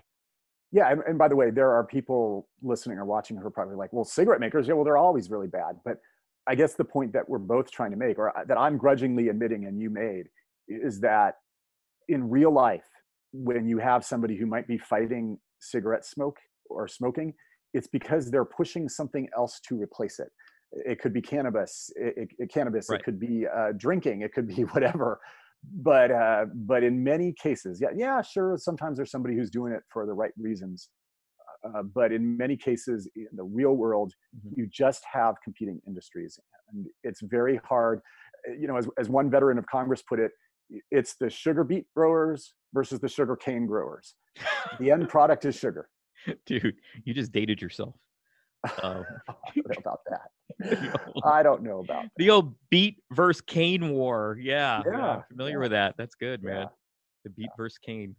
Yeah, 0.71 0.91
and, 0.91 1.01
and 1.07 1.17
by 1.17 1.27
the 1.27 1.35
way, 1.35 1.51
there 1.51 1.71
are 1.71 1.83
people 1.83 2.47
listening 2.61 2.97
or 2.97 3.05
watching 3.05 3.37
who 3.37 3.45
are 3.47 3.51
probably 3.51 3.75
like, 3.75 3.93
well, 3.93 4.03
cigarette 4.03 4.39
makers, 4.39 4.67
yeah, 4.67 4.73
well, 4.73 4.83
they're 4.83 4.97
always 4.97 5.29
really 5.29 5.47
bad. 5.47 5.77
But 5.83 6.01
I 6.47 6.55
guess 6.55 6.75
the 6.75 6.85
point 6.85 7.13
that 7.13 7.27
we're 7.27 7.39
both 7.39 7.71
trying 7.71 7.91
to 7.91 7.97
make, 7.97 8.19
or 8.19 8.31
that 8.47 8.57
I'm 8.57 8.77
grudgingly 8.77 9.29
admitting 9.29 9.65
and 9.65 9.79
you 9.79 9.89
made, 9.89 10.25
is 10.67 10.99
that 11.01 11.35
in 12.07 12.29
real 12.29 12.51
life, 12.51 12.85
when 13.33 13.67
you 13.67 13.79
have 13.79 14.05
somebody 14.05 14.37
who 14.37 14.45
might 14.45 14.67
be 14.67 14.77
fighting 14.77 15.37
cigarette 15.59 16.05
smoke 16.05 16.37
or 16.69 16.87
smoking, 16.87 17.33
it's 17.73 17.87
because 17.87 18.31
they're 18.31 18.45
pushing 18.45 18.87
something 18.87 19.27
else 19.35 19.59
to 19.67 19.75
replace 19.81 20.19
it. 20.19 20.29
It 20.71 20.99
could 20.99 21.13
be 21.13 21.21
cannabis, 21.21 21.89
it, 21.95 22.29
it 22.37 22.51
cannabis. 22.51 22.87
Right. 22.89 22.99
It 22.99 23.03
could 23.03 23.19
be 23.19 23.45
uh, 23.47 23.73
drinking. 23.77 24.21
It 24.21 24.33
could 24.33 24.47
be 24.47 24.63
whatever. 24.73 25.19
But 25.73 26.11
uh, 26.11 26.45
but 26.53 26.83
in 26.83 27.03
many 27.03 27.33
cases, 27.41 27.79
yeah, 27.81 27.89
yeah, 27.95 28.21
sure. 28.21 28.55
Sometimes 28.57 28.97
there's 28.97 29.09
somebody 29.09 29.35
who's 29.35 29.49
doing 29.49 29.73
it 29.73 29.81
for 29.91 30.05
the 30.05 30.13
right 30.13 30.31
reasons. 30.37 30.89
Uh, 31.66 31.82
but 31.82 32.11
in 32.11 32.38
many 32.38 32.55
cases, 32.55 33.09
in 33.16 33.28
the 33.34 33.43
real 33.43 33.74
world, 33.74 34.13
mm-hmm. 34.36 34.59
you 34.59 34.68
just 34.68 35.03
have 35.11 35.36
competing 35.43 35.82
industries, 35.88 36.39
and 36.72 36.86
it's 37.03 37.22
very 37.22 37.59
hard. 37.63 38.01
You 38.59 38.68
know, 38.68 38.78
as 38.78 38.88
as 38.99 39.09
one 39.09 39.30
veteran 39.30 39.57
of 39.57 39.66
Congress 39.66 40.03
put 40.07 40.20
it, 40.20 40.32
it's 40.91 41.16
the 41.16 41.30
sugar 41.30 41.63
beet 41.63 41.86
growers 41.95 42.53
versus 42.74 42.99
the 42.99 43.07
sugar 43.07 43.36
cane 43.36 43.66
growers. 43.66 44.16
the 44.80 44.91
end 44.91 45.09
product 45.09 45.45
is 45.45 45.55
sugar. 45.55 45.89
Dude, 46.45 46.76
you 47.03 47.13
just 47.13 47.32
dated 47.32 47.61
yourself. 47.61 47.95
I 48.66 49.03
don't 49.55 49.68
know 49.68 49.76
about 49.78 49.99
that. 50.09 50.99
I 51.24 51.43
don't 51.43 51.63
know 51.63 51.80
about 51.80 52.03
that. 52.03 52.11
the 52.18 52.30
old 52.30 52.55
beet 52.70 52.97
versus 53.11 53.41
cane 53.41 53.91
war. 53.91 54.38
Yeah, 54.39 54.82
yeah, 54.86 54.97
yeah 54.97 55.22
familiar 55.30 55.57
yeah. 55.57 55.59
with 55.59 55.72
that. 55.72 55.95
That's 55.97 56.16
good, 56.16 56.43
man. 56.43 56.68
The 57.24 57.30
beet 57.32 57.49
versus 57.57 57.78
cane. 57.78 58.16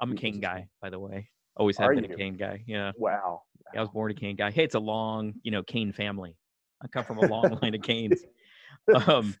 I'm 0.00 0.12
a 0.12 0.14
cane 0.14 0.40
guy, 0.40 0.68
by 0.82 0.90
the 0.90 0.98
way. 0.98 1.30
Always 1.60 1.76
have 1.76 1.88
Are 1.88 1.94
been 1.94 2.06
you? 2.06 2.14
a 2.14 2.16
cane 2.16 2.38
guy. 2.38 2.64
Yeah. 2.66 2.92
Wow. 2.96 3.42
I 3.76 3.80
was 3.80 3.90
born 3.90 4.10
a 4.10 4.14
cane 4.14 4.34
guy. 4.34 4.50
Hey, 4.50 4.64
it's 4.64 4.76
a 4.76 4.80
long, 4.80 5.34
you 5.42 5.50
know, 5.50 5.62
cane 5.62 5.92
family. 5.92 6.34
I 6.82 6.88
come 6.88 7.04
from 7.04 7.18
a 7.18 7.26
long 7.26 7.58
line 7.62 7.74
of 7.74 7.82
canes. 7.82 8.24
Um, 9.06 9.36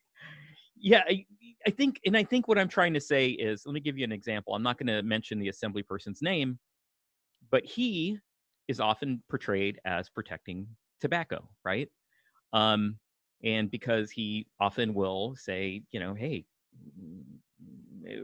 yeah, 0.76 1.02
I, 1.08 1.24
I 1.66 1.70
think, 1.70 1.98
and 2.04 2.14
I 2.14 2.22
think 2.22 2.46
what 2.46 2.58
I'm 2.58 2.68
trying 2.68 2.92
to 2.92 3.00
say 3.00 3.30
is, 3.30 3.62
let 3.64 3.72
me 3.72 3.80
give 3.80 3.96
you 3.96 4.04
an 4.04 4.12
example. 4.12 4.54
I'm 4.54 4.62
not 4.62 4.76
going 4.76 4.88
to 4.88 5.02
mention 5.02 5.38
the 5.38 5.48
assembly 5.48 5.82
person's 5.82 6.20
name, 6.20 6.58
but 7.50 7.64
he 7.64 8.18
is 8.68 8.80
often 8.80 9.22
portrayed 9.30 9.80
as 9.86 10.10
protecting 10.10 10.66
tobacco, 11.00 11.48
right? 11.64 11.88
Um, 12.52 12.98
and 13.42 13.70
because 13.70 14.10
he 14.10 14.46
often 14.60 14.92
will 14.92 15.36
say, 15.36 15.84
you 15.90 16.00
know, 16.00 16.12
hey, 16.12 16.44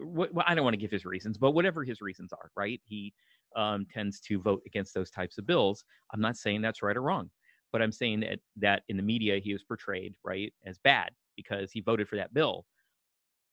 well, 0.03 0.45
I 0.47 0.55
don't 0.55 0.65
want 0.65 0.75
to 0.75 0.79
give 0.79 0.91
his 0.91 1.07
reasons, 1.07 1.39
but 1.39 1.53
whatever 1.53 1.83
his 1.83 2.03
reasons 2.03 2.35
are, 2.35 2.51
right? 2.55 2.83
He 2.85 3.15
um, 3.57 3.87
tends 3.93 4.21
to 4.21 4.41
vote 4.41 4.63
against 4.67 4.95
those 4.95 5.11
types 5.11 5.39
of 5.39 5.47
bills. 5.47 5.85
I'm 6.13 6.21
not 6.21 6.37
saying 6.37 6.63
that's 6.63 6.83
right 6.83 6.97
or 6.97 7.03
wrong, 7.03 7.31
but 7.73 7.83
I'm 7.83 7.93
saying 7.93 8.21
that 8.21 8.39
that 8.57 8.83
in 8.89 8.97
the 8.97 9.03
media 9.03 9.39
he 9.39 9.53
is 9.53 9.65
portrayed 9.65 10.15
right 10.25 10.53
as 10.65 10.79
bad 10.79 11.11
because 11.37 11.73
he 11.73 11.81
voted 11.81 12.09
for 12.09 12.17
that 12.17 12.35
bill. 12.35 12.65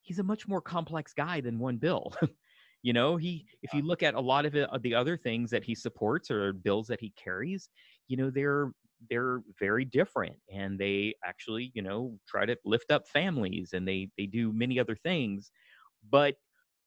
He's 0.02 0.18
a 0.18 0.24
much 0.24 0.46
more 0.46 0.60
complex 0.60 1.12
guy 1.14 1.40
than 1.40 1.58
one 1.58 1.78
bill. 1.78 2.14
you 2.82 2.92
know, 2.92 3.16
he 3.16 3.46
if 3.62 3.72
you 3.72 3.82
look 3.82 4.02
at 4.02 4.14
a 4.14 4.20
lot 4.20 4.44
of, 4.44 4.54
it, 4.54 4.68
of 4.70 4.82
the 4.82 4.94
other 4.94 5.16
things 5.16 5.50
that 5.50 5.64
he 5.64 5.74
supports 5.74 6.30
or 6.30 6.52
bills 6.52 6.86
that 6.88 7.00
he 7.00 7.12
carries, 7.16 7.70
you 8.08 8.16
know, 8.16 8.30
they're 8.30 8.70
they're 9.10 9.40
very 9.58 9.84
different 9.84 10.36
and 10.52 10.78
they 10.78 11.14
actually, 11.24 11.70
you 11.74 11.82
know, 11.82 12.18
try 12.28 12.46
to 12.46 12.56
lift 12.64 12.90
up 12.90 13.08
families 13.08 13.70
and 13.72 13.88
they 13.88 14.08
they 14.18 14.26
do 14.26 14.52
many 14.52 14.78
other 14.78 14.96
things. 14.96 15.50
But 16.10 16.34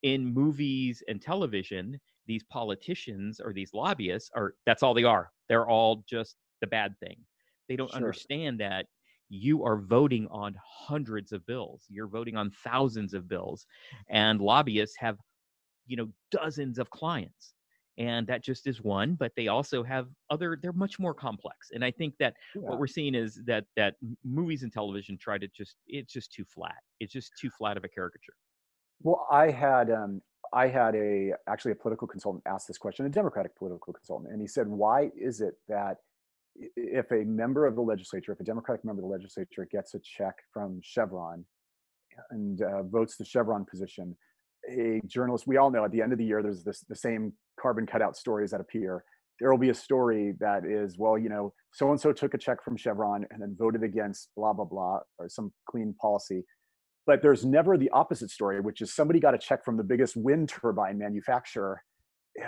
in 0.04 0.34
movies 0.34 1.04
and 1.08 1.22
television, 1.22 2.00
these 2.28 2.44
politicians 2.44 3.40
or 3.40 3.54
these 3.54 3.74
lobbyists 3.74 4.30
are 4.36 4.54
that's 4.66 4.84
all 4.84 4.94
they 4.94 5.04
are. 5.04 5.32
They're 5.50 5.68
all 5.68 6.04
just 6.08 6.36
the 6.62 6.68
bad 6.68 6.96
thing. 7.00 7.18
They 7.70 7.76
don't 7.76 7.90
sure. 7.90 7.98
understand 7.98 8.60
that 8.60 8.86
you 9.30 9.64
are 9.64 9.78
voting 9.78 10.28
on 10.32 10.56
hundreds 10.64 11.32
of 11.32 11.46
bills 11.46 11.84
you're 11.90 12.08
voting 12.08 12.38
on 12.38 12.50
thousands 12.64 13.14
of 13.14 13.28
bills 13.28 13.66
and 14.10 14.40
lobbyists 14.40 14.96
have 14.98 15.18
you 15.86 15.98
know 15.98 16.08
dozens 16.32 16.80
of 16.80 16.90
clients 16.90 17.54
and 17.98 18.28
that 18.28 18.44
just 18.44 18.68
is 18.68 18.82
one 18.82 19.16
but 19.16 19.32
they 19.36 19.48
also 19.48 19.84
have 19.84 20.08
other 20.30 20.58
they're 20.62 20.74
much 20.74 21.00
more 21.00 21.14
complex 21.14 21.72
and 21.74 21.84
i 21.84 21.92
think 21.92 22.14
that 22.20 22.34
yeah. 22.56 22.62
what 22.62 22.80
we're 22.80 22.88
seeing 22.88 23.16
is 23.16 23.42
that 23.46 23.66
that 23.76 23.96
movies 24.24 24.64
and 24.64 24.72
television 24.72 25.18
try 25.18 25.38
to 25.38 25.48
just 25.50 25.76
it's 25.88 26.14
just 26.14 26.32
too 26.32 26.46
flat 26.46 26.78
it's 27.00 27.12
just 27.12 27.32
too 27.40 27.50
flat 27.50 27.76
of 27.76 27.84
a 27.84 27.90
caricature 27.90 28.34
well 29.02 29.28
i 29.32 29.50
had 29.50 29.92
um 29.92 30.22
i 30.54 30.68
had 30.68 30.96
a 30.96 31.32
actually 31.48 31.72
a 31.72 31.76
political 31.76 32.08
consultant 32.08 32.44
ask 32.48 32.68
this 32.68 32.78
question 32.78 33.06
a 33.06 33.10
democratic 33.10 33.56
political 33.58 33.94
consultant 33.94 34.32
and 34.32 34.42
he 34.42 34.48
said 34.48 34.68
why 34.68 35.10
is 35.16 35.42
it 35.42 35.56
that 35.68 35.98
if 36.76 37.12
a 37.12 37.24
member 37.24 37.66
of 37.66 37.76
the 37.76 37.82
legislature, 37.82 38.32
if 38.32 38.40
a 38.40 38.44
Democratic 38.44 38.84
member 38.84 39.02
of 39.02 39.08
the 39.08 39.12
legislature 39.12 39.68
gets 39.72 39.94
a 39.94 40.00
check 40.00 40.36
from 40.52 40.80
Chevron 40.82 41.46
and 42.32 42.62
uh, 42.62 42.84
votes 42.84 43.16
the 43.18 43.26
Chevron 43.26 43.66
position, 43.66 44.16
a 44.70 45.02
journalist, 45.06 45.46
we 45.48 45.58
all 45.58 45.70
know 45.70 45.86
at 45.86 45.92
the 45.92 46.02
end 46.02 46.12
of 46.12 46.18
the 46.18 46.26
year, 46.26 46.42
there's 46.42 46.64
this 46.64 46.84
the 46.90 46.96
same 46.96 47.34
carbon 47.60 47.86
cutout 47.86 48.18
stories 48.18 48.52
that 48.52 48.62
appear. 48.62 49.04
There 49.40 49.52
will 49.52 49.60
be 49.60 49.70
a 49.70 49.76
story 49.76 50.34
that 50.40 50.66
is, 50.66 50.98
well, 50.98 51.18
you 51.18 51.30
know, 51.30 51.54
so 51.72 51.92
and 51.92 52.02
so 52.02 52.12
took 52.12 52.34
a 52.34 52.40
check 52.40 52.64
from 52.64 52.76
Chevron 52.76 53.26
and 53.30 53.42
then 53.42 53.56
voted 53.58 53.84
against 53.84 54.30
blah 54.36 54.54
blah 54.54 54.66
blah 54.66 55.00
or 55.20 55.30
some 55.30 55.54
clean 55.70 55.94
policy. 56.02 56.44
But 57.08 57.24
there's 57.24 57.44
never 57.46 57.78
the 57.78 57.90
opposite 57.90 58.30
story, 58.30 58.60
which 58.60 58.82
is 58.82 58.94
somebody 58.94 59.20
got 59.20 59.34
a 59.34 59.38
check 59.40 59.66
from 59.66 59.78
the 59.78 59.84
biggest 59.84 60.16
wind 60.16 60.50
turbine 60.50 61.00
manufacturer 61.00 61.82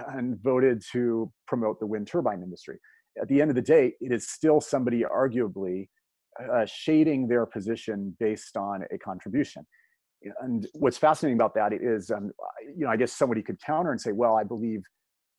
and 0.10 0.38
voted 0.43 0.84
to 0.91 1.32
promote 1.47 1.80
the 1.80 1.88
wind 1.88 2.07
turbine 2.07 2.43
industry 2.43 2.78
at 3.22 3.28
the 3.28 3.41
end 3.41 3.49
of 3.49 3.55
the 3.55 3.62
day, 3.62 3.93
it 3.99 4.12
is 4.12 4.28
still 4.28 4.62
somebody 4.62 5.03
arguably 5.03 5.88
uh, 6.51 6.66
shading 6.66 7.28
their 7.28 7.45
position 7.45 8.16
based 8.20 8.55
on 8.57 8.84
a 8.91 8.97
contribution. 8.97 9.66
And 10.41 10.68
what's 10.74 10.97
fascinating 10.97 11.38
about 11.38 11.53
that 11.55 11.74
is, 11.74 12.12
um, 12.12 12.32
you 12.76 12.86
know, 12.86 12.89
I 12.89 12.97
guess 12.97 13.14
somebody 13.14 13.41
could 13.41 13.60
counter 13.62 13.91
and 13.91 13.99
say, 13.99 14.12
well, 14.12 14.36
I 14.36 14.43
believe, 14.43 14.82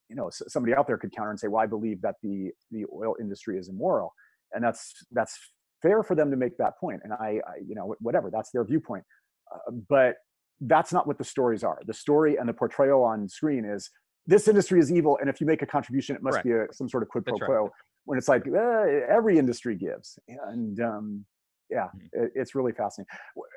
you 0.08 0.16
know, 0.16 0.30
somebody 0.30 0.74
out 0.74 0.86
there 0.86 0.98
could 0.98 1.14
counter 1.14 1.30
and 1.30 1.38
say, 1.38 1.48
well, 1.48 1.62
I 1.62 1.66
believe 1.66 2.00
that 2.02 2.16
the 2.22 2.50
the 2.70 2.84
oil 2.92 3.14
industry 3.20 3.58
is 3.58 3.68
immoral, 3.68 4.14
and 4.52 4.64
that's 4.64 4.94
that's 5.12 5.38
fair 5.82 6.02
for 6.02 6.14
them 6.14 6.30
to 6.30 6.36
make 6.36 6.56
that. 6.58 6.74
And 6.82 7.12
I, 7.12 7.40
I 7.46 7.60
you 7.66 7.74
know, 7.74 7.94
whatever, 8.00 8.30
that's 8.30 8.50
their 8.50 8.64
viewpoint. 8.64 9.04
Uh, 9.52 9.72
but 9.88 10.16
that's 10.60 10.92
not 10.92 11.06
what 11.06 11.18
the 11.18 11.24
stories 11.24 11.64
are. 11.64 11.80
The 11.86 11.94
story 11.94 12.36
and 12.36 12.48
the 12.48 12.52
portrayal 12.52 13.02
on 13.02 13.28
screen 13.28 13.64
is 13.64 13.90
this 14.26 14.46
industry 14.48 14.78
is 14.78 14.92
evil, 14.92 15.18
and 15.20 15.30
if 15.30 15.40
you 15.40 15.46
make 15.46 15.62
a 15.62 15.66
contribution, 15.66 16.14
it 16.14 16.22
must 16.22 16.36
right. 16.36 16.44
be 16.44 16.52
a, 16.52 16.66
some 16.72 16.88
sort 16.88 17.02
of 17.02 17.08
quid 17.08 17.24
pro 17.24 17.38
quo. 17.38 17.62
Right. 17.62 17.70
When 18.04 18.18
it's 18.18 18.28
like 18.28 18.46
eh, 18.46 19.00
every 19.08 19.38
industry 19.38 19.76
gives, 19.76 20.18
and 20.28 20.78
um, 20.80 21.24
yeah, 21.70 21.86
mm-hmm. 21.86 22.24
it, 22.24 22.32
it's 22.34 22.54
really 22.54 22.72
fascinating. 22.72 23.08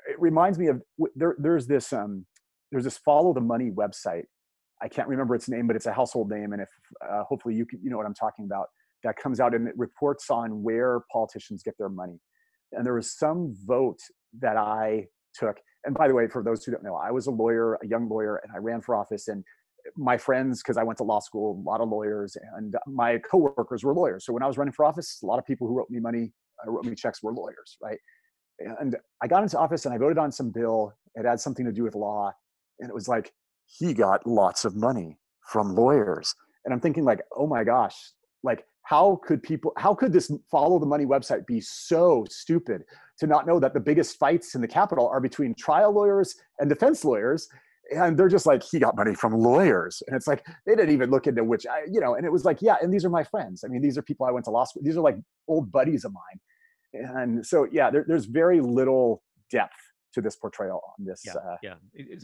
It 0.08 0.18
reminds 0.18 0.58
me 0.58 0.68
of 0.68 0.82
there, 1.14 1.36
there's 1.38 1.66
this 1.66 1.92
um, 1.92 2.24
there's 2.72 2.84
this 2.84 2.98
follow 2.98 3.34
the 3.34 3.40
money 3.40 3.70
website 3.70 4.24
I 4.84 4.88
can't 4.88 5.08
remember 5.08 5.34
its 5.34 5.48
name, 5.48 5.66
but 5.66 5.76
it's 5.76 5.86
a 5.86 5.92
household 5.92 6.30
name, 6.30 6.52
and 6.52 6.60
if 6.60 6.68
uh, 7.08 7.24
hopefully 7.24 7.54
you 7.54 7.64
can, 7.64 7.80
you 7.82 7.90
know 7.90 7.96
what 7.96 8.06
I'm 8.06 8.14
talking 8.14 8.44
about. 8.44 8.68
That 9.04 9.16
comes 9.16 9.38
out 9.38 9.54
and 9.54 9.68
it 9.68 9.74
reports 9.76 10.30
on 10.30 10.62
where 10.62 11.02
politicians 11.12 11.62
get 11.62 11.74
their 11.78 11.88
money. 11.88 12.18
And 12.72 12.84
there 12.84 12.94
was 12.94 13.16
some 13.16 13.54
vote 13.64 14.00
that 14.40 14.56
I 14.56 15.06
took. 15.34 15.58
And 15.84 15.94
by 15.94 16.08
the 16.08 16.14
way, 16.14 16.26
for 16.26 16.42
those 16.42 16.64
who 16.64 16.72
don't 16.72 16.82
know, 16.82 16.96
I 16.96 17.10
was 17.10 17.26
a 17.26 17.30
lawyer, 17.30 17.74
a 17.82 17.86
young 17.86 18.08
lawyer, 18.08 18.40
and 18.42 18.50
I 18.52 18.58
ran 18.58 18.80
for 18.80 18.96
office. 18.96 19.28
And 19.28 19.44
my 19.96 20.16
friends, 20.16 20.62
because 20.62 20.76
I 20.76 20.82
went 20.82 20.96
to 20.98 21.04
law 21.04 21.20
school, 21.20 21.62
a 21.64 21.68
lot 21.68 21.80
of 21.80 21.88
lawyers, 21.88 22.36
and 22.56 22.74
my 22.86 23.18
coworkers 23.18 23.84
were 23.84 23.94
lawyers. 23.94 24.24
So 24.24 24.32
when 24.32 24.42
I 24.42 24.46
was 24.46 24.56
running 24.56 24.72
for 24.72 24.84
office, 24.84 25.20
a 25.22 25.26
lot 25.26 25.38
of 25.38 25.44
people 25.44 25.68
who 25.68 25.74
wrote 25.74 25.90
me 25.90 26.00
money, 26.00 26.32
uh, 26.66 26.70
wrote 26.70 26.84
me 26.86 26.94
checks, 26.94 27.22
were 27.22 27.32
lawyers, 27.32 27.76
right? 27.82 27.98
And 28.58 28.96
I 29.22 29.26
got 29.26 29.42
into 29.42 29.58
office 29.58 29.84
and 29.84 29.94
I 29.94 29.98
voted 29.98 30.16
on 30.16 30.32
some 30.32 30.50
bill. 30.50 30.94
It 31.14 31.26
had 31.26 31.40
something 31.40 31.66
to 31.66 31.72
do 31.72 31.82
with 31.82 31.94
law, 31.94 32.32
and 32.80 32.88
it 32.88 32.94
was 32.94 33.08
like 33.08 33.32
he 33.66 33.92
got 33.92 34.26
lots 34.26 34.64
of 34.64 34.74
money 34.74 35.18
from 35.48 35.74
lawyers. 35.74 36.34
And 36.64 36.72
I'm 36.72 36.80
thinking 36.80 37.04
like, 37.04 37.20
oh 37.36 37.46
my 37.46 37.62
gosh, 37.64 37.94
like 38.42 38.64
how 38.84 39.18
could 39.24 39.42
people 39.42 39.72
how 39.76 39.94
could 39.94 40.12
this 40.12 40.30
follow 40.50 40.78
the 40.78 40.86
money 40.86 41.06
website 41.06 41.46
be 41.46 41.60
so 41.60 42.24
stupid 42.30 42.84
to 43.18 43.26
not 43.26 43.46
know 43.46 43.58
that 43.58 43.74
the 43.74 43.80
biggest 43.80 44.18
fights 44.18 44.54
in 44.54 44.60
the 44.60 44.68
capital 44.68 45.08
are 45.08 45.20
between 45.20 45.54
trial 45.54 45.92
lawyers 45.92 46.36
and 46.60 46.68
defense 46.68 47.04
lawyers? 47.04 47.48
And 47.94 48.16
they're 48.16 48.28
just 48.28 48.46
like 48.46 48.62
he 48.62 48.78
got 48.78 48.96
money 48.96 49.14
from 49.14 49.34
lawyers. 49.34 50.02
And 50.06 50.16
it's 50.16 50.26
like 50.26 50.46
they 50.66 50.74
didn't 50.74 50.90
even 50.90 51.10
look 51.10 51.26
into 51.26 51.44
which 51.44 51.66
I, 51.66 51.82
you 51.90 52.00
know 52.00 52.14
and 52.14 52.24
it 52.24 52.32
was 52.32 52.44
like 52.44 52.60
yeah 52.60 52.76
and 52.80 52.92
these 52.92 53.04
are 53.04 53.10
my 53.10 53.24
friends. 53.24 53.64
I 53.64 53.68
mean 53.68 53.82
these 53.82 53.98
are 53.98 54.02
people 54.02 54.26
i 54.26 54.30
went 54.30 54.44
to 54.46 54.50
law 54.50 54.64
school 54.64 54.82
these 54.84 54.96
are 54.96 55.02
like 55.02 55.16
old 55.48 55.72
buddies 55.72 56.04
of 56.04 56.12
mine. 56.12 57.04
And 57.16 57.44
so 57.44 57.66
yeah 57.72 57.90
there, 57.90 58.04
there's 58.06 58.26
very 58.26 58.60
little 58.60 59.22
depth 59.50 59.72
to 60.12 60.20
this 60.20 60.36
portrayal 60.36 60.80
on 60.98 61.04
this 61.04 61.22
yeah 61.26 61.32
uh, 61.32 61.56
yeah. 61.62 61.74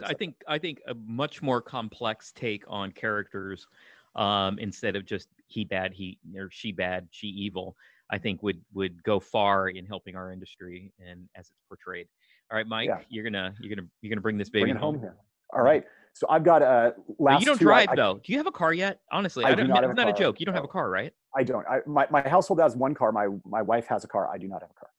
I 0.05 0.15
think 0.15 0.37
i 0.47 0.59
think 0.59 0.81
a 0.87 0.95
much 0.95 1.43
more 1.43 1.61
complex 1.61 2.33
take 2.37 2.63
on 2.69 2.93
characters 2.93 3.67
um, 4.15 4.59
instead 4.59 4.97
of 4.97 5.05
just 5.05 5.29
he 5.51 5.65
bad, 5.65 5.93
he 5.93 6.19
or 6.37 6.49
she 6.51 6.73
bad, 6.73 7.09
she 7.11 7.27
evil. 7.29 7.77
I 8.11 8.19
think 8.19 8.43
would 8.43 8.61
would 8.73 9.03
go 9.03 9.21
far 9.21 9.69
in 9.69 9.87
helping 9.87 10.17
our 10.17 10.33
industry 10.33 10.93
and 10.99 11.29
as 11.37 11.51
it's 11.51 11.61
portrayed. 11.69 12.07
All 12.51 12.57
right, 12.57 12.67
Mike, 12.67 12.89
yeah. 12.89 12.99
you're 13.09 13.25
gonna 13.25 13.55
you're 13.61 13.75
gonna 13.75 13.89
you're 14.01 14.11
gonna 14.11 14.21
bring 14.21 14.39
this 14.39 14.51
baby 14.51 14.65
bring 14.65 14.77
home. 14.77 14.95
home. 14.95 15.03
here. 15.03 15.17
All 15.53 15.63
right. 15.63 15.85
So 16.13 16.27
I've 16.29 16.45
got 16.45 16.63
a 16.63 16.95
last. 17.19 17.41
you 17.41 17.47
don't 17.47 17.61
drive 17.61 17.89
I, 17.91 17.97
though. 17.97 18.21
Do 18.23 18.33
you 18.33 18.39
have 18.39 18.47
a 18.47 18.53
car 18.53 18.73
yet? 18.73 19.01
Honestly, 19.13 19.45
I, 19.45 19.51
I 19.51 19.55
do 19.55 19.67
not. 19.67 19.85
It's 19.85 19.95
not 19.95 20.09
a, 20.09 20.13
joke. 20.13 20.41
You 20.41 20.47
don't 20.47 20.55
have 20.55 20.65
a 20.65 20.69
car, 20.69 20.91
right? 20.91 21.13
I 21.37 21.45
don't. 21.45 21.67
I, 21.69 21.79
my 21.87 22.07
my 22.11 22.21
household 22.23 22.61
has 22.61 22.77
one 22.77 22.95
car. 22.95 23.13
My 23.13 23.29
my 23.45 23.63
wife 23.63 23.87
has 23.87 24.05
a 24.05 24.09
car. 24.09 24.29
I 24.33 24.39
do 24.39 24.49
not 24.49 24.61
have 24.63 24.71
a 24.71 24.75
car. 24.75 24.91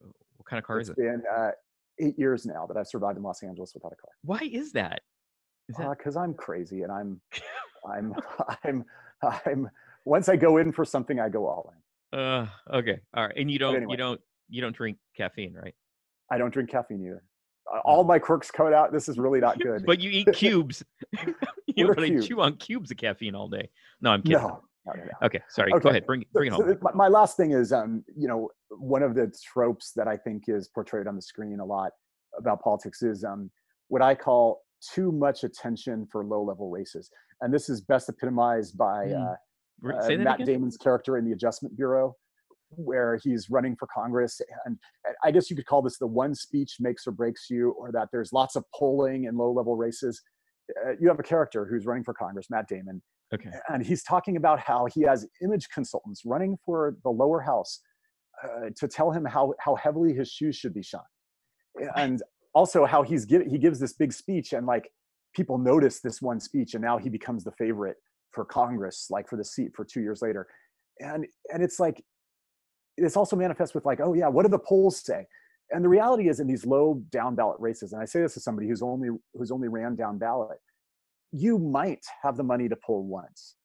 What 0.00 0.46
kind 0.46 0.58
of 0.58 0.66
car 0.66 0.80
it's 0.80 0.90
is 0.90 0.96
it? 0.98 1.02
It's 1.02 1.08
been 1.08 1.22
uh, 1.34 1.50
eight 2.00 2.18
years 2.18 2.44
now 2.46 2.66
that 2.66 2.76
I've 2.76 2.88
survived 2.88 3.16
in 3.16 3.22
Los 3.22 3.42
Angeles 3.42 3.72
without 3.74 3.92
a 3.92 3.96
car. 3.96 4.10
Why 4.22 4.40
is 4.52 4.72
that? 4.72 5.02
Because 5.68 6.16
uh, 6.16 6.20
I'm 6.20 6.34
crazy 6.34 6.82
and 6.82 6.92
I'm 6.92 7.20
I'm 7.88 8.14
I'm 8.64 8.84
I'm 9.46 9.68
once 10.04 10.28
I 10.28 10.36
go 10.36 10.58
in 10.58 10.72
for 10.72 10.84
something, 10.84 11.20
I 11.20 11.28
go 11.28 11.46
all 11.46 11.72
in. 11.72 12.18
Uh, 12.18 12.48
okay, 12.72 13.00
all 13.16 13.26
right. 13.26 13.36
And 13.36 13.50
you 13.50 13.58
don't 13.58 13.76
anyway, 13.76 13.92
you 13.92 13.96
don't 13.96 14.20
you 14.48 14.60
don't 14.60 14.76
drink 14.76 14.98
caffeine, 15.16 15.54
right? 15.54 15.74
I 16.30 16.38
don't 16.38 16.52
drink 16.52 16.70
caffeine 16.70 17.02
either. 17.04 17.22
Uh, 17.72 17.80
all 17.84 18.04
my 18.04 18.18
quirks 18.18 18.50
coming 18.50 18.74
out. 18.74 18.92
This 18.92 19.08
is 19.08 19.18
really 19.18 19.40
not 19.40 19.58
good. 19.60 19.84
but 19.86 20.00
you 20.00 20.10
eat 20.10 20.28
cubes. 20.34 20.84
you 21.66 21.88
really 21.88 22.10
cube? 22.10 22.24
chew 22.24 22.40
on 22.40 22.56
cubes 22.56 22.90
of 22.90 22.96
caffeine 22.96 23.34
all 23.34 23.48
day. 23.48 23.68
No, 24.00 24.10
I'm 24.10 24.22
kidding. 24.22 24.38
No. 24.38 24.62
No, 24.86 24.92
no, 24.92 25.04
no. 25.04 25.26
Okay, 25.26 25.40
sorry. 25.48 25.72
Okay. 25.72 25.82
Go 25.82 25.88
ahead. 25.88 26.04
Bring 26.04 26.24
bring 26.32 26.48
it 26.48 26.52
home. 26.52 26.76
So 26.82 26.90
my 26.94 27.08
last 27.08 27.38
thing 27.38 27.52
is, 27.52 27.72
um, 27.72 28.04
you 28.14 28.28
know, 28.28 28.50
one 28.68 29.02
of 29.02 29.14
the 29.14 29.32
tropes 29.42 29.92
that 29.96 30.06
I 30.06 30.16
think 30.18 30.44
is 30.48 30.68
portrayed 30.68 31.06
on 31.06 31.16
the 31.16 31.22
screen 31.22 31.58
a 31.60 31.64
lot 31.64 31.92
about 32.38 32.62
politics 32.62 33.02
is 33.02 33.24
um, 33.24 33.50
what 33.88 34.02
I 34.02 34.14
call 34.14 34.60
too 34.92 35.10
much 35.10 35.44
attention 35.44 36.06
for 36.12 36.24
low 36.24 36.42
level 36.42 36.70
races 36.70 37.10
and 37.44 37.52
this 37.52 37.68
is 37.68 37.80
best 37.82 38.08
epitomized 38.08 38.76
by 38.76 39.06
mm. 39.06 39.36
uh, 39.84 39.88
uh, 39.88 40.16
Matt 40.16 40.40
again? 40.40 40.46
Damon's 40.46 40.76
character 40.76 41.18
in 41.18 41.24
the 41.24 41.32
Adjustment 41.32 41.76
Bureau, 41.76 42.16
where 42.70 43.18
he's 43.22 43.50
running 43.50 43.76
for 43.76 43.86
Congress. 43.94 44.40
And, 44.64 44.78
and 45.04 45.14
I 45.22 45.30
guess 45.30 45.50
you 45.50 45.56
could 45.56 45.66
call 45.66 45.82
this 45.82 45.98
the 45.98 46.06
one 46.06 46.34
speech 46.34 46.76
makes 46.80 47.06
or 47.06 47.12
breaks 47.12 47.50
you, 47.50 47.72
or 47.72 47.92
that 47.92 48.08
there's 48.12 48.32
lots 48.32 48.56
of 48.56 48.64
polling 48.74 49.24
in 49.24 49.36
low 49.36 49.52
level 49.52 49.76
races. 49.76 50.22
Uh, 50.84 50.92
you 50.98 51.08
have 51.08 51.20
a 51.20 51.22
character 51.22 51.66
who's 51.70 51.84
running 51.84 52.02
for 52.02 52.14
Congress, 52.14 52.46
Matt 52.48 52.66
Damon. 52.66 53.02
Okay. 53.34 53.50
And 53.68 53.84
he's 53.84 54.02
talking 54.02 54.36
about 54.36 54.58
how 54.58 54.86
he 54.86 55.02
has 55.02 55.26
image 55.42 55.68
consultants 55.68 56.22
running 56.24 56.56
for 56.64 56.96
the 57.04 57.10
lower 57.10 57.40
house 57.40 57.80
uh, 58.42 58.70
to 58.76 58.88
tell 58.88 59.10
him 59.10 59.24
how, 59.24 59.54
how 59.60 59.74
heavily 59.74 60.14
his 60.14 60.30
shoes 60.30 60.56
should 60.56 60.72
be 60.72 60.82
shined. 60.82 61.02
And 61.96 62.22
also 62.54 62.86
how 62.86 63.02
he's 63.02 63.24
give, 63.24 63.42
he 63.46 63.58
gives 63.58 63.80
this 63.80 63.92
big 63.92 64.12
speech 64.12 64.52
and 64.52 64.66
like 64.66 64.88
people 65.34 65.58
notice 65.58 66.00
this 66.00 66.22
one 66.22 66.40
speech 66.40 66.74
and 66.74 66.82
now 66.82 66.98
he 66.98 67.08
becomes 67.08 67.44
the 67.44 67.52
favorite 67.52 67.96
for 68.32 68.44
congress 68.44 69.08
like 69.10 69.28
for 69.28 69.36
the 69.36 69.44
seat 69.44 69.72
for 69.74 69.84
two 69.84 70.00
years 70.00 70.22
later. 70.22 70.46
And 71.00 71.26
and 71.52 71.62
it's 71.62 71.80
like 71.80 72.02
it's 72.96 73.16
also 73.16 73.36
manifest 73.36 73.74
with 73.74 73.84
like 73.84 74.00
oh 74.00 74.14
yeah 74.14 74.28
what 74.28 74.44
do 74.44 74.48
the 74.48 74.58
polls 74.58 75.04
say? 75.04 75.26
And 75.70 75.84
the 75.84 75.88
reality 75.88 76.28
is 76.28 76.40
in 76.40 76.46
these 76.46 76.64
low 76.64 77.02
down 77.10 77.34
ballot 77.34 77.56
races 77.58 77.92
and 77.92 78.02
i 78.02 78.04
say 78.04 78.20
this 78.20 78.36
as 78.36 78.44
somebody 78.44 78.68
who's 78.68 78.82
only 78.82 79.08
who's 79.34 79.50
only 79.50 79.68
ran 79.68 79.96
down 79.96 80.18
ballot 80.18 80.58
you 81.34 81.58
might 81.58 82.04
have 82.22 82.36
the 82.36 82.44
money 82.44 82.68
to 82.68 82.76
pull 82.76 83.04
once. 83.04 83.56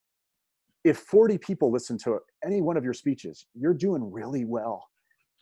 If 0.84 0.98
40 0.98 1.38
people 1.38 1.72
listen 1.72 2.00
to 2.00 2.18
any 2.44 2.62
one 2.62 2.78
of 2.78 2.84
your 2.84 2.96
speeches 2.96 3.46
you're 3.54 3.76
doing 3.76 4.12
really 4.12 4.46
well. 4.46 4.88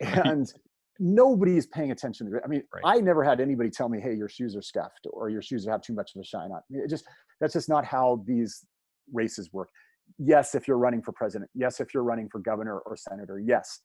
And 0.00 0.52
nobody's 0.98 1.66
paying 1.66 1.90
attention 1.90 2.30
to 2.30 2.36
it. 2.36 2.42
I 2.44 2.48
mean, 2.48 2.62
right. 2.74 2.82
I 2.84 3.00
never 3.00 3.22
had 3.22 3.40
anybody 3.40 3.70
tell 3.70 3.88
me, 3.88 4.00
"Hey, 4.00 4.14
your 4.14 4.28
shoes 4.28 4.56
are 4.56 4.62
scuffed," 4.62 5.06
or 5.12 5.28
"Your 5.28 5.42
shoes 5.42 5.66
have 5.66 5.80
too 5.80 5.94
much 5.94 6.14
of 6.14 6.20
a 6.20 6.24
shine 6.24 6.50
on." 6.50 6.60
It 6.70 6.88
just 6.88 7.06
that's 7.40 7.52
just 7.52 7.68
not 7.68 7.84
how 7.84 8.22
these 8.26 8.64
races 9.12 9.52
work. 9.52 9.68
Yes, 10.18 10.54
if 10.54 10.66
you're 10.66 10.78
running 10.78 11.02
for 11.02 11.12
president. 11.12 11.50
Yes, 11.54 11.80
if 11.80 11.92
you're 11.92 12.02
running 12.02 12.28
for 12.28 12.40
governor 12.40 12.78
or 12.80 12.96
senator. 12.96 13.38
Yes, 13.38 13.80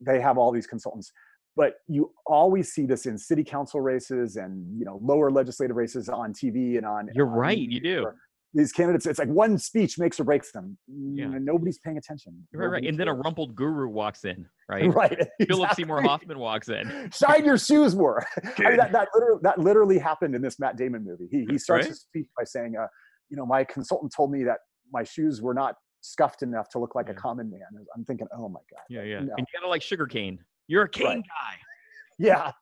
they 0.00 0.20
have 0.20 0.38
all 0.38 0.52
these 0.52 0.66
consultants. 0.66 1.12
But 1.54 1.74
you 1.86 2.12
always 2.26 2.72
see 2.72 2.86
this 2.86 3.06
in 3.06 3.18
city 3.18 3.44
council 3.44 3.80
races 3.80 4.36
and 4.36 4.78
you 4.78 4.84
know 4.84 4.98
lower 5.02 5.30
legislative 5.30 5.76
races 5.76 6.08
on 6.08 6.32
TV 6.32 6.76
and 6.76 6.86
on. 6.86 7.08
You're 7.14 7.26
on 7.26 7.32
right. 7.32 7.58
You 7.58 7.80
do 7.80 8.06
these 8.54 8.72
candidates, 8.72 9.06
it's 9.06 9.18
like 9.18 9.28
one 9.28 9.56
speech 9.56 9.98
makes 9.98 10.20
or 10.20 10.24
breaks 10.24 10.52
them. 10.52 10.76
Yeah. 10.88 11.30
Nobody's 11.40 11.78
paying 11.78 11.96
attention. 11.96 12.46
Right, 12.52 12.66
right. 12.66 12.84
And 12.84 12.98
then 12.98 13.08
a 13.08 13.14
rumpled 13.14 13.54
guru 13.54 13.88
walks 13.88 14.24
in, 14.24 14.46
right? 14.68 14.92
Right. 14.92 15.12
Exactly. 15.12 15.46
Philip 15.46 15.74
Seymour 15.74 16.02
Hoffman 16.02 16.38
walks 16.38 16.68
in. 16.68 17.10
Shine 17.14 17.44
your 17.44 17.58
shoes 17.58 17.94
more. 17.96 18.26
I 18.58 18.62
mean, 18.62 18.76
that, 18.76 18.92
that, 18.92 19.08
literally, 19.14 19.40
that 19.42 19.58
literally 19.58 19.98
happened 19.98 20.34
in 20.34 20.42
this 20.42 20.58
Matt 20.58 20.76
Damon 20.76 21.04
movie. 21.04 21.28
He, 21.30 21.46
he 21.50 21.58
starts 21.58 21.84
right? 21.84 21.90
his 21.90 22.02
speech 22.02 22.28
by 22.36 22.44
saying, 22.44 22.74
uh, 22.78 22.86
you 23.30 23.36
know, 23.36 23.46
my 23.46 23.64
consultant 23.64 24.12
told 24.14 24.30
me 24.30 24.44
that 24.44 24.58
my 24.92 25.02
shoes 25.02 25.40
were 25.40 25.54
not 25.54 25.76
scuffed 26.02 26.42
enough 26.42 26.68
to 26.70 26.78
look 26.78 26.94
like 26.94 27.06
yeah. 27.06 27.12
a 27.12 27.16
common 27.16 27.50
man. 27.50 27.60
I'm 27.96 28.04
thinking, 28.04 28.26
oh 28.36 28.48
my 28.48 28.60
God. 28.70 28.82
Yeah, 28.90 29.02
yeah. 29.02 29.20
No. 29.20 29.34
And 29.36 29.46
you 29.46 29.58
gotta 29.58 29.68
like 29.68 29.82
sugarcane. 29.82 30.38
You're 30.68 30.82
a 30.82 30.88
cane 30.88 31.06
right. 31.06 31.16
guy 31.16 31.58
yeah. 32.22 32.52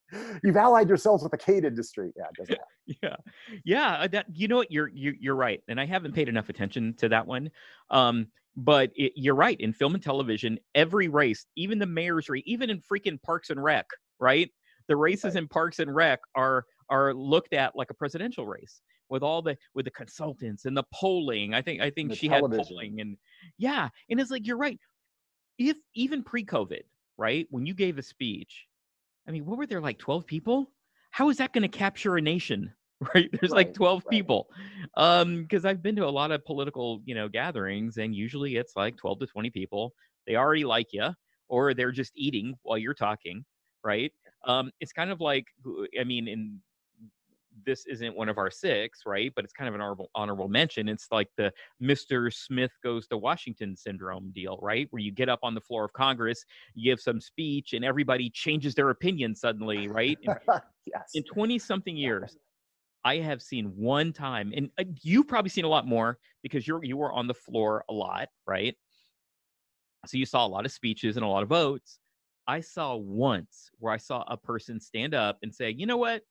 You've 0.43 0.57
allied 0.57 0.89
yourselves 0.89 1.23
with 1.23 1.33
the 1.33 1.39
cane 1.39 1.65
industry. 1.65 2.13
Yeah 2.17 2.25
it 2.39 2.59
yeah. 3.03 3.17
Yeah 3.65 3.93
uh, 3.93 4.09
that 4.09 4.27
you 4.33 4.49
know 4.49 4.57
what? 4.57 4.71
You're 4.71 4.89
you, 4.89 5.11
are 5.11 5.15
you 5.21 5.33
are 5.33 5.37
right 5.37 5.63
and 5.69 5.81
i 5.81 5.87
haven't 5.87 6.15
paid 6.15 6.29
enough 6.29 6.49
attention 6.49 6.95
to 6.95 7.09
that 7.09 7.27
one 7.27 7.51
um 7.91 8.27
but 8.57 8.91
it, 8.97 9.13
you're 9.15 9.35
right 9.37 9.61
in 9.61 9.73
film 9.73 9.95
and 9.95 10.03
television 10.03 10.59
every 10.75 11.09
race 11.09 11.47
even 11.57 11.79
the 11.79 11.87
mayor's 11.87 12.29
race 12.29 12.43
even 12.47 12.69
in 12.71 12.81
freaking 12.81 13.21
parks 13.23 13.51
and 13.51 13.63
rec 13.63 13.87
right? 14.21 14.51
The 14.89 14.97
races 14.97 15.35
right. 15.35 15.43
in 15.43 15.49
parks 15.49 15.79
and 15.79 15.93
rec 15.93 16.21
are 16.35 16.65
are 16.89 17.15
looked 17.15 17.55
at 17.55 17.75
like 17.75 17.91
a 17.91 17.95
presidential 17.95 18.47
race 18.47 18.83
with 19.09 19.23
all 19.23 19.43
the 19.43 19.57
with 19.75 19.87
the 19.87 19.91
consultants 19.91 20.67
and 20.67 20.77
the 20.77 20.85
polling. 20.95 21.55
I 21.55 21.63
think 21.63 21.81
i 21.81 21.91
think 21.91 22.15
she 22.15 22.29
television. 22.29 22.59
had 22.59 22.69
polling 22.69 23.01
and 23.01 23.17
yeah 23.59 23.89
and 24.09 24.21
it's 24.21 24.31
like 24.31 24.47
you're 24.47 24.59
right. 24.59 24.79
If 25.59 25.77
even 25.95 26.23
pre-covid 26.23 26.83
right 27.17 27.47
when 27.51 27.67
you 27.67 27.75
gave 27.75 27.99
a 27.99 28.03
speech 28.03 28.67
I 29.31 29.33
mean, 29.33 29.47
what 29.47 29.59
were 29.59 29.67
there 29.67 29.81
like 29.81 30.01
12 30.01 30.27
people? 30.27 30.73
How 31.13 31.31
is 31.31 31.37
that 31.37 31.53
going 31.53 31.63
to 31.63 31.69
capture 31.69 32.17
a 32.17 32.21
nation? 32.21 32.75
Right? 33.15 33.31
There's 33.33 33.53
right, 33.53 33.69
like 33.69 33.73
12 33.73 34.03
right. 34.05 34.11
people. 34.11 34.49
Um, 34.95 35.41
because 35.41 35.65
I've 35.65 35.83
been 35.83 35.97
to 35.97 36.05
a 36.05 36.11
lot 36.11 36.33
of 36.33 36.45
political, 36.45 37.01
you 37.07 37.15
know, 37.15 37.31
gatherings, 37.31 37.97
and 37.97 38.15
usually 38.15 38.57
it's 38.57 38.77
like 38.77 38.99
12 38.99 39.21
to 39.21 39.27
20 39.27 39.49
people. 39.49 39.95
They 40.27 40.37
already 40.37 40.65
like 40.65 40.89
you, 40.93 41.09
or 41.49 41.73
they're 41.73 41.93
just 41.93 42.13
eating 42.15 42.59
while 42.63 42.77
you're 42.77 42.93
talking, 42.93 43.43
right? 43.83 44.13
Um, 44.45 44.71
it's 44.81 44.93
kind 44.93 45.11
of 45.11 45.19
like, 45.19 45.47
I 45.99 46.05
mean, 46.05 46.29
in 46.29 46.61
this 47.65 47.87
isn't 47.87 48.17
one 48.17 48.29
of 48.29 48.39
our 48.39 48.51
six, 48.51 49.01
right? 49.07 49.33
But 49.35 49.45
it's 49.45 49.53
kind 49.53 49.69
of 49.69 49.75
an 49.75 49.81
honorable, 49.81 50.11
honorable 50.15 50.49
mention. 50.49 50.89
It's 50.89 51.09
like 51.11 51.29
the 51.37 51.53
Mr. 51.83 52.33
Smith 52.33 52.73
goes 52.83 53.07
to 53.09 53.17
Washington 53.17 53.77
syndrome 53.77 54.31
deal, 54.35 54.59
right? 54.63 54.87
Where 54.91 55.01
you 55.01 55.13
get 55.13 55.29
up 55.29 55.41
on 55.43 55.55
the 55.55 55.61
floor 55.61 55.85
of 55.85 55.93
Congress, 55.93 56.45
you 56.75 56.93
give 56.93 57.01
some 57.01 57.21
speech, 57.21 57.73
and 57.73 57.85
everybody 57.85 58.31
changes 58.31 58.75
their 58.75 58.91
opinion 58.91 59.35
suddenly, 59.35 59.89
right? 59.89 60.19
yes. 60.87 61.11
In 61.15 61.23
20 61.25 61.59
something 61.59 61.97
years, 61.97 62.37
I 63.05 63.17
have 63.17 63.41
seen 63.41 63.67
one 63.77 64.13
time, 64.13 64.53
and 64.55 64.71
uh, 64.79 64.85
you've 65.03 65.27
probably 65.29 65.51
seen 65.51 65.65
a 65.65 65.69
lot 65.69 65.87
more 65.87 66.19
because 66.43 66.67
you're 66.67 66.85
you 66.85 66.97
were 66.97 67.13
on 67.13 67.27
the 67.27 67.35
floor 67.35 67.85
a 67.89 67.93
lot, 67.93 68.29
right? 68.47 68.77
So 70.07 70.17
you 70.17 70.27
saw 70.27 70.47
a 70.47 70.49
lot 70.49 70.65
of 70.65 70.73
speeches 70.73 71.17
and 71.17 71.25
a 71.25 71.29
lot 71.29 71.43
of 71.43 71.49
votes. 71.49 71.99
I 72.47 72.61
saw 72.61 72.97
once 72.97 73.71
where 73.79 73.93
I 73.93 73.97
saw 73.97 74.25
a 74.27 74.37
person 74.37 74.81
stand 74.81 75.15
up 75.15 75.39
and 75.43 75.55
say, 75.55 75.71
"You 75.71 75.87
know 75.87 75.97
what? 75.97 76.23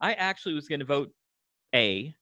I 0.00 0.12
actually 0.14 0.54
was 0.54 0.68
going 0.68 0.80
to 0.80 0.86
vote 0.86 1.12
A, 1.74 2.14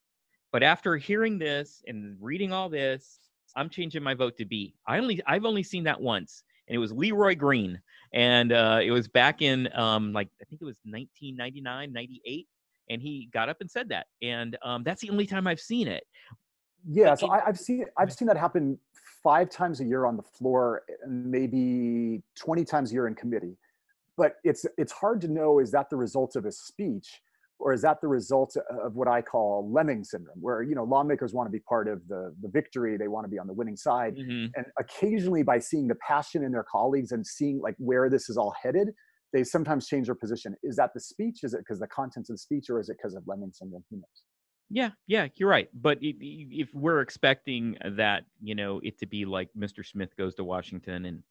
But 0.53 0.62
after 0.62 0.97
hearing 0.97 1.39
this 1.39 1.83
and 1.87 2.16
reading 2.20 2.53
all 2.53 2.68
this, 2.68 3.18
I'm 3.57 3.68
changing 3.68 4.03
my 4.03 4.14
vote 4.14 4.37
to 4.39 4.45
B. 4.45 4.74
I 4.87 4.99
only 4.99 5.20
I've 5.27 5.45
only 5.45 5.62
seen 5.62 5.85
that 5.85 6.01
once, 6.01 6.43
and 6.68 6.74
it 6.74 6.79
was 6.79 6.93
Leroy 6.93 7.35
Greene, 7.35 7.81
and 8.12 8.53
uh, 8.53 8.81
it 8.83 8.91
was 8.91 9.09
back 9.09 9.43
in 9.43 9.68
um, 9.74 10.12
like 10.12 10.29
I 10.41 10.45
think 10.45 10.61
it 10.61 10.64
was 10.64 10.79
1999, 10.85 11.93
98, 11.93 12.49
and 12.91 13.03
he 13.03 13.29
got 13.33 13.49
up 13.49 13.59
and 13.61 13.70
said 13.70 13.89
that, 13.91 14.07
and 14.22 14.57
um, 14.62 14.83
that's 14.83 15.01
the 15.01 15.11
only 15.11 15.27
time 15.27 15.47
I've 15.47 15.61
seen 15.61 15.89
it. 15.89 16.05
Yeah, 16.89 17.14
so 17.14 17.29
I, 17.29 17.47
I've 17.47 17.59
seen 17.59 17.87
I've 17.99 18.12
seen 18.12 18.29
that 18.29 18.37
happen 18.37 18.79
five 19.22 19.51
times 19.51 19.81
a 19.81 19.85
year 19.85 20.05
on 20.07 20.16
the 20.16 20.22
floor, 20.22 20.83
maybe 21.09 22.22
20 22.37 22.64
times 22.64 22.91
a 22.91 22.95
year 22.95 23.07
in 23.09 23.14
committee. 23.14 23.57
But 24.16 24.37
it's 24.45 24.64
it's 24.79 24.93
hard 24.93 25.20
to 25.22 25.29
know 25.29 25.59
is 25.59 25.70
that 25.72 25.91
the 25.91 25.97
result 25.97 26.37
of 26.37 26.45
a 26.45 26.53
speech 26.53 27.20
or 27.59 27.72
is 27.72 27.82
that 27.82 28.00
the 28.00 28.09
result 28.09 28.57
of 28.84 28.94
what 28.94 29.09
I 29.09 29.22
call 29.22 29.70
lemming 29.72 30.04
syndrome, 30.04 30.38
where 30.40 30.62
you 30.62 30.74
know 30.74 30.84
lawmakers 30.84 31.32
want 31.32 31.46
to 31.48 31.52
be 31.52 31.61
part 31.61 31.88
of 31.88 32.07
the 32.09 32.34
the 32.42 32.48
victory, 32.48 32.96
they 32.96 33.09
want 33.09 33.24
to 33.24 33.30
be 33.30 33.38
on 33.38 33.46
the 33.46 33.54
winning 33.54 33.76
side, 33.76 34.16
Mm-hmm. 34.16 34.46
and 34.57 34.66
occasionally 34.78 35.42
by 35.42 35.59
seeing 35.59 35.88
the 35.88 35.96
passion 35.96 36.44
in 36.44 36.52
their 36.52 36.64
colleagues 36.70 37.12
and 37.12 37.26
seeing 37.26 37.61
like 37.61 37.74
where 37.78 38.11
this 38.11 38.28
is 38.28 38.36
all 38.36 38.54
headed, 38.62 38.88
they 39.32 39.42
sometimes 39.44 39.86
change 39.88 40.07
their 40.07 40.14
position. 40.14 40.54
Is 40.62 40.76
that 40.76 40.90
the 40.94 41.00
speech? 41.00 41.40
Is 41.42 41.54
it 41.54 41.61
because 41.61 41.80
the 41.80 41.86
contents 41.86 42.30
of 42.30 42.34
the 42.34 42.38
speech, 42.38 42.70
or 42.70 42.78
is 42.80 42.88
it 42.88 42.96
because 42.98 43.14
of 43.14 43.22
lemming 43.26 43.52
syndrome? 43.52 43.84
Who 43.90 43.96
knows? 43.96 44.22
Yeah, 44.68 44.90
yeah, 45.07 45.28
you're 45.36 45.48
right. 45.48 45.68
But 45.72 45.98
if 46.00 46.74
we're 46.74 47.00
expecting 47.00 47.76
that, 47.84 48.24
you 48.42 48.54
know, 48.57 48.80
it 48.82 48.98
to 48.98 49.07
be 49.07 49.24
like 49.24 49.48
Mr. 49.57 49.86
Smith 49.86 50.16
goes 50.16 50.34
to 50.34 50.44
Washington 50.44 51.04
and, 51.04 51.22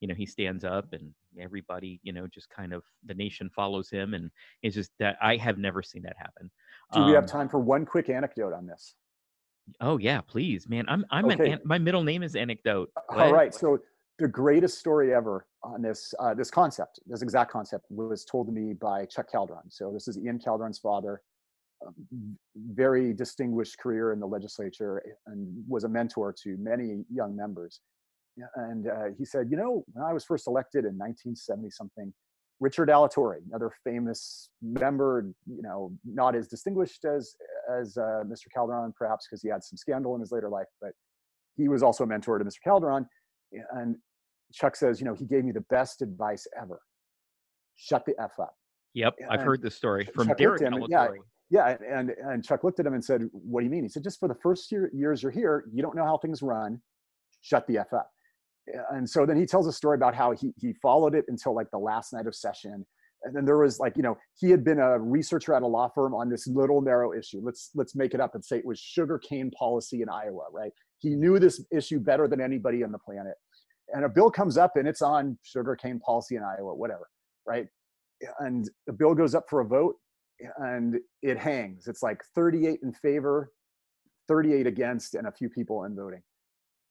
you 0.00 0.08
know, 0.08 0.14
he 0.14 0.24
stands 0.24 0.64
up 0.64 0.94
and 0.94 1.12
everybody, 1.40 2.00
you 2.02 2.12
know, 2.12 2.26
just 2.26 2.48
kind 2.50 2.72
of 2.72 2.82
the 3.04 3.14
nation 3.14 3.50
follows 3.54 3.90
him, 3.90 4.14
and 4.14 4.30
it's 4.62 4.74
just 4.74 4.90
that 4.98 5.16
I 5.22 5.36
have 5.36 5.58
never 5.58 5.82
seen 5.82 6.02
that 6.02 6.16
happen. 6.16 6.50
Do 6.92 7.04
we 7.04 7.12
have 7.12 7.24
Um, 7.24 7.28
time 7.28 7.48
for 7.48 7.58
one 7.60 7.84
quick 7.84 8.08
anecdote 8.08 8.52
on 8.52 8.66
this? 8.66 8.94
Oh 9.80 9.98
yeah, 9.98 10.20
please, 10.22 10.68
man. 10.68 10.84
I'm 10.88 11.04
I'm 11.10 11.26
an, 11.26 11.32
Okay. 11.32 11.52
an 11.52 11.60
my 11.64 11.78
middle 11.78 12.02
name 12.02 12.22
is 12.22 12.34
anecdote. 12.36 12.90
Go 12.94 13.02
All 13.14 13.20
ahead. 13.20 13.32
right. 13.32 13.54
So 13.54 13.78
the 14.18 14.28
greatest 14.28 14.78
story 14.78 15.14
ever 15.14 15.46
on 15.62 15.82
this 15.82 16.14
uh, 16.18 16.34
this 16.34 16.50
concept, 16.50 17.00
this 17.06 17.22
exact 17.22 17.50
concept, 17.52 17.84
was 17.90 18.24
told 18.24 18.46
to 18.46 18.52
me 18.52 18.72
by 18.72 19.04
Chuck 19.06 19.30
Calderon. 19.30 19.70
So 19.70 19.92
this 19.92 20.08
is 20.08 20.16
Ian 20.18 20.38
Calderon's 20.38 20.78
father, 20.78 21.20
um, 21.86 22.38
very 22.56 23.12
distinguished 23.12 23.78
career 23.78 24.12
in 24.12 24.20
the 24.20 24.26
legislature, 24.26 25.02
and 25.26 25.62
was 25.68 25.84
a 25.84 25.88
mentor 25.88 26.32
to 26.44 26.56
many 26.56 27.04
young 27.12 27.36
members. 27.36 27.80
And 28.56 28.88
uh, 28.88 29.06
he 29.16 29.24
said, 29.24 29.48
you 29.50 29.56
know, 29.56 29.84
when 29.92 30.04
I 30.04 30.12
was 30.12 30.24
first 30.24 30.46
elected 30.46 30.84
in 30.84 30.96
1970 30.96 31.70
something, 31.70 32.12
Richard 32.60 32.88
Alatorre, 32.88 33.38
another 33.48 33.70
famous 33.84 34.50
member, 34.62 35.30
you 35.46 35.62
know, 35.62 35.92
not 36.04 36.34
as 36.34 36.48
distinguished 36.48 37.04
as 37.04 37.34
as 37.72 37.96
uh, 37.96 38.24
Mr. 38.26 38.46
Calderon, 38.52 38.92
perhaps 38.98 39.26
because 39.26 39.42
he 39.42 39.48
had 39.48 39.62
some 39.62 39.76
scandal 39.76 40.14
in 40.14 40.20
his 40.20 40.32
later 40.32 40.48
life, 40.48 40.66
but 40.80 40.90
he 41.56 41.68
was 41.68 41.82
also 41.82 42.04
a 42.04 42.06
mentor 42.06 42.38
to 42.38 42.44
Mr. 42.44 42.56
Calderon. 42.64 43.06
And 43.72 43.96
Chuck 44.52 44.74
says, 44.74 45.00
you 45.00 45.06
know, 45.06 45.14
he 45.14 45.24
gave 45.24 45.44
me 45.44 45.52
the 45.52 45.64
best 45.70 46.02
advice 46.02 46.46
ever. 46.60 46.80
Shut 47.76 48.04
the 48.06 48.14
f 48.20 48.32
up. 48.40 48.54
Yep, 48.94 49.14
I've 49.30 49.42
heard 49.42 49.62
this 49.62 49.76
story 49.76 50.08
from 50.14 50.28
Chuck 50.28 50.38
Derek 50.38 50.62
at 50.62 50.72
yeah, 50.88 51.06
Alatorre. 51.06 51.16
Yeah, 51.50 51.76
and 51.88 52.10
and 52.10 52.44
Chuck 52.44 52.64
looked 52.64 52.80
at 52.80 52.86
him 52.86 52.94
and 52.94 53.04
said, 53.04 53.22
"What 53.32 53.60
do 53.60 53.64
you 53.64 53.70
mean?" 53.70 53.84
He 53.84 53.88
said, 53.88 54.02
"Just 54.02 54.18
for 54.18 54.28
the 54.28 54.34
first 54.34 54.72
year, 54.72 54.90
years 54.92 55.22
you're 55.22 55.32
here, 55.32 55.64
you 55.72 55.82
don't 55.82 55.94
know 55.94 56.04
how 56.04 56.18
things 56.18 56.42
run. 56.42 56.80
Shut 57.40 57.66
the 57.68 57.78
f 57.78 57.92
up." 57.92 58.10
And 58.90 59.08
so 59.08 59.24
then 59.26 59.36
he 59.36 59.46
tells 59.46 59.66
a 59.66 59.72
story 59.72 59.96
about 59.96 60.14
how 60.14 60.32
he 60.32 60.52
he 60.56 60.72
followed 60.74 61.14
it 61.14 61.24
until 61.28 61.54
like 61.54 61.70
the 61.70 61.78
last 61.78 62.12
night 62.12 62.26
of 62.26 62.34
session, 62.34 62.86
and 63.22 63.34
then 63.34 63.44
there 63.44 63.58
was 63.58 63.78
like 63.78 63.96
you 63.96 64.02
know 64.02 64.16
he 64.38 64.50
had 64.50 64.64
been 64.64 64.78
a 64.78 64.98
researcher 64.98 65.54
at 65.54 65.62
a 65.62 65.66
law 65.66 65.88
firm 65.94 66.14
on 66.14 66.28
this 66.28 66.46
little 66.46 66.80
narrow 66.80 67.16
issue. 67.16 67.40
Let's 67.42 67.70
let's 67.74 67.94
make 67.94 68.14
it 68.14 68.20
up 68.20 68.34
and 68.34 68.44
say 68.44 68.58
it 68.58 68.66
was 68.66 68.78
sugar 68.78 69.18
cane 69.18 69.50
policy 69.50 70.02
in 70.02 70.08
Iowa, 70.08 70.44
right? 70.52 70.72
He 70.98 71.10
knew 71.14 71.38
this 71.38 71.64
issue 71.72 72.00
better 72.00 72.28
than 72.28 72.40
anybody 72.40 72.82
on 72.82 72.92
the 72.92 72.98
planet. 72.98 73.34
And 73.94 74.04
a 74.04 74.08
bill 74.08 74.30
comes 74.30 74.58
up 74.58 74.76
and 74.76 74.86
it's 74.86 75.02
on 75.02 75.38
sugar 75.42 75.74
cane 75.76 76.00
policy 76.00 76.36
in 76.36 76.42
Iowa, 76.42 76.74
whatever, 76.74 77.08
right? 77.46 77.66
And 78.40 78.68
the 78.86 78.92
bill 78.92 79.14
goes 79.14 79.34
up 79.34 79.44
for 79.48 79.60
a 79.60 79.64
vote 79.64 79.94
and 80.58 80.98
it 81.22 81.38
hangs. 81.38 81.86
It's 81.86 82.02
like 82.02 82.22
38 82.34 82.80
in 82.82 82.92
favor, 82.92 83.52
38 84.28 84.66
against, 84.66 85.14
and 85.14 85.26
a 85.26 85.32
few 85.32 85.48
people 85.48 85.84
in 85.84 85.96
voting. 85.96 86.22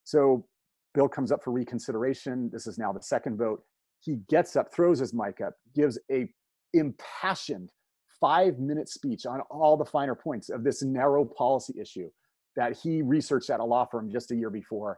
So 0.03 0.47
bill 0.97 1.07
comes 1.07 1.31
up 1.31 1.43
for 1.43 1.51
reconsideration. 1.51 2.49
This 2.51 2.65
is 2.65 2.79
now 2.79 2.91
the 2.91 3.03
second 3.03 3.37
vote. 3.37 3.61
He 3.99 4.15
gets 4.29 4.55
up, 4.55 4.73
throws 4.73 4.97
his 4.97 5.13
mic 5.13 5.41
up, 5.41 5.53
gives 5.75 5.99
a 6.11 6.27
impassioned 6.73 7.69
five 8.19 8.57
minute 8.57 8.89
speech 8.89 9.27
on 9.27 9.41
all 9.51 9.77
the 9.77 9.85
finer 9.85 10.15
points 10.15 10.49
of 10.49 10.63
this 10.63 10.81
narrow 10.81 11.23
policy 11.23 11.75
issue 11.79 12.09
that 12.55 12.75
he 12.75 13.03
researched 13.03 13.51
at 13.51 13.59
a 13.59 13.63
law 13.63 13.85
firm 13.85 14.09
just 14.11 14.31
a 14.31 14.35
year 14.35 14.49
before. 14.49 14.97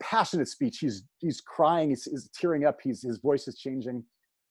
Passionate 0.00 0.48
speech. 0.48 0.78
He's 0.78 1.02
he's 1.18 1.40
crying. 1.40 1.90
He's, 1.90 2.04
he's 2.04 2.30
tearing 2.32 2.64
up. 2.64 2.78
He's 2.80 3.02
his 3.02 3.18
voice 3.18 3.48
is 3.48 3.58
changing. 3.58 4.04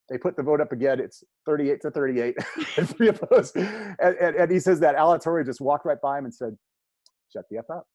They 0.09 0.17
put 0.17 0.35
the 0.35 0.43
vote 0.43 0.59
up 0.59 0.73
again. 0.73 0.99
It's 0.99 1.23
38 1.45 1.81
to 1.81 1.91
38. 1.91 2.35
and 2.77 2.89
three 2.89 3.07
opposed. 3.07 3.55
And, 3.55 3.95
and, 3.99 4.35
and 4.35 4.51
he 4.51 4.59
says 4.59 4.81
that 4.81 4.97
Alatorre 4.97 5.45
just 5.45 5.61
walked 5.61 5.85
right 5.85 6.01
by 6.01 6.17
him 6.17 6.25
and 6.25 6.33
said, 6.33 6.57
"Shut 7.31 7.45
the 7.49 7.59
f 7.59 7.69
up." 7.69 7.87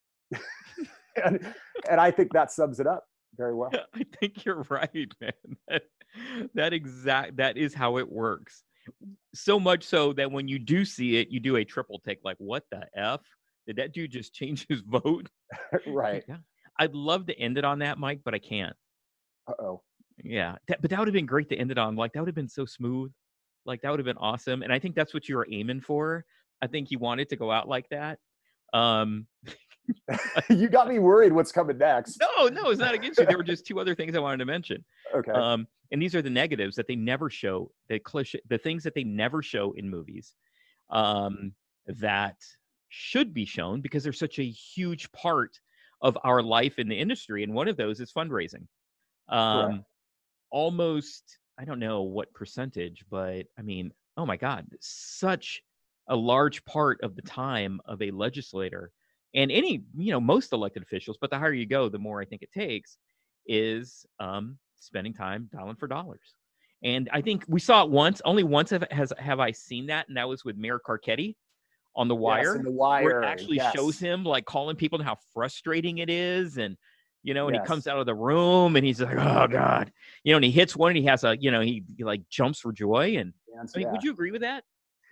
and 1.25 1.55
and 1.91 2.01
I 2.01 2.11
think 2.11 2.33
that 2.33 2.51
sums 2.51 2.81
it 2.81 2.87
up 2.87 3.05
very 3.37 3.55
well. 3.55 3.71
I 3.95 4.05
think 4.21 4.45
you're 4.45 4.65
right, 4.69 5.13
man. 5.21 5.33
That, 5.69 5.83
that 6.55 6.73
exact 6.73 7.37
that 7.37 7.57
is 7.57 7.75
how 7.75 7.99
it 7.99 8.11
works. 8.11 8.63
So 9.35 9.61
much 9.61 9.85
so 9.85 10.13
that 10.15 10.33
when 10.33 10.49
you 10.49 10.59
do 10.59 10.85
see 10.85 11.17
it, 11.17 11.29
you 11.29 11.41
do 11.41 11.57
a 11.57 11.65
triple 11.65 12.01
take. 12.07 12.21
Like, 12.25 12.37
what 12.39 12.65
the 12.71 12.87
f? 12.97 13.21
Did 13.67 13.77
that 13.77 13.93
dude 13.93 14.11
just 14.11 14.35
change 14.35 14.67
his 14.69 14.81
vote? 14.87 15.29
right. 15.87 16.25
Yeah. 16.27 16.39
I'd 16.79 16.95
love 16.95 17.27
to 17.27 17.39
end 17.39 17.59
it 17.59 17.65
on 17.65 17.81
that, 17.81 17.99
Mike, 17.99 18.21
but 18.25 18.35
I 18.35 18.39
can't. 18.39 18.75
Uh 19.49 19.63
oh. 19.63 19.83
Yeah, 20.25 20.57
that, 20.67 20.81
but 20.81 20.91
that 20.91 20.99
would 20.99 21.09
have 21.09 21.15
been 21.15 21.27
great 21.27 21.49
to 21.51 21.57
end 21.57 21.71
it 21.71 21.79
on. 21.79 21.95
Like 21.97 22.13
that 22.13 22.21
would 22.21 22.29
have 22.29 22.35
been 22.35 22.49
so 22.49 22.65
smooth. 22.65 23.13
Like 23.67 23.83
that 23.83 23.91
would 23.91 24.01
have 24.01 24.07
been 24.07 24.17
awesome. 24.17 24.63
And 24.63 24.73
I 24.73 24.79
think 24.79 24.95
that's 24.95 25.15
what 25.15 25.29
you 25.29 25.37
were 25.37 25.47
aiming 25.51 25.81
for. 25.81 26.25
I 26.63 26.67
think 26.67 26.91
you 26.91 26.99
wanted 26.99 27.29
to 27.29 27.37
go 27.37 27.53
out 27.53 27.69
like 27.69 27.89
that. 27.91 28.19
Um, 28.73 29.27
you 30.49 30.69
got 30.69 30.89
me 30.89 30.99
worried. 30.99 31.33
What's 31.33 31.53
coming 31.53 31.79
next? 31.79 32.21
no, 32.21 32.49
no, 32.49 32.71
it's 32.71 32.81
not 32.81 32.95
against 32.95 33.19
you. 33.19 33.27
There 33.27 33.37
were 33.37 33.45
just 33.45 33.67
two 33.67 33.81
other 33.81 33.95
things 33.95 34.17
I 34.17 34.21
wanted 34.21 34.39
to 34.39 34.47
mention. 34.47 34.85
Okay. 35.15 35.33
Um, 35.33 35.67
and 35.91 36.03
these 36.03 36.15
are 36.15 36.21
the 36.21 36.29
negatives 36.29 36.77
that 36.77 36.87
they 36.87 36.95
never 36.95 37.31
show. 37.31 37.73
The 37.89 37.99
cliche, 37.99 38.41
the 38.51 38.59
things 38.59 38.83
that 38.83 38.95
they 38.95 39.05
never 39.05 39.43
show 39.43 39.73
in 39.73 39.89
movies, 39.89 40.35
um, 40.91 41.53
that 41.87 42.37
should 42.91 43.33
be 43.33 43.47
shown 43.47 43.81
because 43.81 44.05
they're 44.05 44.13
such 44.13 44.39
a 44.39 44.45
huge 44.45 45.11
part 45.13 45.59
of 46.03 46.19
our 46.25 46.43
life 46.43 46.79
in 46.79 46.89
the 46.89 46.99
industry. 46.99 47.43
And 47.43 47.55
one 47.55 47.69
of 47.69 47.79
those 47.79 48.01
is 48.01 48.13
fundraising. 48.13 48.67
Um, 49.31 49.83
almost, 50.51 51.39
I 51.59 51.65
don't 51.65 51.81
know 51.81 52.03
what 52.03 52.35
percentage, 52.35 53.07
but 53.11 53.47
I 53.59 53.63
mean, 53.63 53.93
oh 54.19 54.27
my 54.27 54.37
God, 54.37 54.67
such 54.81 55.63
a 56.09 56.17
large 56.17 56.65
part 56.65 57.01
of 57.03 57.17
the 57.17 57.23
time 57.23 57.81
of 57.87 58.03
a 58.03 58.11
legislator 58.11 58.93
and 59.35 59.51
any, 59.51 59.85
you 59.97 60.13
know, 60.13 60.21
most 60.21 60.53
elected 60.53 60.83
officials, 60.83 61.19
but 61.21 61.31
the 61.31 61.39
higher 61.39 61.53
you 61.53 61.67
go, 61.67 61.89
the 61.89 61.99
more 61.99 62.21
I 62.21 62.25
think 62.25 62.43
it 62.43 62.53
takes 62.53 62.99
is 63.47 64.07
um, 64.21 64.59
spending 64.77 65.15
time 65.15 65.49
dialing 65.53 65.77
for 65.77 65.87
dollars. 65.87 66.35
And 66.83 67.09
I 67.13 67.21
think 67.21 67.45
we 67.49 67.61
saw 67.61 67.83
it 67.83 67.91
once, 67.91 68.23
only 68.25 68.45
once 68.45 68.71
have, 68.71 68.87
has 68.91 69.13
have 69.19 69.41
I 69.41 69.51
seen 69.51 69.87
that, 69.87 70.09
and 70.09 70.17
that 70.17 70.29
was 70.29 70.45
with 70.45 70.57
Mayor 70.57 70.79
Carcetti 70.79 71.35
on 71.97 72.07
the 72.07 72.15
wire, 72.15 72.55
in 72.55 72.63
the 72.63 72.71
where 72.71 73.03
wire 73.03 73.23
it 73.23 73.27
actually 73.27 73.57
yes. 73.57 73.75
shows 73.75 73.99
him 73.99 74.23
like 74.23 74.45
calling 74.45 74.77
people 74.77 74.99
and 74.99 75.09
how 75.09 75.17
frustrating 75.35 75.99
it 75.99 76.09
is, 76.09 76.57
and 76.59 76.77
you 77.25 77.35
know, 77.35 77.49
and 77.49 77.57
he 77.57 77.63
comes 77.65 77.89
out 77.89 77.99
of 77.99 78.07
the 78.07 78.15
room 78.15 78.77
and 78.77 78.87
he's 78.87 79.01
like, 79.01 79.17
"Oh 79.19 79.49
God," 79.49 79.93
you 80.23 80.33
know, 80.33 80.37
and 80.37 80.45
he 80.45 80.53
hits 80.53 80.77
one 80.77 80.91
and 80.91 80.99
he 80.99 81.05
has 81.07 81.25
a, 81.25 81.37
you 81.41 81.51
know, 81.51 81.61
he, 81.61 81.83
he 81.97 82.05
like 82.05 82.23
jumps 82.31 82.61
for 82.61 82.73
joy. 82.73 83.17
And 83.17 83.33
And 83.59 83.69
I 83.75 83.79
mean, 83.79 83.87
yeah. 83.87 83.93
would 83.93 84.03
you 84.03 84.13
agree 84.13 84.31
with 84.31 84.43
that? 84.43 84.65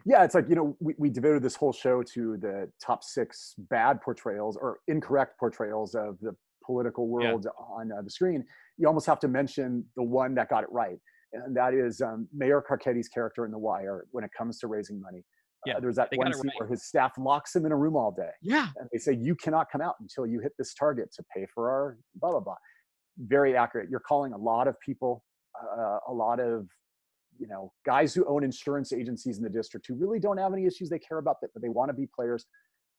Yeah 0.07 0.25
it's 0.25 0.35
like 0.35 0.49
you 0.49 0.55
know 0.55 0.77
we, 0.81 0.95
we 0.99 1.11
devoted 1.11 1.43
this 1.43 1.57
whole 1.57 1.73
show 1.73 2.03
to 2.03 2.39
the 2.39 2.71
top 2.83 3.05
six 3.05 3.55
bad 3.59 4.01
portrayals 4.01 4.57
or 4.57 4.79
incorrect 4.89 5.39
portrayals 5.39 5.95
of 5.95 6.19
the 6.21 6.35
political 6.65 7.05
Yeah. 7.21 7.33
world 7.33 7.47
on 7.59 7.93
uh, 7.93 8.03
the 8.03 8.11
screen. 8.11 8.45
You 8.79 8.89
almost 8.89 9.07
have 9.07 9.21
to 9.21 9.29
mention 9.29 9.85
the 9.97 10.03
one 10.03 10.35
that 10.37 10.49
got 10.49 10.65
it 10.65 10.71
right 10.73 10.99
and 11.33 11.57
that 11.57 11.75
is 11.75 12.01
um, 12.01 12.27
mayor 12.33 12.63
carcetti's 12.67 13.09
character 13.09 13.45
in 13.45 13.51
the 13.53 13.59
wire 13.59 14.07
when 14.13 14.25
it 14.25 14.31
comes 14.37 14.59
to 14.61 14.67
raising 14.69 15.01
money. 15.01 15.19
Uh, 15.19 15.71
Yeah, 15.71 15.81
there's 15.81 15.97
that 15.97 16.09
one 16.15 16.33
scene 16.33 16.43
right. 16.47 16.53
where 16.59 16.69
his 16.69 16.85
staff 16.87 17.13
locks 17.19 17.55
him 17.55 17.67
in 17.67 17.73
a 17.73 17.77
room 17.77 17.97
all 17.97 18.13
day 18.13 18.31
Yeah, 18.43 18.69
and 18.77 18.89
they 18.93 18.99
say 18.99 19.13
you 19.13 19.35
cannot 19.35 19.71
come 19.71 19.81
out 19.81 19.97
until 20.01 20.27
you 20.27 20.41
hit 20.41 20.53
this 20.59 20.73
target 20.75 21.13
to 21.17 21.25
pay 21.35 21.47
for 21.55 21.71
our 21.71 21.99
blah 22.17 22.31
blah 22.31 22.41
blah. 22.41 22.57
Very 23.19 23.57
accurate. 23.57 23.89
You're 23.91 24.01
calling 24.01 24.33
a 24.33 24.39
lot 24.39 24.67
of 24.69 24.75
people 24.81 25.25
uh, 25.79 25.99
a 26.09 26.13
lot 26.13 26.39
of 26.41 26.69
you 27.39 27.47
know 27.47 27.73
guys 27.85 28.15
who 28.15 28.25
own 28.27 28.43
insurance 28.45 28.93
agencies 28.93 29.39
in 29.39 29.43
the 29.45 29.51
district 29.51 29.87
who 29.87 29.95
really 29.95 30.19
don't 30.19 30.39
have 30.39 30.53
any 30.53 30.67
issues 30.67 30.89
they 30.89 30.99
care 30.99 31.19
about 31.19 31.37
that 31.41 31.49
but 31.53 31.63
they 31.63 31.69
want 31.69 31.89
to 31.89 31.95
be 31.95 32.07
players 32.15 32.47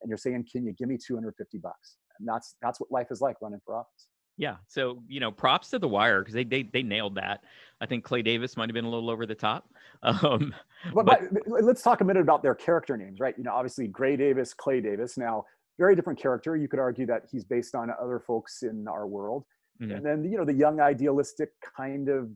and 0.02 0.10
you're 0.10 0.18
saying 0.18 0.46
can 0.52 0.66
you 0.66 0.74
give 0.74 0.88
me 0.88 0.98
250 0.98 1.58
bucks 1.58 1.98
and 2.20 2.28
that's 2.28 2.56
that's 2.62 2.80
what 2.80 2.92
life 2.92 3.08
is 3.12 3.22
like 3.22 3.36
running 3.42 3.60
for 3.66 3.76
office 3.76 4.08
yeah. 4.40 4.58
So 4.68 5.02
you 5.08 5.20
know, 5.20 5.32
props 5.32 5.72
to 5.72 5.80
the 5.80 5.88
wire 5.88 6.22
because 6.22 6.36
they, 6.36 6.44
they 6.44 6.62
they 6.62 6.84
nailed 6.84 7.16
that. 7.16 7.42
I 7.82 7.88
think 7.88 8.04
Clay 8.04 8.22
Davis 8.22 8.56
might 8.56 8.70
have 8.70 8.76
been 8.76 8.86
a 8.86 8.90
little 8.90 9.10
over 9.10 9.26
the 9.26 9.34
top. 9.34 9.68
Um, 10.04 10.54
but, 10.94 11.08
But- 11.08 11.22
but 11.48 11.64
let's 11.64 11.82
talk 11.82 12.02
a 12.02 12.04
minute 12.04 12.22
about 12.22 12.44
their 12.44 12.54
character 12.54 12.96
names 12.96 13.20
right 13.20 13.34
you 13.36 13.44
know 13.44 13.52
obviously 13.52 13.88
gray 13.88 14.16
davis 14.16 14.54
clay 14.54 14.80
davis 14.80 15.18
now 15.18 15.44
very 15.78 15.96
different 15.96 16.20
character. 16.20 16.56
You 16.56 16.68
could 16.68 16.80
argue 16.80 17.06
that 17.08 17.24
he's 17.32 17.44
based 17.46 17.76
on 17.76 17.90
other 18.02 18.20
folks 18.20 18.64
in 18.64 18.88
our 18.88 19.08
world. 19.08 19.46
Mhm. 19.82 19.96
And 19.96 20.06
then, 20.06 20.24
you 20.24 20.38
know, 20.38 20.46
the 20.46 20.54
young, 20.54 20.80
idealistic 20.80 21.50
kind 21.62 22.10
of 22.10 22.30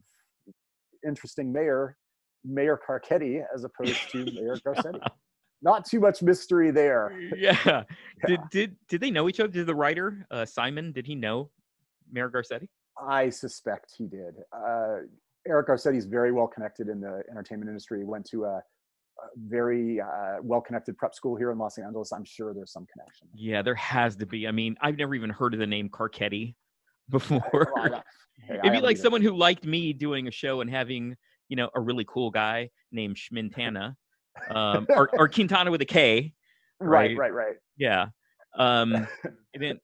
interesting 1.07 1.51
mayor, 1.51 1.97
Mayor 2.45 2.79
Carcetti, 2.87 3.41
as 3.53 3.63
opposed 3.63 4.09
to 4.11 4.25
Mayor 4.25 4.55
Garcetti. 4.65 4.99
Not 5.61 5.85
too 5.85 5.99
much 5.99 6.21
mystery 6.23 6.71
there. 6.71 7.11
yeah. 7.37 7.83
Did 8.27 8.39
Yeah. 8.39 8.45
did 8.51 8.75
did 8.87 9.01
they 9.01 9.11
know 9.11 9.29
each 9.29 9.39
other? 9.39 9.51
Did 9.51 9.67
the 9.67 9.75
writer 9.75 10.25
uh, 10.31 10.45
Simon? 10.45 10.91
Did 10.91 11.05
he 11.05 11.13
know 11.15 11.51
Mayor 12.11 12.29
Garcetti? 12.29 12.67
I 12.99 13.29
suspect 13.29 13.93
he 13.97 14.07
did. 14.07 14.35
Uh, 14.51 14.97
Eric 15.47 15.67
Garcetti 15.67 15.97
is 15.97 16.05
very 16.05 16.31
well 16.31 16.47
connected 16.47 16.87
in 16.87 16.99
the 16.99 17.23
entertainment 17.31 17.69
industry. 17.69 17.99
He 17.99 18.05
went 18.05 18.25
to 18.31 18.45
a, 18.45 18.61
very 19.37 20.01
uh, 20.01 20.37
well 20.41 20.61
connected 20.61 20.97
prep 20.97 21.13
school 21.13 21.35
here 21.35 21.51
in 21.51 21.57
Los 21.59 21.77
Angeles. 21.77 22.11
I'm 22.11 22.23
sure 22.25 22.53
there's 22.55 22.71
some 22.71 22.87
connection. 22.91 23.27
Yeah, 23.35 23.61
there 23.61 23.75
has 23.75 24.15
to 24.15 24.25
be. 24.25 24.47
I 24.47 24.51
mean, 24.51 24.75
I've 24.81 24.97
never 24.97 25.13
even 25.13 25.29
heard 25.29 25.53
of 25.53 25.59
the 25.59 25.67
name 25.67 25.89
Carcetti 25.89 26.55
before. 27.09 27.41
Well, 27.75 28.03
hey, 28.47 28.59
It'd 28.59 28.71
be 28.71 28.81
like 28.81 28.97
someone 28.97 29.21
who 29.21 29.35
liked 29.35 29.65
me 29.65 29.93
doing 29.93 30.27
a 30.27 30.31
show 30.31 30.61
and 30.61 30.69
having, 30.69 31.15
you 31.47 31.55
know, 31.55 31.69
a 31.75 31.79
really 31.79 32.05
cool 32.07 32.31
guy 32.31 32.69
named 32.91 33.15
Schmintana, 33.15 33.95
um, 34.49 34.87
or, 34.89 35.09
or 35.13 35.29
Quintana 35.29 35.69
with 35.69 35.81
a 35.81 35.85
K. 35.85 36.33
Right, 36.79 37.17
right? 37.17 37.17
right, 37.17 37.33
right. 37.33 37.55
Yeah. 37.77 38.07
Um, 38.57 39.07
and 39.53 39.61
then 39.61 39.79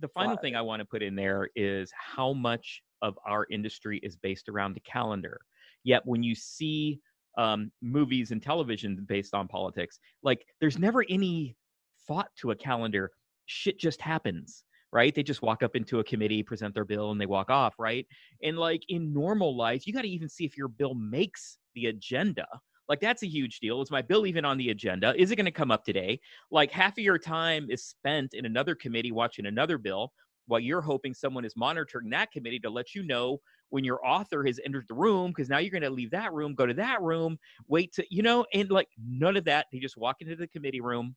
the 0.00 0.08
final 0.08 0.36
thing 0.36 0.56
I 0.56 0.62
want 0.62 0.80
to 0.80 0.86
put 0.86 1.02
in 1.02 1.14
there 1.14 1.48
is 1.54 1.92
how 1.94 2.32
much 2.32 2.82
of 3.02 3.18
our 3.26 3.46
industry 3.50 4.00
is 4.02 4.16
based 4.16 4.48
around 4.48 4.74
the 4.74 4.80
calendar. 4.80 5.40
Yet 5.84 6.02
when 6.04 6.22
you 6.22 6.34
see 6.34 7.00
um, 7.38 7.70
movies 7.80 8.30
and 8.32 8.42
television 8.42 9.04
based 9.08 9.34
on 9.34 9.48
politics, 9.48 9.98
like 10.22 10.44
there's 10.60 10.78
never 10.78 11.04
any 11.08 11.56
thought 12.06 12.28
to 12.40 12.50
a 12.50 12.56
calendar. 12.56 13.10
Shit 13.46 13.78
just 13.78 14.00
happens, 14.00 14.64
right? 14.92 15.14
They 15.14 15.22
just 15.22 15.42
walk 15.42 15.62
up 15.62 15.76
into 15.76 16.00
a 16.00 16.04
committee, 16.04 16.42
present 16.42 16.74
their 16.74 16.84
bill, 16.84 17.10
and 17.12 17.20
they 17.20 17.26
walk 17.26 17.50
off, 17.50 17.74
right? 17.78 18.06
And 18.42 18.58
like 18.58 18.82
in 18.88 19.12
normal 19.12 19.56
life, 19.56 19.86
you 19.86 19.92
got 19.92 20.02
to 20.02 20.08
even 20.08 20.28
see 20.28 20.44
if 20.44 20.56
your 20.56 20.68
bill 20.68 20.94
makes 20.94 21.58
the 21.74 21.86
agenda. 21.86 22.46
Like 22.88 23.00
that's 23.00 23.22
a 23.22 23.28
huge 23.28 23.60
deal. 23.60 23.80
Is 23.82 23.90
my 23.90 24.02
bill 24.02 24.26
even 24.26 24.44
on 24.44 24.58
the 24.58 24.70
agenda? 24.70 25.14
Is 25.16 25.30
it 25.30 25.36
going 25.36 25.44
to 25.44 25.52
come 25.52 25.70
up 25.70 25.84
today? 25.84 26.20
like 26.50 26.70
half 26.70 26.92
of 26.92 26.98
your 27.04 27.18
time 27.18 27.68
is 27.70 27.84
spent 27.84 28.34
in 28.34 28.46
another 28.46 28.74
committee 28.74 29.12
watching 29.12 29.46
another 29.46 29.78
bill 29.78 30.12
while 30.46 30.60
you're 30.60 30.80
hoping 30.80 31.14
someone 31.14 31.44
is 31.44 31.56
monitoring 31.56 32.10
that 32.10 32.32
committee 32.32 32.58
to 32.58 32.70
let 32.70 32.94
you 32.94 33.02
know 33.04 33.40
when 33.68 33.84
your 33.84 34.04
author 34.04 34.44
has 34.44 34.58
entered 34.64 34.84
the 34.88 34.94
room 34.94 35.30
because 35.30 35.48
now 35.48 35.58
you're 35.58 35.70
going 35.70 35.82
to 35.82 35.90
leave 35.90 36.10
that 36.10 36.32
room 36.32 36.54
go 36.54 36.66
to 36.66 36.74
that 36.74 37.00
room 37.00 37.38
wait 37.68 37.92
to 37.92 38.04
you 38.10 38.22
know 38.22 38.44
and 38.52 38.70
like 38.70 38.88
none 39.06 39.36
of 39.36 39.44
that 39.44 39.66
they 39.72 39.78
just 39.78 39.96
walk 39.96 40.16
into 40.20 40.34
the 40.34 40.48
committee 40.48 40.80
room 40.80 41.14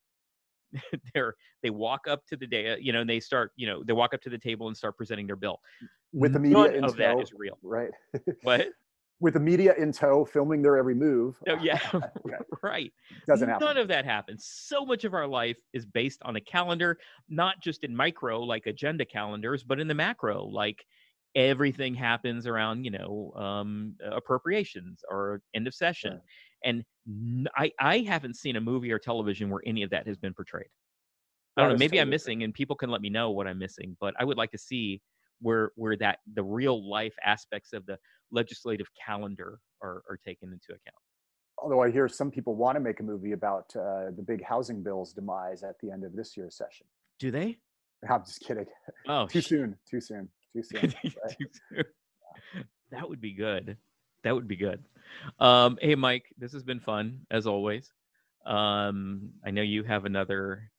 they're 1.14 1.36
they 1.62 1.70
walk 1.70 2.08
up 2.08 2.26
to 2.28 2.36
the 2.38 2.48
day 2.48 2.78
you 2.80 2.92
know 2.94 3.02
and 3.02 3.10
they 3.10 3.20
start 3.20 3.52
you 3.56 3.68
know 3.68 3.84
they 3.84 3.94
walk 3.94 4.14
up 4.14 4.22
to 4.22 4.30
the 4.30 4.38
table 4.38 4.68
and 4.68 4.76
start 4.78 4.98
presenting 4.98 5.28
their 5.28 5.36
bill 5.36 5.60
With 6.12 6.34
the 6.34 6.40
media 6.40 6.58
None 6.58 6.76
in 6.76 6.84
of 6.86 6.96
that 6.98 7.14
tow, 7.16 7.22
is 7.22 7.32
real 7.34 7.58
right? 7.62 7.92
what 8.44 8.68
With 9.20 9.36
the 9.36 9.40
media 9.40 9.74
in 9.78 9.92
tow, 9.92 10.26
filming 10.26 10.62
their 10.62 10.78
every 10.78 10.96
move. 10.96 11.36
no 11.48 11.56
yeah 11.62 11.80
right 12.64 12.92
Doesn't 13.28 13.48
None 13.48 13.62
happen. 13.62 13.78
of 13.78 13.88
that 13.88 14.06
happens. 14.06 14.46
So 14.46 14.86
much 14.86 15.04
of 15.06 15.14
our 15.14 15.28
life 15.28 15.58
is 15.74 15.86
based 15.86 16.22
on 16.24 16.36
a 16.36 16.42
calendar, 16.42 16.98
not 17.30 17.62
just 17.62 17.84
in 17.84 17.96
micro 17.96 18.40
like 18.42 18.66
agenda 18.68 19.06
calendars, 19.06 19.64
but 19.64 19.80
in 19.80 19.88
the 19.88 19.94
macro, 19.96 20.44
like 20.44 20.86
everything 21.36 21.96
happens 21.96 22.46
around, 22.46 22.84
you 22.84 22.92
know, 22.92 23.32
um, 23.36 23.96
appropriations 24.04 25.04
or 25.10 25.42
end 25.56 25.68
of 25.68 25.74
session. 25.74 26.22
And 26.64 26.84
I 27.56 28.06
haven't 28.08 28.36
seen 28.36 28.56
a 28.56 28.62
movie 28.62 28.92
or 28.92 29.00
television 29.00 29.50
where 29.50 29.62
any 29.66 29.84
of 29.84 29.90
that 29.90 30.08
has 30.08 30.18
been 30.18 30.34
portrayed. 30.34 30.68
I 31.58 31.62
don't 31.62 31.72
know. 31.72 31.78
Maybe 31.78 32.00
I'm 32.00 32.10
missing, 32.10 32.44
and 32.44 32.54
people 32.54 32.76
can 32.76 32.90
let 32.90 33.02
me 33.02 33.10
know 33.10 33.32
what 33.32 33.48
I'm 33.48 33.60
missing. 33.60 33.96
But 34.00 34.16
I 34.20 34.24
would 34.24 34.38
like 34.38 34.52
to 34.52 34.58
see 34.58 35.02
where 35.42 35.72
where 35.76 35.96
that 35.98 36.20
the 36.34 36.44
real 36.44 36.90
life 36.90 37.14
aspects 37.24 37.74
of 37.74 37.86
the 37.86 37.98
legislative 38.32 38.88
calendar 39.06 39.60
are, 39.82 40.04
are 40.10 40.18
taken 40.26 40.50
into 40.50 40.70
account. 40.70 40.96
Although 41.60 41.84
I 41.84 41.92
hear 41.92 42.08
some 42.08 42.32
people 42.32 42.56
want 42.56 42.76
to 42.76 42.80
make 42.80 43.00
a 43.00 43.04
movie 43.04 43.34
about 43.34 43.74
uh, 43.76 44.12
the 44.16 44.24
big 44.26 44.44
housing 44.44 44.82
bill's 44.82 45.14
demise 45.14 45.64
at 45.64 45.76
the 45.82 45.92
end 45.92 46.04
of 46.04 46.16
this 46.16 46.36
year's 46.36 46.58
session. 46.58 46.88
Do 47.20 47.30
they? 47.30 47.58
I'm 48.10 48.26
just 48.26 48.42
kidding. 48.42 48.66
Oh, 49.08 49.28
Too 49.28 49.42
soon. 49.42 49.78
Too 49.90 50.02
soon. 50.02 50.30
Too 50.54 50.64
soon. 50.64 50.90
Too 50.90 51.12
soon. 51.70 51.84
that 52.92 53.08
would 53.08 53.22
be 53.22 53.34
good. 53.34 53.78
That 54.24 54.34
would 54.34 54.48
be 54.48 54.56
good. 54.56 54.84
Um, 55.40 55.78
hey, 55.82 55.96
Mike, 55.96 56.26
this 56.38 56.54
has 56.54 56.64
been 56.64 56.80
fun 56.80 57.22
as 57.30 57.46
always. 57.46 57.92
Um, 58.46 59.30
I 59.46 59.52
know 59.52 59.62
you 59.62 59.84
have 59.84 60.06
another. 60.06 60.70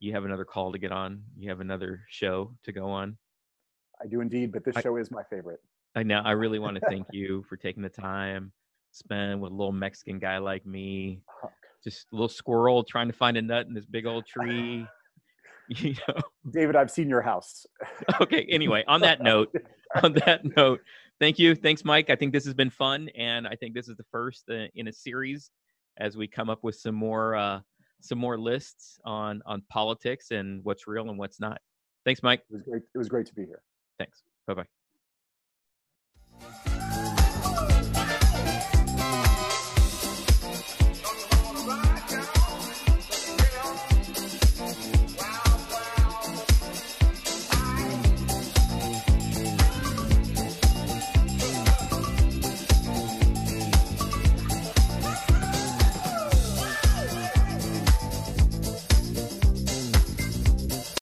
You 0.00 0.12
have 0.12 0.24
another 0.24 0.44
call 0.44 0.72
to 0.72 0.78
get 0.78 0.92
on. 0.92 1.22
You 1.36 1.48
have 1.50 1.60
another 1.60 2.02
show 2.08 2.54
to 2.64 2.72
go 2.72 2.88
on. 2.90 3.16
I 4.00 4.06
do 4.06 4.20
indeed, 4.20 4.52
but 4.52 4.64
this 4.64 4.76
I- 4.76 4.82
show 4.82 4.96
is 4.96 5.10
my 5.10 5.24
favorite. 5.24 5.60
I 5.96 6.02
know. 6.04 6.20
I 6.24 6.32
really 6.32 6.58
want 6.58 6.76
to 6.76 6.82
thank 6.88 7.06
you 7.12 7.44
for 7.48 7.56
taking 7.56 7.82
the 7.82 7.88
time 7.88 8.52
spend 8.92 9.40
with 9.40 9.52
a 9.52 9.54
little 9.54 9.72
Mexican 9.72 10.18
guy 10.18 10.38
like 10.38 10.64
me. 10.66 11.20
Just 11.84 12.06
a 12.12 12.14
little 12.14 12.28
squirrel 12.28 12.82
trying 12.84 13.06
to 13.08 13.12
find 13.12 13.36
a 13.36 13.42
nut 13.42 13.66
in 13.66 13.74
this 13.74 13.86
big 13.86 14.06
old 14.06 14.26
tree. 14.26 14.86
You 15.70 15.92
know. 16.08 16.14
David, 16.50 16.76
I've 16.76 16.90
seen 16.90 17.10
your 17.10 17.20
house. 17.20 17.66
Okay. 18.22 18.46
Anyway, 18.48 18.84
on 18.88 19.02
that 19.02 19.20
note, 19.22 19.54
on 20.02 20.14
that 20.24 20.56
note, 20.56 20.80
thank 21.20 21.38
you. 21.38 21.54
Thanks, 21.54 21.84
Mike. 21.84 22.10
I 22.10 22.16
think 22.16 22.32
this 22.32 22.44
has 22.44 22.54
been 22.54 22.70
fun, 22.70 23.08
and 23.16 23.46
I 23.46 23.54
think 23.54 23.74
this 23.74 23.88
is 23.88 23.96
the 23.96 24.04
first 24.10 24.44
uh, 24.50 24.66
in 24.74 24.88
a 24.88 24.92
series 24.92 25.50
as 25.98 26.16
we 26.16 26.26
come 26.28 26.48
up 26.48 26.62
with 26.62 26.76
some 26.76 26.94
more 26.94 27.36
uh, 27.36 27.60
some 28.00 28.18
more 28.18 28.38
lists 28.38 28.98
on 29.04 29.42
on 29.46 29.62
politics 29.68 30.30
and 30.30 30.64
what's 30.64 30.86
real 30.86 31.08
and 31.08 31.18
what's 31.18 31.40
not. 31.40 31.60
Thanks, 32.04 32.22
Mike. 32.22 32.42
It 32.50 32.54
was 32.54 32.62
great. 32.62 32.82
It 32.94 32.98
was 32.98 33.08
great 33.08 33.26
to 33.26 33.34
be 33.34 33.44
here. 33.44 33.62
Thanks. 33.98 34.22
Bye 34.46 34.54
bye. 34.54 34.77